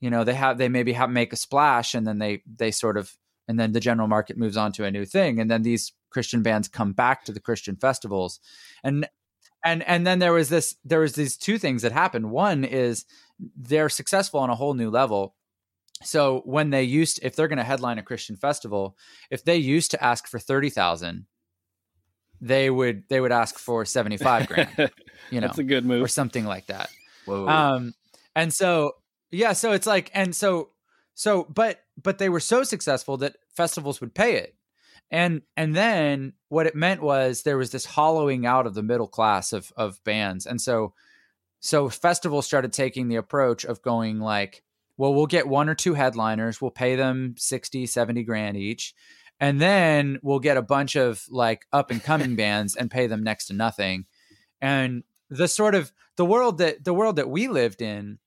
[0.00, 2.96] you know, they have they maybe have make a splash and then they they sort
[2.96, 3.12] of
[3.48, 6.42] and then the general market moves on to a new thing and then these Christian
[6.42, 8.40] bands come back to the Christian festivals.
[8.84, 9.08] And
[9.64, 12.30] and and then there was this there was these two things that happened.
[12.30, 13.04] One is
[13.56, 15.34] they're successful on a whole new level.
[16.04, 18.96] So when they used if they're going to headline a Christian festival,
[19.30, 21.26] if they used to ask for 30,000
[22.40, 24.70] they would they would ask for 75 grand
[25.30, 26.02] you know that's a good move.
[26.02, 26.90] or something like that.
[27.24, 27.46] Whoa.
[27.46, 27.94] um
[28.34, 28.92] and so
[29.30, 30.70] yeah so it's like and so
[31.14, 34.54] so but but they were so successful that festivals would pay it.
[35.10, 39.08] And and then what it meant was there was this hollowing out of the middle
[39.08, 40.46] class of of bands.
[40.46, 40.94] And so
[41.60, 44.62] so festivals started taking the approach of going like
[44.96, 48.94] well we'll get one or two headliners we'll pay them 60 70 grand each
[49.40, 53.22] and then we'll get a bunch of like up and coming bands and pay them
[53.22, 54.06] next to nothing.
[54.60, 58.18] And the sort of the world that the world that we lived in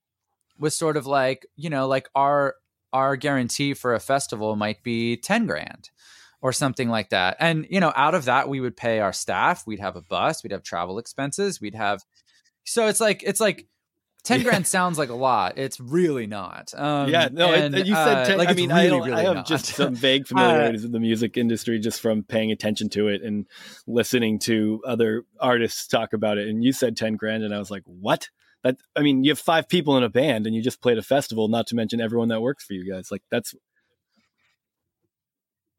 [0.58, 2.56] was sort of like you know like our
[2.94, 5.90] our guarantee for a festival might be 10 grand
[6.42, 7.38] or something like that.
[7.40, 9.66] And you know out of that we would pay our staff.
[9.68, 10.44] We'd have a bus.
[10.44, 11.60] We'd have travel expenses.
[11.60, 12.04] We'd have
[12.64, 13.68] so it's like it's like
[14.24, 14.44] 10 Yeah.
[14.44, 18.06] grand sounds like a lot it's really not um yeah, no, and, it, you uh,
[18.06, 18.24] said.
[18.26, 19.48] Ten, like I it's mean, I, really, don't, I have not.
[19.48, 23.48] just some vague familiarities with the music industry just from paying attention to it and
[23.88, 26.48] listening to other artists talk about it.
[26.48, 28.30] And you said ten grand, and I was like, what?
[28.64, 31.02] That I mean, you have five people in a band, and you just played a
[31.02, 31.48] festival.
[31.48, 33.10] Not to mention everyone that works for you guys.
[33.10, 33.56] Like that's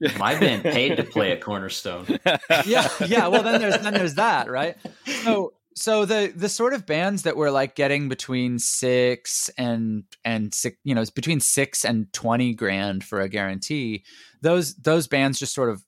[0.19, 2.07] My band paid to play at Cornerstone.
[2.67, 4.77] yeah yeah well then there's then there's that right
[5.23, 10.53] so so the the sort of bands that were like getting between six and and
[10.55, 14.05] six you know it's between six and 20 grand for a guarantee
[14.41, 15.83] those those bands just sort of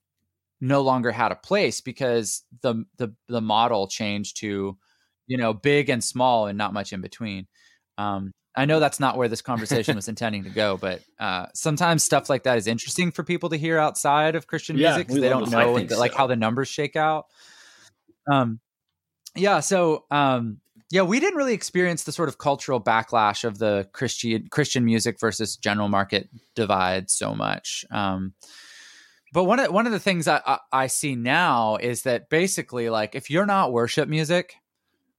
[0.60, 4.76] no longer had a place because the the the model changed to
[5.26, 7.46] you know big and small and not much in between
[7.98, 12.04] um I know that's not where this conversation was intending to go, but uh, sometimes
[12.04, 15.20] stuff like that is interesting for people to hear outside of Christian Yeah, music because
[15.20, 16.18] they don't know the- like so.
[16.18, 17.26] how the numbers shake out.
[18.30, 18.60] Um,
[19.34, 23.88] yeah, so um, yeah, we didn't really experience the sort of cultural backlash of the
[23.92, 27.84] Christian Christian music versus general market divide so much.
[27.90, 28.34] Um,
[29.32, 32.90] but one of one of the things I, I, I see now is that basically,
[32.90, 34.54] like, if you're not worship music,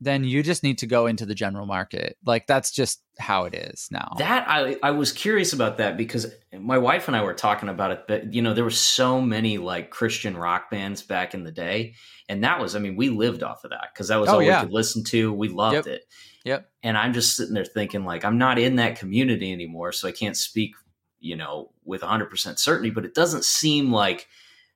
[0.06, 2.18] then you just need to go into the general market.
[2.26, 4.14] Like, that's just how it is now.
[4.18, 6.28] That I I was curious about that because
[6.58, 8.06] my wife and I were talking about it.
[8.08, 11.96] But you know, there were so many like Christian rock bands back in the day,
[12.30, 14.44] and that was I mean, we lived off of that because that was Oh, all
[14.44, 14.62] yeah.
[14.62, 15.34] we could listen to.
[15.34, 15.88] We loved Yep.
[15.88, 16.02] it.
[16.46, 16.70] Yep.
[16.84, 20.12] And I'm just sitting there thinking like I'm not in that community anymore, so I
[20.12, 20.72] can't speak
[21.20, 22.92] you know with 100 percent certainty.
[22.92, 24.28] But it doesn't seem like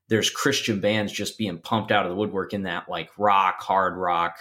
[0.08, 3.96] there's Christian bands just being pumped out of the woodwork in that like rock, hard
[3.96, 4.38] rock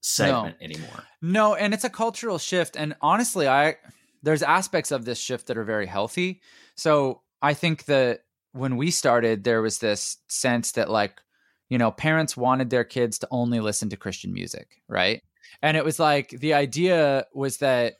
[0.00, 1.04] segment anymore.
[1.20, 2.76] No, and it's a cultural shift.
[2.76, 3.76] And honestly, I
[4.22, 6.40] there's aspects of this shift that are very healthy.
[6.74, 8.20] So I think that
[8.52, 11.20] when we started, there was this sense that like,
[11.68, 15.22] you know, parents wanted their kids to only listen to Christian music, right?
[15.62, 17.94] And it was like the idea was that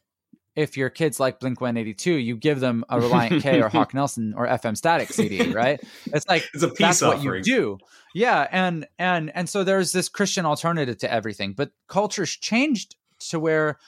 [0.58, 4.34] if your kids like Blink 182, you give them a Relient K or Hawk Nelson
[4.36, 5.80] or FM Static CD, right?
[6.06, 7.78] It's like It's a peace that's what you do.
[8.14, 12.96] Yeah and and and so there's this christian alternative to everything but culture's changed
[13.30, 13.78] to where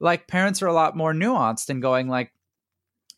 [0.00, 2.32] like parents are a lot more nuanced and going like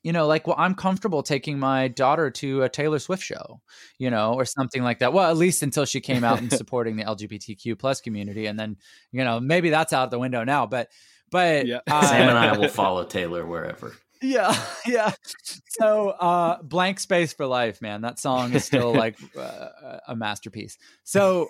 [0.03, 3.61] you know like well i'm comfortable taking my daughter to a taylor swift show
[3.99, 5.13] you know or something like that.
[5.13, 8.77] Well at least until she came out and supporting the lgbtq plus community and then
[9.13, 10.89] you know maybe that's out the window now but
[11.31, 11.81] but Yeah.
[11.91, 13.95] uh, Sam and I will follow Taylor wherever.
[14.23, 14.55] yeah
[14.87, 15.13] yeah
[15.81, 20.77] so uh blank space for life man that song is still like uh, a masterpiece
[21.05, 21.49] so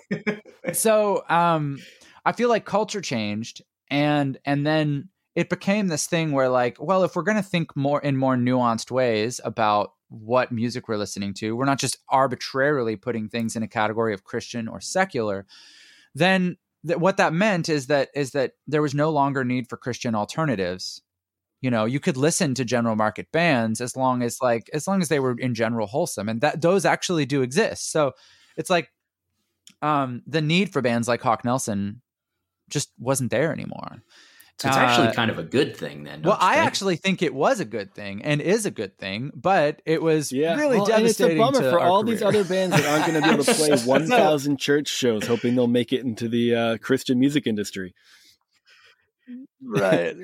[0.71, 1.77] so um
[2.25, 7.03] i feel like culture changed and and then it became this thing where like well
[7.03, 11.33] if we're going to think more in more nuanced ways about what music we're listening
[11.33, 15.45] to we're not just arbitrarily putting things in a category of christian or secular
[16.15, 16.55] then
[16.85, 20.15] th- what that meant is that is that there was no longer need for christian
[20.15, 21.01] alternatives.
[21.61, 25.01] You know you could listen to general market bands as long as like as long
[25.01, 27.91] as they were in general wholesome and that those actually do exist.
[27.91, 28.13] So
[28.57, 28.89] it's like
[29.81, 32.01] um the need for bands like hawk nelson
[32.69, 34.01] just wasn't there anymore
[34.61, 36.21] So it's actually Uh, kind of a good thing then.
[36.21, 36.67] well i think?
[36.67, 40.31] actually think it was a good thing and is a good thing but it was
[40.31, 42.75] Yeah, really well, and it's a devastating bummer to for our all these other bands
[42.75, 46.01] that aren't going to be able to play 1,000 church shows, hoping they'll make it
[46.01, 47.93] into the uh, Christian music industry.
[49.63, 50.15] right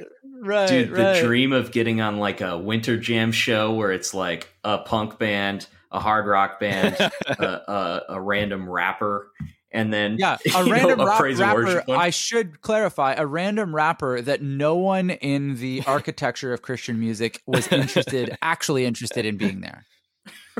[0.41, 1.13] right Dude, right.
[1.15, 5.17] the dream of getting on like a winter jam show where it's like a punk
[5.19, 6.95] band, a hard rock band,
[7.27, 9.31] a, a, a random rapper,
[9.71, 11.83] and then Yeah, a random a rap- rapper.
[11.91, 17.41] I should clarify: a random rapper that no one in the architecture of Christian music
[17.45, 19.85] was interested, actually interested in being there.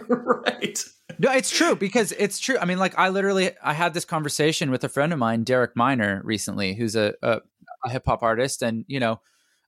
[0.07, 0.83] right.
[1.19, 2.57] No, it's true because it's true.
[2.59, 5.75] I mean, like I literally, I had this conversation with a friend of mine, Derek
[5.75, 7.41] Minor, recently, who's a, a,
[7.85, 9.19] a hip hop artist, and you know,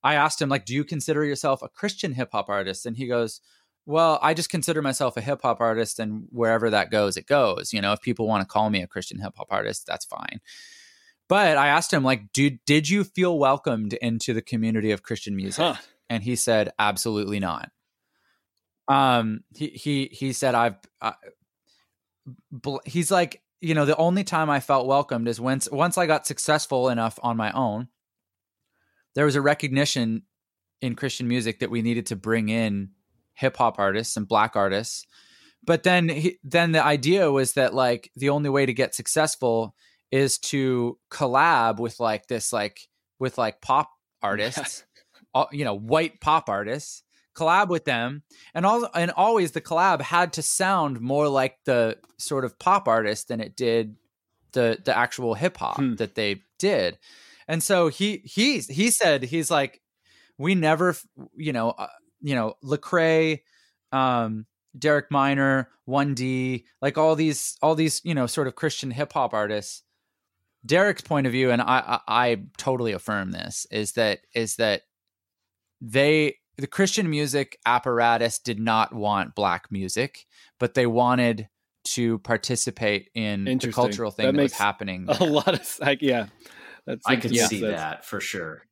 [0.03, 3.07] I asked him like, "Do you consider yourself a Christian hip hop artist?" And he
[3.07, 3.41] goes,
[3.89, 7.73] "Well, I just consider myself a hip hop artist, and wherever that goes, it goes.
[7.73, 10.39] You know, if people want to call me a Christian hip hop artist, that's fine."
[11.27, 15.35] But I asked him like, "Dude, did you feel welcomed into the community of Christian
[15.35, 15.75] music?" Huh.
[16.09, 17.71] And he said, "Absolutely not."
[18.89, 20.75] um he he he said i've
[22.51, 26.07] bl- he's like you know the only time i felt welcomed is once once i
[26.07, 27.87] got successful enough on my own
[29.13, 30.23] there was a recognition
[30.81, 32.89] in christian music that we needed to bring in
[33.39, 35.05] hip hop artists and black artists.
[35.63, 39.75] But then he, then the idea was that like the only way to get successful
[40.11, 42.79] is to collab with like this like
[43.19, 43.89] with like pop
[44.21, 44.83] artists
[45.33, 47.03] all, you know white pop artists
[47.35, 48.23] collab with them.
[48.53, 52.87] And all and always the collab had to sound more like the sort of pop
[52.87, 53.95] artist than it did
[54.53, 55.95] the the actual hip hop Hmm.
[55.95, 56.97] that they did.
[57.47, 59.81] And so he he he said he's like
[60.37, 60.95] we never
[61.35, 61.87] you know uh,
[62.21, 63.41] you know Lecrae
[63.91, 64.45] um
[64.77, 69.33] Derek Minor 1D like all these all these you know sort of Christian hip hop
[69.33, 69.83] artists
[70.65, 74.81] Derek's point of view and I, I I totally affirm this is that is that
[75.81, 80.25] they the Christian music apparatus did not want black music,
[80.59, 81.47] but they wanted
[81.85, 83.81] to participate in the Interesting.
[83.83, 85.05] cultural thing That that, was makes happening.
[85.07, 86.27] a lot of like yeah.
[86.85, 88.63] That's I could yeah, see that's- that for sure.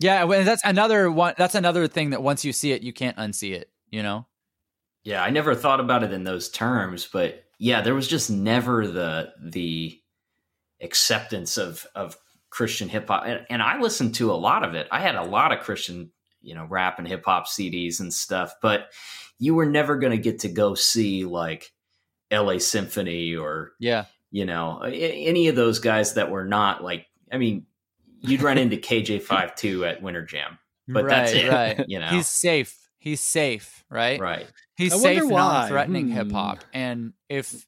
[0.00, 1.34] Yeah, well, that's another one.
[1.38, 3.70] That's another thing that once you see it, you can't unsee it.
[3.90, 4.26] You know.
[5.04, 8.86] Yeah, I never thought about it in those terms, but yeah, there was just never
[8.86, 9.98] the the
[10.80, 12.16] acceptance of of
[12.50, 14.88] Christian hip hop, and, and I listened to a lot of it.
[14.90, 16.10] I had a lot of Christian,
[16.42, 18.88] you know, rap and hip hop CDs and stuff, but
[19.38, 21.72] you were never going to get to go see like
[22.30, 22.58] L.A.
[22.58, 24.04] Symphony or Yeah.
[24.30, 27.06] you know any of those guys that were not like.
[27.32, 27.66] I mean,
[28.20, 31.48] you'd run into KJ52 at Winter Jam, but right, that's it.
[31.48, 31.84] Right.
[31.88, 32.76] You know, He's safe.
[32.98, 33.84] He's safe.
[33.90, 34.20] Right.
[34.20, 34.46] right.
[34.76, 35.38] He's I safe, why.
[35.38, 36.12] non-threatening Hmm.
[36.12, 36.64] hip hop.
[36.72, 37.66] And if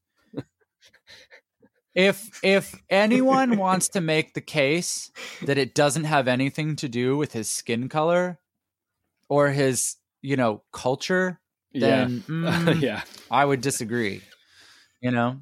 [1.94, 5.10] if if anyone wants to make the case
[5.42, 8.38] that it doesn't have anything to do with his skin color
[9.28, 11.38] or his, you know, culture,
[11.74, 12.34] then yeah.
[12.34, 13.02] mm, yeah.
[13.30, 14.22] I would disagree.
[15.00, 15.40] You know.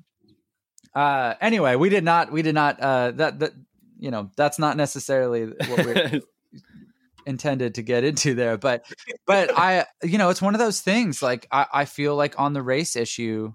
[0.95, 3.53] Uh anyway, we did not we did not uh that that
[4.01, 6.21] you know, that's not necessarily what we're
[7.27, 8.85] intended to get into there but
[9.27, 12.55] but i you know it's one of those things like i i feel like on
[12.55, 13.53] the race issue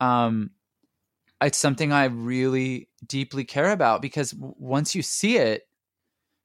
[0.00, 0.50] um
[1.42, 5.62] it's something i really deeply care about because w- once you see it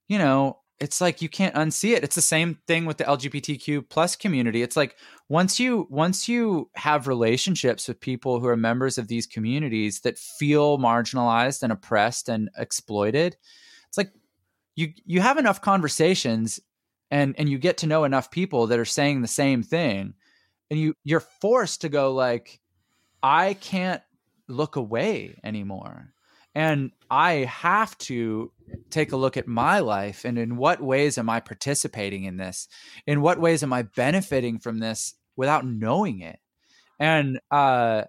[0.06, 2.02] you know it's like you can't unsee it.
[2.02, 4.62] It's the same thing with the lgbtq plus community.
[4.62, 4.96] It's like
[5.28, 10.18] once you once you have relationships with people who are members of these communities that
[10.18, 13.36] feel marginalized and oppressed and exploited
[13.90, 14.12] it's like
[14.76, 16.60] you you have enough conversations
[17.10, 20.14] and and you get to know enough people that are saying the same thing.
[20.70, 22.60] And you you're forced to go like
[23.22, 24.02] i can't
[24.46, 26.14] look away anymore
[26.54, 28.50] and i have to
[28.90, 32.68] take a look at my life and in what ways am i participating in this?
[33.06, 36.38] In what ways am i benefiting from this without knowing it?
[36.98, 38.04] And uh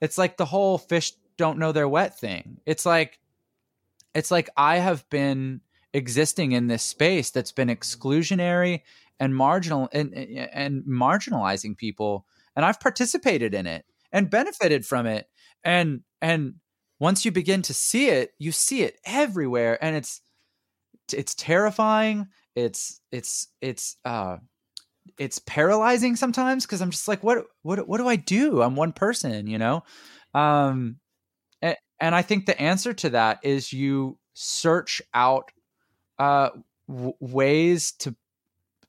[0.00, 2.58] it's like the whole fish don't know they're wet thing.
[2.66, 3.18] It's like
[4.14, 5.60] it's like i have been
[5.92, 8.82] existing in this space that's been exclusionary
[9.18, 15.28] and marginal and, and marginalizing people and i've participated in it and benefited from it.
[15.64, 16.54] And and
[16.98, 20.20] once you begin to see it you see it everywhere and it's
[21.12, 24.36] it's terrifying it's it's it's uh
[25.18, 28.62] it's paralyzing sometimes because i'm just like what what what do i do?
[28.62, 29.84] I'm one person you know?
[30.34, 30.96] Um
[31.62, 35.50] and, and i think the answer to that is you search out
[36.18, 36.50] uh
[36.88, 38.14] w- ways to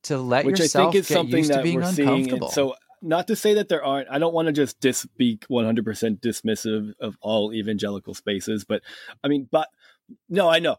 [0.03, 2.53] to let which I yourself think is get something used to being we're uncomfortable And
[2.53, 4.09] so, not to say that there aren't.
[4.09, 8.81] I don't want to just dis- be 100% dismissive of all evangelical spaces, but
[9.23, 9.69] I mean, but
[10.29, 10.77] no, I know.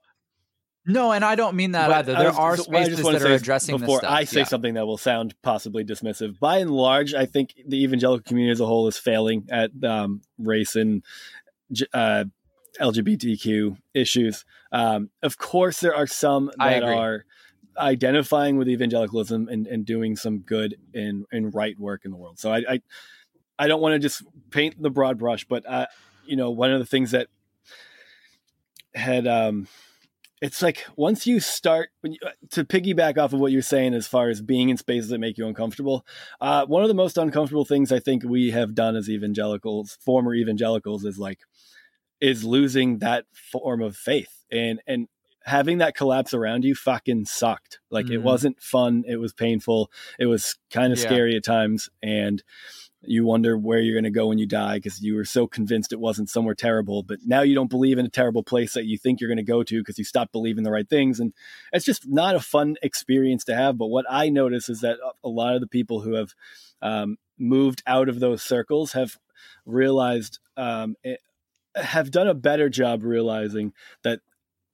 [0.87, 3.31] no and i don't mean that But either there was- are so spaces wanna that
[3.31, 4.11] are addressing before this stuff.
[4.13, 4.47] I say yeah.
[4.47, 6.39] something that will sound possibly dismissive.
[6.39, 10.23] By and large, I think the evangelical community as a whole is failing at um,
[10.39, 11.03] race and
[11.93, 12.25] uh,
[12.81, 14.45] LGBTQ issues.
[14.73, 16.95] Um, of course, there are some I that agree.
[16.95, 17.25] are
[17.79, 22.39] identifying with evangelicalism and, and doing some good and, and right work in the world.
[22.39, 22.83] So I, I,
[23.59, 25.87] I don't want to just paint the broad brush, but uh,
[26.27, 27.29] you know, one of the things that
[28.95, 29.69] had um,
[30.41, 32.19] it's like once you start when you,
[32.51, 35.39] to piggyback off of what you're saying as far as being in spaces that make
[35.39, 36.07] you uncomfortable
[36.41, 40.35] uh, one of the most uncomfortable things i think we have done as evangelicals former
[40.35, 41.41] evangelicals is like
[42.21, 45.09] is losing that form of faith and and
[45.45, 47.81] having that collapse around you fucking sucked.
[47.91, 48.23] Like it Mhm.
[48.23, 49.05] wasn't fun.
[49.07, 49.91] It was painful.
[50.19, 51.05] It was kind of Yeah.
[51.07, 51.89] scary at times.
[52.03, 52.43] And
[53.03, 55.93] you wonder where you're going to go when you die because you were so convinced
[55.93, 57.03] it wasn't somewhere terrible.
[57.05, 59.43] But now you don't believe in a terrible place that you think you're going to
[59.45, 61.21] go to because you stopped believing the right things.
[61.21, 61.33] And
[61.73, 63.79] it's just not a fun experience to have.
[63.79, 66.35] But what i notice is that a- a lot of the people who have
[66.83, 69.19] um, moved out of those circles have
[69.65, 71.21] realized um, it,
[71.77, 74.21] have done a better job realizing that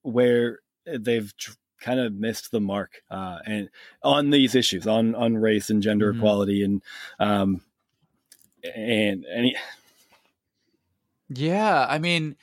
[0.05, 3.69] where they've tr- kind of missed the mark uh, and
[4.03, 6.17] on these issues on on race and gender Mhm.
[6.19, 6.81] equality and
[7.19, 7.61] um
[8.75, 9.55] and any
[11.29, 12.37] Yeah, I mean,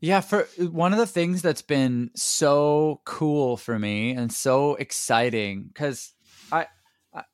[0.00, 5.70] yeah, for one of the things that's been so cool for me and so exciting
[5.74, 6.14] cuz
[6.52, 6.66] I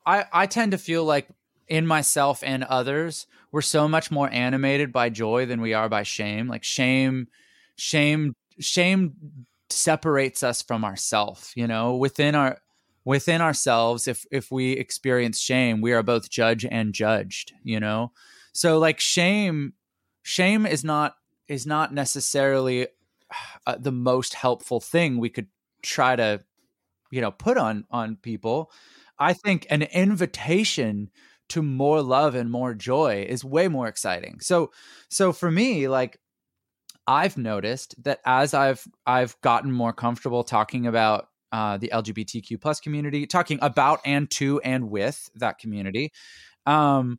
[0.07, 1.29] I I tend to feel like
[1.69, 6.03] in myself and others we're so much more animated by joy than we are by
[6.05, 6.49] shame.
[6.49, 7.29] Like shame
[7.77, 9.15] shame shame
[9.71, 12.59] separates us from ourself, you know, within our
[13.05, 18.13] within ourselves if if we experience shame, we are both judge and judged, you know.
[18.53, 19.75] So like shame
[20.23, 21.15] shame is not
[21.49, 22.89] is not necessarily
[23.67, 25.49] uh, the most helpful thing we could
[25.83, 26.41] try to
[27.11, 28.71] you know put on on people.
[29.19, 31.11] I think an invitation
[31.51, 34.41] to more love and more joy is way more exciting.
[34.41, 34.73] So
[35.09, 36.19] so for me like
[37.07, 42.81] i've noticed that as i've i've gotten more comfortable talking about uh, the lgbtq plus
[42.81, 46.13] community talking about and to and with that community
[46.67, 47.19] um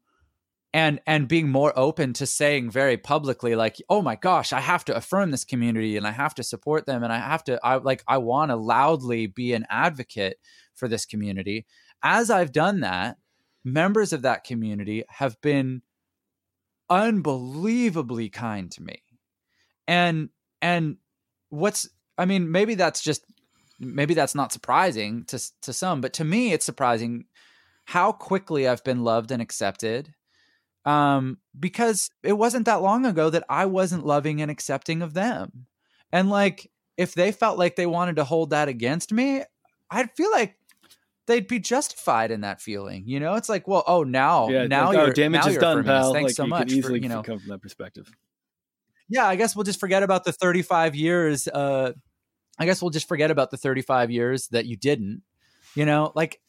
[0.75, 4.83] and and being more open to saying very publicly like oh my gosh i have
[4.83, 7.75] to affirm this community and i have to support them and i have to i
[7.75, 10.37] like i want to loudly be an advocate
[10.73, 11.65] for this community
[12.03, 13.15] as i've done that
[13.63, 15.81] members of that community have been
[16.89, 19.01] unbelievably kind to me
[19.87, 20.29] and
[20.61, 20.97] and
[21.49, 21.87] what's
[22.17, 23.25] i mean maybe that's just
[23.79, 27.25] maybe that's not surprising to to some but to me it's surprising
[27.85, 30.13] how quickly i've been loved and accepted
[30.85, 35.65] um, because it wasn't that long ago that I wasn't loving and accepting of them.
[36.11, 39.43] And like, if they felt like they wanted to hold that against me,
[39.89, 40.55] I'd feel like
[41.25, 43.03] they'd be justified in that feeling.
[43.07, 45.57] You know, it's like, well, oh, now, yeah now like, oh, you're damage now is
[45.57, 46.73] done pal Thanks like, so you much.
[46.81, 48.11] for, you know, come from that perspective
[49.09, 51.47] yeah, I guess we'll just forget about the 35 years.
[51.47, 51.93] Uh,
[52.57, 55.23] I guess we'll just forget about the 35 years that you didn't.
[55.75, 56.39] You know, like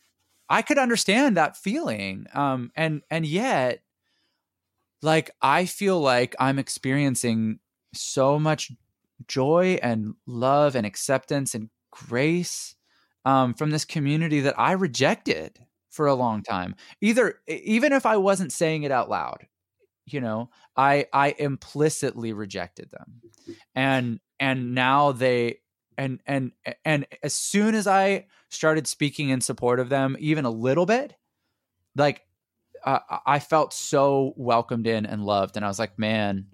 [0.49, 2.27] I could understand that feeling.
[2.33, 3.81] Um, and and yet
[5.03, 7.59] like I feel like I'm experiencing
[7.95, 8.73] so much
[9.29, 12.75] joy and love and acceptance and grace
[13.25, 15.59] um, from this community that I rejected
[15.91, 16.75] for a long time.
[17.01, 19.47] Either even if I wasn't saying it out loud,
[20.07, 23.21] you know, I I implicitly rejected them,
[23.75, 25.59] and and now they
[25.99, 26.53] and and
[26.85, 31.15] and as soon as I started speaking in support of them, even a little bit,
[31.97, 32.23] like
[32.85, 36.47] uh, I felt so welcomed in and loved, and I was like, man,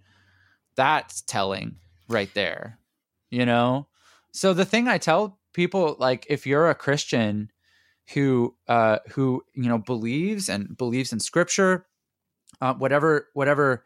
[0.77, 1.77] that's telling
[2.09, 2.79] right there,
[3.31, 3.89] you know.
[4.33, 7.51] So the thing I tell people, like, if you're a Christian
[8.15, 11.87] who uh, who you know believes and believes in Scripture,
[12.62, 13.84] uh, whatever whatever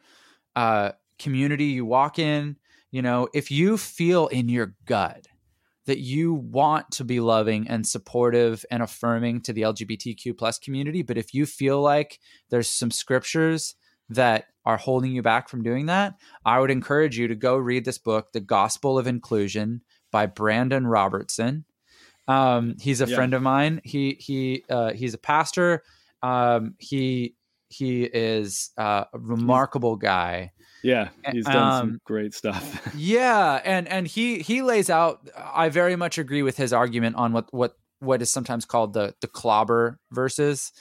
[0.54, 2.56] uh, community you walk in,
[2.92, 5.26] you know, if you feel in your gut
[5.86, 11.02] that you want to be loving and supportive and affirming to the LGBTQ plus community,
[11.02, 12.18] but if you feel like
[12.50, 13.74] there's some scriptures
[14.08, 17.84] that are holding you back from doing that, I would encourage you to go read
[17.84, 21.64] this book, The Gospel of Inclusion by Brandon Robertson.
[22.28, 23.16] Um, he's a Yeah.
[23.16, 23.80] friend of mine.
[23.84, 25.82] He he uh, he's a pastor.
[26.22, 27.36] Um, he
[27.68, 30.52] he is uh, a remarkable guy.
[30.82, 32.64] yeah he's done some Um, great stuff
[32.96, 35.28] Yeah, and and he he lays out.
[35.36, 39.14] I very much agree with his argument on what what what is sometimes called the
[39.20, 40.72] the clobber verses.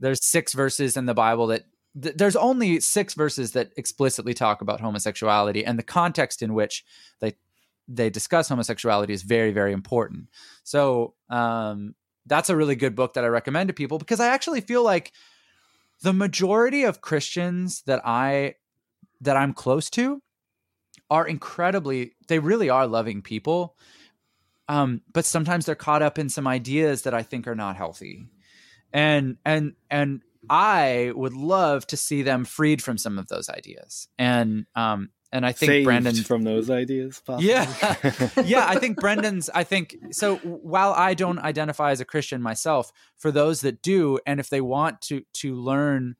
[0.00, 1.62] There's six verses in the Bible that
[2.02, 6.84] th- there's only six verses that explicitly talk about homosexuality, and the context in which
[7.20, 7.34] they
[7.88, 10.28] they discuss homosexuality is very very important.
[10.64, 11.94] So um,
[12.26, 15.12] that's a really good book that I recommend to people because I actually feel like
[16.02, 18.56] the majority of Christians that I
[19.20, 20.20] that I'm close to
[21.10, 23.76] are incredibly they really are loving people
[24.68, 28.26] um but sometimes they're caught up in some ideas that i think are not healthy.
[28.92, 34.08] And and and i would love to see them freed from some of those ideas.
[34.18, 37.50] And um and i think Saved brandon from those ideas possibly.
[37.50, 37.66] Yeah.
[38.44, 39.50] yeah, I think Brandon's.
[39.50, 40.36] I think so.
[40.36, 44.60] While I don't identify as a Christian myself, for those that do, and if they
[44.60, 46.16] want to to learn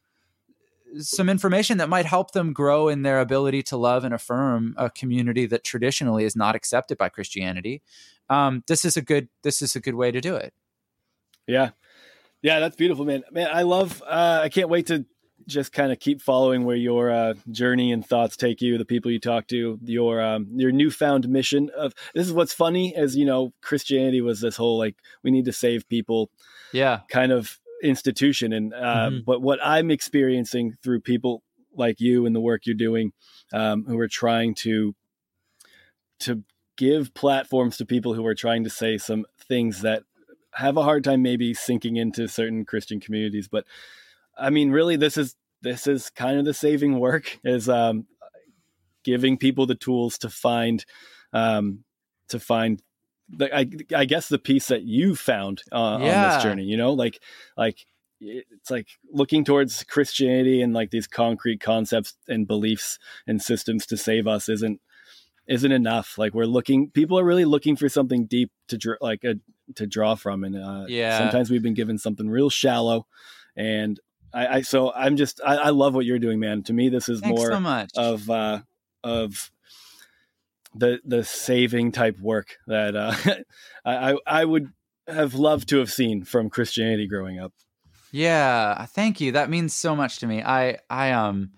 [0.98, 4.90] some information that might help them grow in their ability to love and affirm a
[4.90, 7.82] community that traditionally is not accepted by Christianity,
[8.28, 10.52] um, this is a good this is a good way to do it.
[11.46, 11.70] Yeah.
[12.42, 13.22] Yeah, that's beautiful, man.
[13.30, 15.06] Man, I love uh I can't wait to
[15.46, 19.10] just kind of keep following where your uh, journey and thoughts take you, the people
[19.10, 23.24] you talk to, your um, your newfound mission of this is what's funny as you
[23.26, 26.30] know Christianity was this whole like we need to save people
[26.72, 29.24] Yeah, kind of institution and uh, Mhm.
[29.26, 31.42] but what i'm experiencing through people
[31.74, 33.12] like you and the work you're doing
[33.52, 34.94] um, who are trying to
[36.20, 36.42] to
[36.76, 40.04] give platforms to people who are trying to say some things that
[40.54, 43.66] have a hard time maybe sinking into certain christian communities but
[44.38, 48.06] i mean really this is this is kind of the saving work is um,
[49.02, 50.84] giving people the tools to find
[51.32, 51.84] um,
[52.28, 52.82] to find
[53.28, 56.92] the, I, I guess the piece that you found uh, on this journey you know
[56.92, 57.20] like
[57.56, 57.86] like
[58.20, 63.96] it's like looking towards christianity and like these concrete concepts and beliefs and systems to
[63.96, 64.80] save us isn't
[65.46, 66.16] isn't enough.
[66.16, 69.34] Like we're looking people are really looking for something deep to dr- like a,
[69.74, 70.42] to draw from.
[70.44, 71.18] And uh, Yeah.
[71.18, 73.06] sometimes we've been given something real shallow
[73.56, 74.00] and
[74.34, 77.08] I, I so i'm just I, I love what you're doing man to me this
[77.08, 77.90] is Thanks more so much.
[77.96, 78.60] of uh
[79.02, 79.50] of
[80.74, 83.14] the the saving type work that uh
[83.84, 84.72] I I- I would
[85.06, 87.52] have loved to have seen from Christianity growing up.
[88.10, 89.32] Yeah, thank you.
[89.32, 90.42] That means so much to me.
[90.42, 91.50] I I um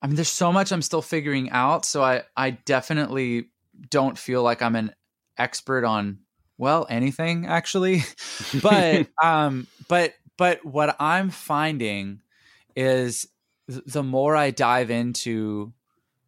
[0.00, 3.46] I mean there's so much I'm still figuring out, so I I definitely
[3.90, 4.94] don't feel like I'm an
[5.36, 6.20] expert on
[6.58, 8.02] well, anything actually.
[8.62, 12.22] but um but but what I'm finding
[12.74, 13.28] is
[13.70, 15.74] th- the more I dive into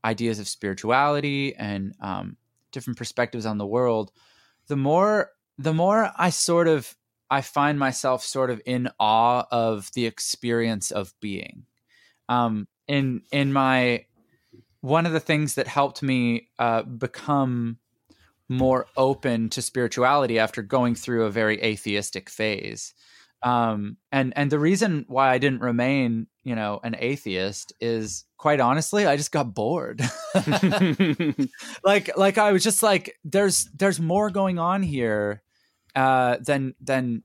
[0.05, 2.36] ideas of spirituality and um
[2.72, 4.12] different perspectives on the world,
[4.66, 6.94] the more the more I sort of
[7.30, 11.64] I find myself sort of in awe of the experience of being.
[12.28, 14.05] Um, in in my
[14.82, 17.78] one of the things that helped me uh, become
[18.51, 22.93] more open to spirituality after going through a very atheistic phase.
[23.43, 28.60] Um, and and the reason why I didn't remain, you know, an atheist is quite
[28.60, 30.01] honestly, I just got bored.
[31.85, 35.43] like like I was just like, there's there's more going on here
[35.97, 37.23] uh, than than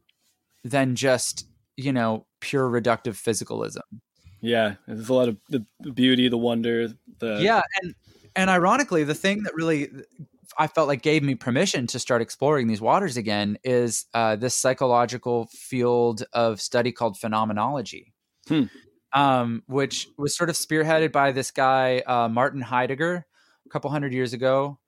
[0.64, 1.46] than just
[1.76, 4.00] you know pure reductive physicalism.
[4.42, 6.90] yeah, there's a lot of the beauty, the wonder,
[7.20, 7.96] the yeah, and
[8.36, 9.90] and ironically, the thing that really
[10.58, 14.56] I felt like gave me permission to start exploring these waters again is uh, this
[14.56, 18.14] psychological field of study called phenomenology.
[18.48, 18.64] Hmm.
[19.14, 23.26] Um, which was sort of spearheaded by this guy uh, Martin Heidegger
[23.66, 24.80] a couple hundred years ago,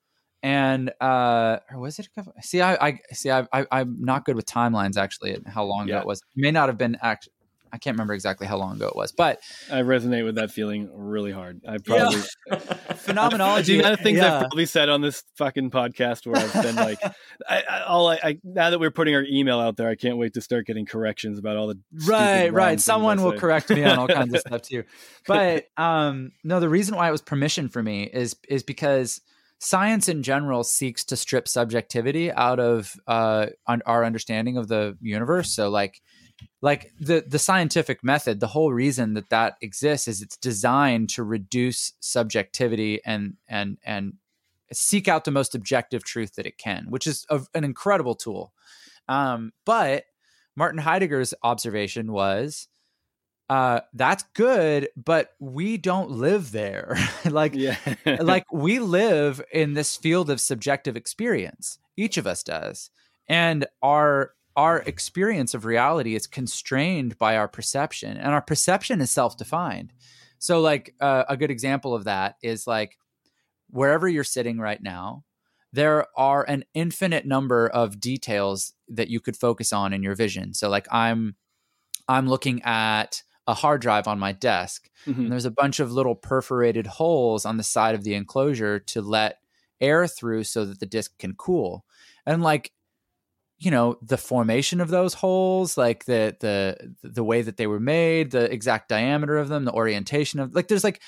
[0.44, 2.08] and uh, or was it?
[2.08, 5.34] A couple, see, I, I see, I, I, I'm not good with timelines actually.
[5.34, 6.02] And how long Yeah.
[6.02, 6.20] it was?
[6.36, 7.30] It may not have been act.
[7.72, 9.40] I can't remember exactly how long ago it was, but
[9.72, 11.62] I resonate with that feeling really hard.
[11.68, 12.22] I probably
[12.96, 13.76] phenomenology.
[13.76, 14.34] the amount of things yeah.
[14.34, 17.00] I've probably said on this fucking podcast where I've been like,
[17.48, 20.18] I, I, all I, I now that we're putting our email out there, I can't
[20.18, 23.98] wait to start getting corrections about all the right right someone will correct me on
[23.98, 24.84] all kinds of stuff too
[25.28, 29.22] but um no the reason why it was permission for me is is because
[29.60, 33.48] science in general seeks to strip subjectivity out of uh
[33.86, 36.02] our understanding of the universe so like
[36.62, 41.24] like the the scientific method the whole reason that that exists is it's designed to
[41.24, 44.14] reduce subjectivity and and and
[44.72, 48.54] seek out the most objective truth that it can which is a, an incredible tool.
[49.08, 50.06] Um but
[50.56, 52.68] martin heidegger's observation was
[53.50, 56.98] uh that's good but we don't live there.
[57.26, 57.56] Like
[58.06, 61.80] like we live in this field of subjective experience.
[61.98, 62.92] Each of us does.
[63.28, 69.10] And our our experience of reality is constrained by our perception and our perception is
[69.12, 69.94] self-defined.
[70.40, 72.98] So like uh, a good example of that is like
[73.70, 75.24] wherever you're sitting right now
[75.72, 80.54] there are an infinite number of details that you could focus on in your vision.
[80.56, 81.36] So like i'm
[82.08, 85.18] i'm looking at a hard drive on my desk Mhm.
[85.20, 89.02] and there's a bunch of little perforated holes on the side of the enclosure to
[89.02, 89.38] let
[89.80, 91.86] air through so that the disk can cool.
[92.26, 92.72] And like
[93.60, 97.80] you know the formation of those holes like the the the way that they were
[97.80, 101.02] made the exact diameter of them the orientation of like there's like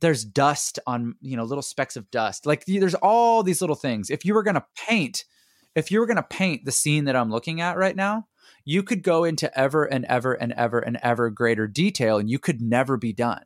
[0.00, 2.46] there's dust on you know little specks of dust.
[2.46, 4.08] Like there's all these little things.
[4.08, 5.24] If you were going to paint
[5.74, 8.26] if you were going to paint the scene that i'm looking at right now
[8.64, 12.38] you could go into ever and ever and ever and ever greater detail and you
[12.38, 13.44] could never be done.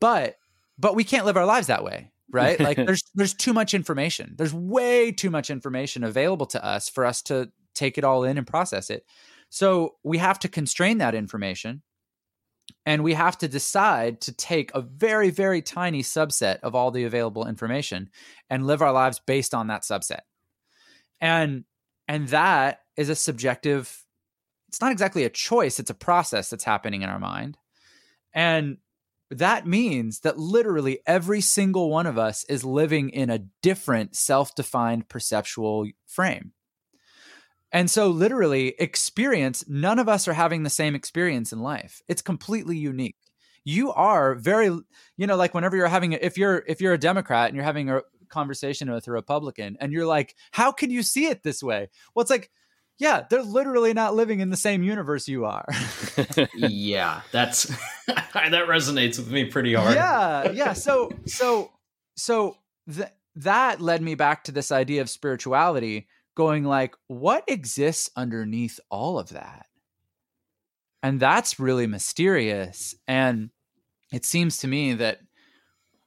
[0.00, 0.36] But
[0.78, 2.58] but we can't live our lives that way right?
[2.58, 4.34] Like there's there's too much information.
[4.36, 8.38] There's way too much information available to us for us to take it all in
[8.38, 9.04] and process it.
[9.50, 11.82] So we have to constrain that information
[12.86, 17.04] and we have to decide to take a very very tiny subset of all the
[17.04, 18.10] available information
[18.50, 20.20] and live our lives based on that subset.
[21.20, 21.64] And
[22.08, 23.98] and that is a subjective
[24.68, 27.58] it's not exactly a choice it's a process that's happening in our mind.
[28.34, 28.78] And
[29.38, 35.08] that means that literally every single one of us is living in a different self-defined
[35.08, 36.52] perceptual frame.
[37.72, 42.02] And so literally experience none of us are having the same experience in life.
[42.06, 43.16] It's completely unique.
[43.64, 44.66] You are very
[45.16, 47.88] you know like whenever you're having if you're if you're a democrat and you're having
[47.88, 51.88] a conversation with a republican and you're like how can you see it this way?
[52.14, 52.50] Well it's like
[52.98, 55.66] yeah they're literally not living in the same universe you are.
[56.54, 57.64] Yeah that's
[58.06, 59.94] that resonates with me pretty hard.
[59.94, 61.70] Yeah yeah so so
[62.16, 62.56] so
[62.92, 68.78] th- that led me back to this idea of spirituality going like what exists underneath
[68.90, 69.66] all of that?
[71.02, 73.50] And that's really mysterious and
[74.12, 75.20] it seems to me that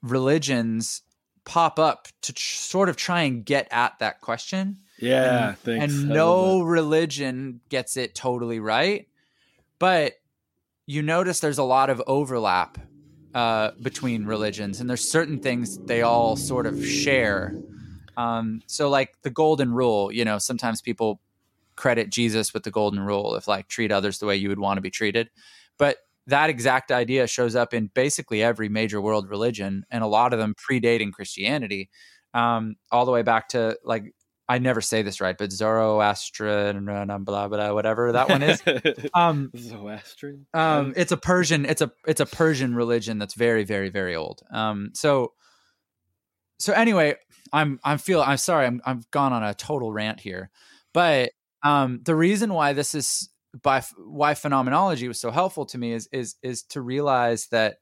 [0.04, 1.02] religions
[1.46, 5.94] pop up to tr- sort of try and get at that question Yeah, and, thanks.
[5.94, 9.08] and no religion gets it totally right
[9.80, 10.14] but
[10.86, 12.78] you notice there's a lot of overlap
[13.34, 17.56] uh, between religions and there's certain things they all sort of share
[18.18, 21.20] um, so like the golden rule you know sometimes people
[21.76, 24.78] credit jesus with the golden rule if like treat others the way you would want
[24.78, 25.30] to be treated
[25.78, 25.98] but
[26.28, 30.40] that exact idea shows up in basically every major world religion and a lot of
[30.40, 31.90] them predating christianity
[32.34, 34.14] um, all the way back to like
[34.48, 38.62] I never say this right, but Zoroastrian, blah blah blah, whatever that one is.
[39.14, 40.46] Um, Zoroastrian.
[40.54, 41.66] um, it's a Persian.
[41.66, 44.42] It's a it's a Persian religion that's very very very old.
[44.52, 45.34] Um, so
[46.60, 47.16] so anyway,
[47.52, 50.52] I'm I'm feel I'm sorry I'm I've gone on a total rant here,
[50.94, 51.32] but
[51.64, 53.30] um, the reason why this is
[53.64, 57.78] by why phenomenology was so helpful to me is is is to realize that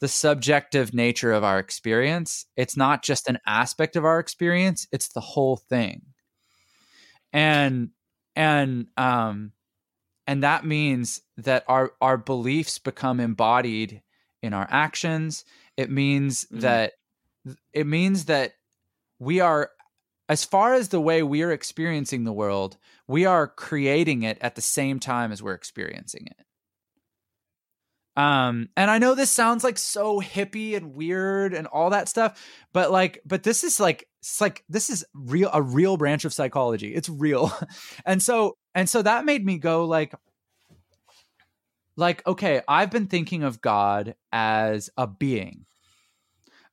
[0.00, 2.46] the subjective nature of our experience.
[2.56, 6.02] It's not just an aspect of our experience it's the whole thing.
[7.32, 7.90] And
[8.36, 9.52] and um
[10.26, 14.02] and that means that our our beliefs become embodied
[14.42, 15.44] in our actions.
[15.76, 16.60] It means Mhm.
[16.62, 16.92] that
[17.72, 18.54] it means that
[19.18, 19.70] we are
[20.28, 24.56] as far as the way we are experiencing the world we are creating it at
[24.56, 26.46] the same time as we're experiencing it
[28.18, 32.44] um and i know this sounds like so hippie and weird and all that stuff
[32.72, 36.32] but like but this is like it's like this is real a real branch of
[36.34, 36.94] psychology.
[36.94, 37.52] It's real.
[38.04, 40.14] And so and so that made me go like
[41.96, 45.66] like okay i've been thinking of god as a being.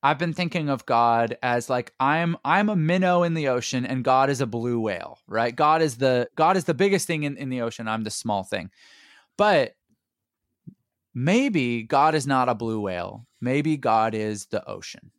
[0.02, 4.04] I've been thinking of god as like i'm i'm a minnow in the ocean and
[4.04, 5.54] god is a blue whale right?
[5.54, 7.88] God is the god is the biggest thing in, in the ocean.
[7.88, 8.70] I'm the small thing.
[9.36, 9.74] But
[11.16, 13.26] maybe god is not a blue whale.
[13.40, 15.10] Maybe god is the ocean.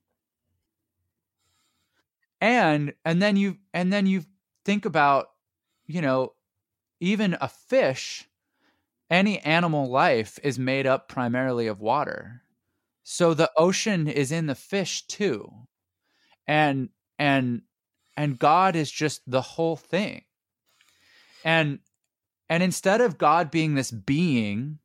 [2.40, 4.24] And and then you and then you
[4.64, 5.30] think about
[5.88, 6.34] you know
[6.99, 8.30] even a fish
[9.10, 12.44] any animal life is made up primarily of water.
[13.03, 15.49] So the ocean is in the fish too.
[16.45, 17.64] And and
[18.15, 20.26] and god is just the whole thing.
[21.44, 21.80] And
[22.49, 24.78] and instead of god being this being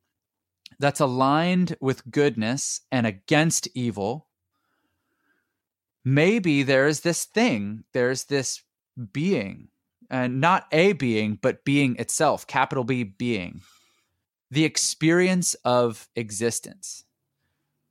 [0.83, 4.27] that's aligned with goodness and against evil
[6.05, 8.61] maybe there's this thing there's this
[9.11, 9.69] being
[10.09, 13.61] and not a being but being itself capital b being
[14.53, 17.05] the experience of existence.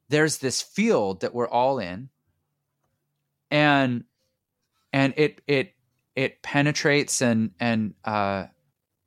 [0.09, 2.11] There's this field that we're all in
[3.51, 4.05] and
[4.93, 5.75] and it it
[6.15, 8.45] it penetrates and and uh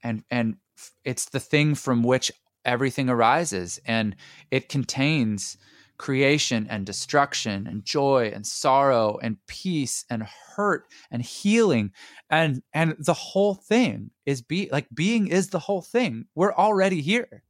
[0.03, 0.57] and and
[1.05, 2.29] it's the thing from which
[2.65, 4.15] everything arises and
[4.51, 5.57] it contains
[5.97, 11.91] creation and destruction and joy and sorrow and peace and hurt and healing.
[12.29, 16.25] And and the whole thing is be like being is the whole thing.
[16.35, 17.43] We're already here.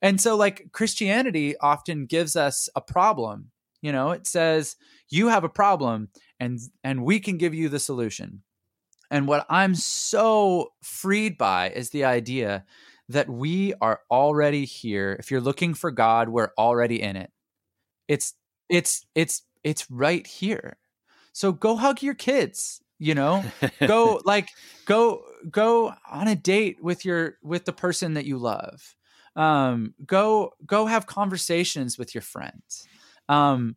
[0.00, 3.50] And so like christianity often gives us a problem.
[3.80, 4.76] You know it says
[5.08, 6.08] you have a problem
[6.38, 8.42] and and we can give you the solution.
[9.10, 12.64] And what i'm so freed by is the idea
[13.08, 17.30] that we are already here if you're looking for god we're already in it.
[18.08, 18.34] It's
[18.68, 20.78] it's it's it's right here.
[21.32, 23.44] So go hug your kids you know?
[23.84, 24.48] Go like
[24.86, 28.94] go go on a date with your with the person that you love.
[29.34, 32.86] Um go go have conversations with your friends.
[33.28, 33.74] Um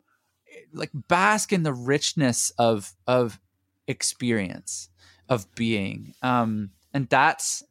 [0.74, 3.40] like bask in the richness of of
[3.88, 4.90] experience
[5.28, 6.14] of being.
[6.22, 7.64] Um and that's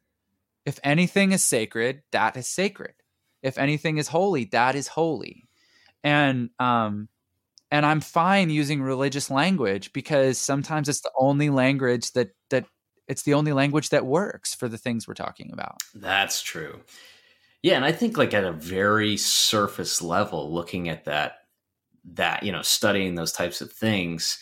[0.65, 2.93] if anything is sacred that is sacred.
[3.41, 5.47] If anything is holy that is holy.
[6.03, 7.09] And um
[7.71, 12.65] and i'm fine using religious language because sometimes it's the only language that that
[13.07, 15.77] it's the only language that works for the things we're talking about.
[15.93, 16.81] That's true.
[17.61, 21.39] Yeah, and I think like at a very surface level, looking at that,
[22.13, 24.39] that you know, studying those types of things,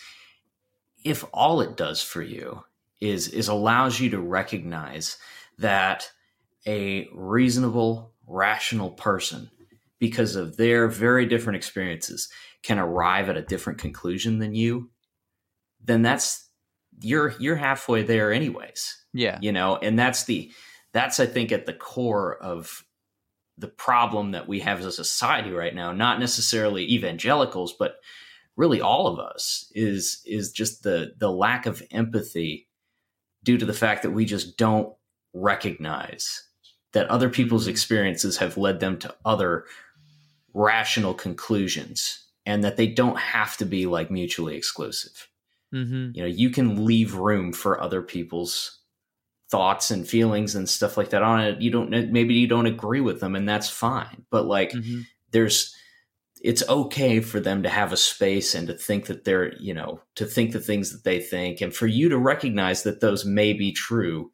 [1.04, 2.64] if all it does for you
[3.00, 5.18] is is allows you to recognize
[5.58, 6.12] that
[6.68, 9.49] a reasonable rational person
[9.99, 12.30] because of their very different experiences
[12.64, 14.90] can arrive at a different conclusion than you
[15.84, 16.49] then that's
[17.02, 19.38] you're you're halfway there anyways Yeah.
[19.41, 20.52] you know and that's the
[20.94, 22.84] that's i think at the core of
[23.57, 27.95] the problem that we have as a society right now not necessarily evangelicals but
[28.56, 32.68] really all of us is is just the the lack of empathy
[33.44, 34.94] due to the fact that we just don't
[35.34, 36.48] recognize
[36.94, 39.65] that other people's experiences have led them to other
[40.53, 45.28] rational conclusions and that they don't have to be like mutually exclusive
[45.74, 46.11] Mm-hmm.
[46.14, 48.78] you know you can leave room for other people's
[49.49, 53.02] thoughts and feelings and stuff like that on it you don't maybe you don't agree
[53.02, 55.02] with them and that's fine but like Mm-hmm.
[55.32, 55.76] there's
[56.44, 59.99] it's okay for them to have a space and to think that they're you know
[60.14, 63.52] to think the things that they think and for you to recognize that those may
[63.53, 64.32] be true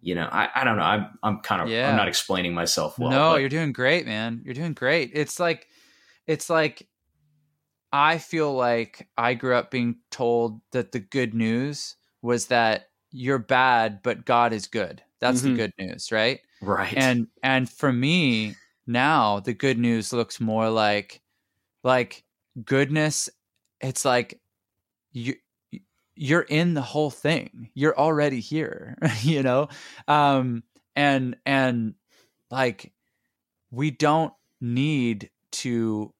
[0.00, 1.90] you know i, I don't know i'm, I'm kind of Yeah.
[1.90, 4.42] i'm not explaining myself well no, but- you're doing great, man.
[4.44, 5.10] You're doing great.
[5.14, 5.66] It's like,
[6.26, 6.86] it's like,
[7.92, 13.38] I feel like I grew up being told that the good news was that you're
[13.38, 15.02] bad, but God is good.
[15.20, 15.44] That's Mhm.
[15.44, 16.40] the good news, right?
[16.60, 18.56] right And and for me
[18.86, 21.22] now, the good news looks more like,
[21.82, 22.24] like
[22.64, 23.28] goodness.
[23.80, 24.40] It's like
[25.12, 25.36] you
[26.18, 27.70] you're in the whole thing.
[27.74, 29.68] You're already here, you know?
[30.06, 30.64] Um
[30.96, 31.94] and and
[32.50, 32.92] like
[33.70, 36.12] we don't need to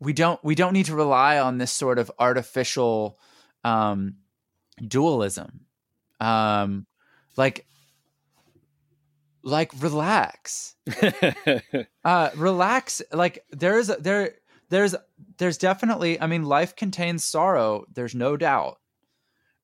[0.00, 3.18] we don't we don't need to rely on this sort of artificial
[3.64, 4.16] um
[4.86, 5.66] dualism.
[6.20, 6.86] Um
[7.36, 7.66] like
[9.42, 10.74] like relax
[12.04, 14.34] uh relax like there's there
[14.68, 14.94] there's
[15.38, 18.80] there's definitely i mean life contains sorrow there's no doubt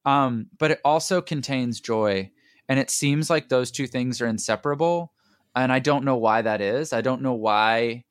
[0.06, 2.30] um but it also contains joy
[2.68, 5.12] and it seems like those two things are inseparable
[5.54, 6.92] and i don't know why that is.
[6.92, 8.04] I don't know why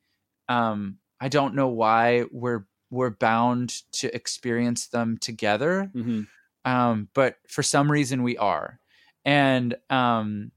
[0.48, 5.90] um i don't know why we're we're bound to experience them together.
[5.94, 6.26] Mhm.
[6.64, 8.78] um, but for some reason we are.
[9.24, 10.52] And um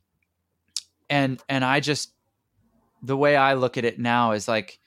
[1.09, 2.13] and and i just
[3.01, 4.79] the way i look at it now is like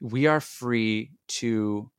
[0.00, 1.90] we are free to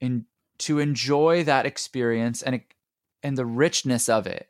[0.00, 0.24] in
[0.58, 2.74] to enjoy that experience and it-
[3.22, 4.48] and the richness of it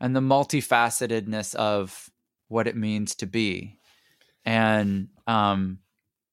[0.00, 2.10] and the multifacetedness of
[2.48, 3.78] what it means to be
[4.44, 5.78] and um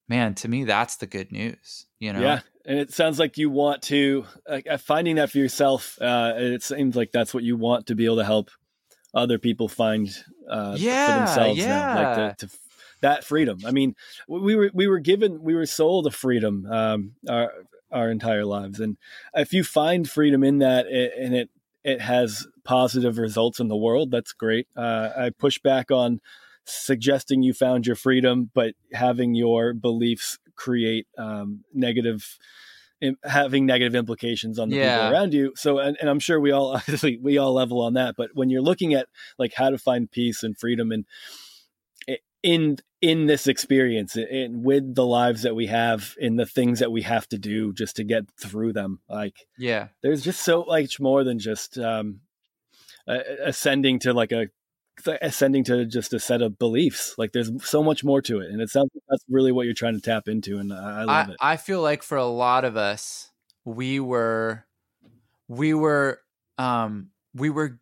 [0.07, 3.49] man to me that's the good news you know Yeah, and it sounds like you
[3.49, 5.97] want to uh, finding that for yourself.
[6.01, 8.49] Uh, it seems like that's what you want to be able to help
[9.13, 10.09] other people find
[10.49, 12.33] uh, Yeah, for themselves now, like yeah.
[12.37, 12.57] to, to
[13.01, 13.59] that freedom.
[13.65, 13.95] I mean,
[14.27, 17.51] we were we were given we were sold a freedom um, our
[17.91, 18.97] our entire lives, and
[19.33, 21.49] if you find freedom in that, it, and it
[21.85, 24.67] it has positive results in the world, that's great.
[24.75, 26.19] Uh, I push back on
[26.65, 32.39] suggesting you found your freedom, but having your beliefs create um, negative,
[33.23, 34.97] having negative implications on the Yeah.
[34.97, 35.53] people around you.
[35.55, 38.15] So, and, and I'm sure we all obviously we all level on that.
[38.17, 39.07] But when you're looking at
[39.37, 41.05] like how to find peace and freedom and
[42.09, 46.79] i- in in this experience and with the lives that we have in the things
[46.79, 49.87] that we have to do just to get through them like yeah.
[50.03, 52.21] there's just so much more than just um
[53.07, 54.47] uh, ascending to like a
[55.21, 57.15] ascending to just a set of beliefs.
[57.17, 59.73] Like there's so much more to it and it sounds like that's really what you're
[59.73, 61.37] trying to tap into and i, I love I, it.
[61.41, 63.31] I feel like for a lot of us,
[63.65, 64.65] we were,
[65.47, 66.21] we were,
[66.57, 67.79] um, we were,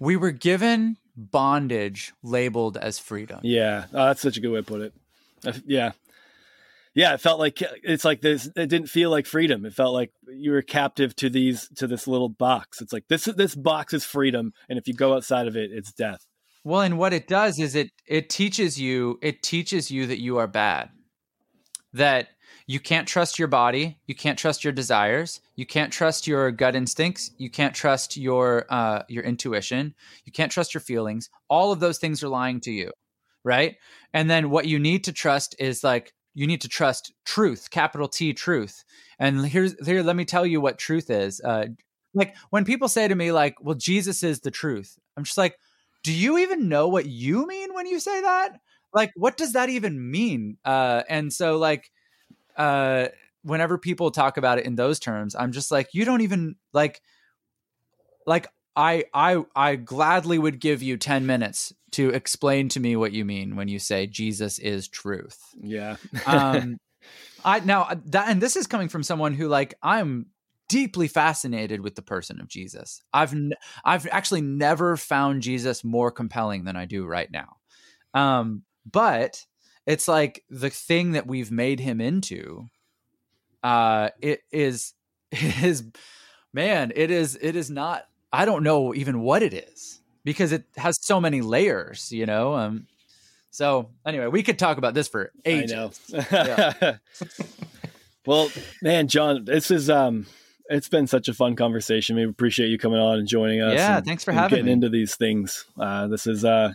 [0.00, 3.40] we were given bondage labeled as freedom.
[3.42, 3.86] yeah.
[3.92, 4.94] Oh, that's such a good way to put it.
[5.44, 5.92] I- yeah.
[6.94, 9.64] Yeah it felt like it's like this it didn't feel like freedom.
[9.66, 12.80] It felt like you were captive to these to this little box.
[12.80, 15.92] It's like this this box is freedom and if you go outside of it it's
[15.92, 16.24] death.
[16.64, 20.38] Well, and what it does is it it teaches you it teaches you that you
[20.38, 20.90] are bad.
[21.92, 22.28] That
[22.68, 26.76] you can't trust your body, you can't trust your desires, you can't trust your gut
[26.76, 29.94] instincts, you can't trust your uh your intuition,
[30.26, 31.30] you can't trust your feelings.
[31.48, 32.92] All of those things are lying to you,
[33.42, 33.76] right?
[34.12, 38.06] And then what you need to trust is like you need to trust truth, capital
[38.06, 38.84] T truth.
[39.18, 41.40] And here's here let me tell you what truth is.
[41.40, 41.68] Uh
[42.14, 45.58] like when people say to me like, "Well, Jesus is the truth." I'm just like,
[46.02, 48.60] do you even know what you mean when you say that
[48.94, 51.90] like what does that even mean uh and so like
[52.58, 53.08] uh
[53.42, 57.00] whenever people talk about it in those terms i'm just like you don't even like
[58.26, 63.12] like i i i gladly would give you 10 minutes to explain to me what
[63.12, 66.76] you mean when you say jesus is truth yeah um
[67.44, 70.26] i now that and this is coming from someone who like i'm
[70.68, 73.02] deeply fascinated with the person of Jesus.
[73.12, 73.54] I've n-
[73.84, 77.56] I've actually never found Jesus more compelling than I do right now.
[78.14, 79.44] Um, but
[79.88, 82.68] it's like the thing that we've made him into.
[83.64, 84.92] Uh, it is
[85.32, 85.82] it is
[86.52, 86.92] man.
[86.94, 88.06] It is it is not.
[88.30, 92.12] I don't know even what it is because it has so many layers.
[92.12, 92.54] You know.
[92.54, 92.86] Um.
[93.50, 95.72] So anyway, we could talk about this for ages.
[96.12, 96.96] I know.
[98.26, 98.50] well,
[98.82, 100.26] man, Jon, this is um
[100.68, 102.14] it's been such a fun conversation.
[102.14, 103.74] We appreciate you coming on and joining us.
[103.74, 104.72] Yeah, and, thanks for having getting me.
[104.72, 105.64] into these things.
[105.80, 106.74] Uh, this is uh,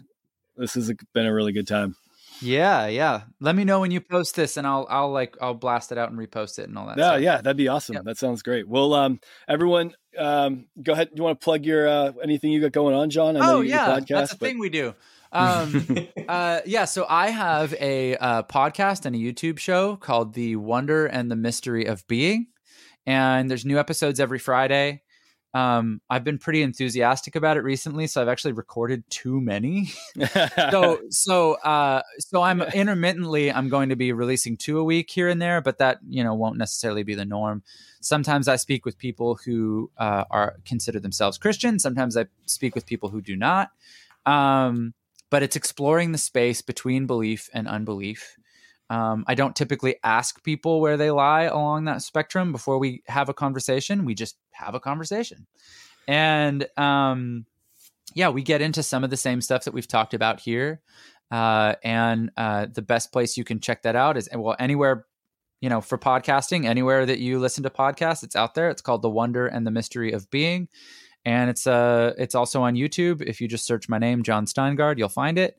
[0.57, 1.95] this has been a really good time.
[2.41, 3.21] Yeah, yeah.
[3.39, 6.09] Let me know when you post this, and I'll I'll like I'll blast it out
[6.11, 6.97] and repost it and all that.
[6.97, 7.21] Yeah, stuff.
[7.21, 7.95] yeah, that'd be awesome.
[7.95, 8.03] Yep.
[8.05, 8.67] That sounds great.
[8.67, 11.09] Well, um, everyone, um, go ahead.
[11.09, 13.37] Do you want to plug your uh, anything you got going on, Jon?
[13.37, 14.93] I Oh yeah, podcast, that's a but- thing we do.
[15.35, 15.87] Um,
[16.29, 21.07] uh, yeah, so I have a uh, podcast and a YouTube show called The Wonder
[21.07, 22.49] and the Mystery of Being,
[23.07, 25.01] and there's new episodes every Friday.
[25.53, 29.91] Um, I've been pretty enthusiastic about it recently, so I've actually recorded too many.
[30.71, 35.29] so so uh so i'm intermittently i'm going to be releasing two a week here
[35.29, 37.63] and there but that you know won't necessarily be the norm.
[38.01, 41.79] Sometimes i speak with people who uh, are consider themselves christian.
[41.79, 43.69] Sometimes i speak with people who do not.
[44.25, 44.93] Um
[45.29, 48.37] but it's exploring the space between belief and unbelief
[48.89, 53.29] um, i don't typically ask people where they lie along that spectrum before we have
[53.29, 55.47] a conversation we just have a conversation
[56.07, 57.45] and um
[58.15, 60.81] yeah, we get into some of the same stuff that we've talked about here.
[61.31, 65.05] Uh, and uh, the best place you can check that out is, well, anywhere,
[65.61, 68.69] you know, for podcasting, anywhere that you listen to podcasts, it's out there.
[68.69, 70.67] It's called The Wonder and the Mystery of Being.
[71.25, 73.21] And it's uh, it's also on YouTube.
[73.21, 75.57] If you just search my name, Jon Steingard, you'll find it.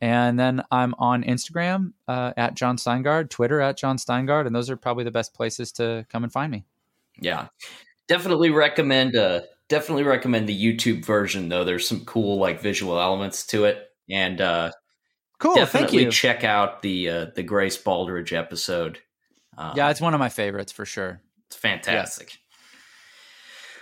[0.00, 4.68] And then I'm on Instagram uh, at Jon Steingard, Twitter at Jon Steingard, and those
[4.68, 6.64] are probably the best places to come and find me.
[7.20, 7.48] Yeah,
[8.08, 9.16] definitely recommend.
[9.16, 11.64] Uh, definitely recommend the YouTube version though.
[11.64, 14.72] There's some cool like visual elements to it, and uh,
[15.38, 16.10] Cool, thank definitely you.
[16.10, 18.98] check out the uh, the Grace Baldridge episode.
[19.56, 21.20] Uh, yeah, it's one of my favorites for sure.
[21.46, 22.36] it's fantastic.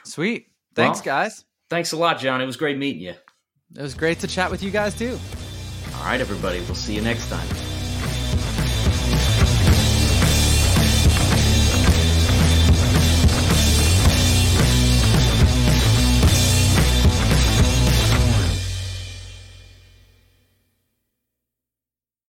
[0.05, 0.47] Sweet.
[0.75, 1.45] Thanks, Well- guys.
[1.71, 2.41] Thanks a lot, Jon.
[2.43, 3.15] It was great meeting you.
[3.75, 5.19] It was great to chat with you guys too.
[6.03, 6.59] All right, everybody.
[6.63, 7.72] We'll see you next time.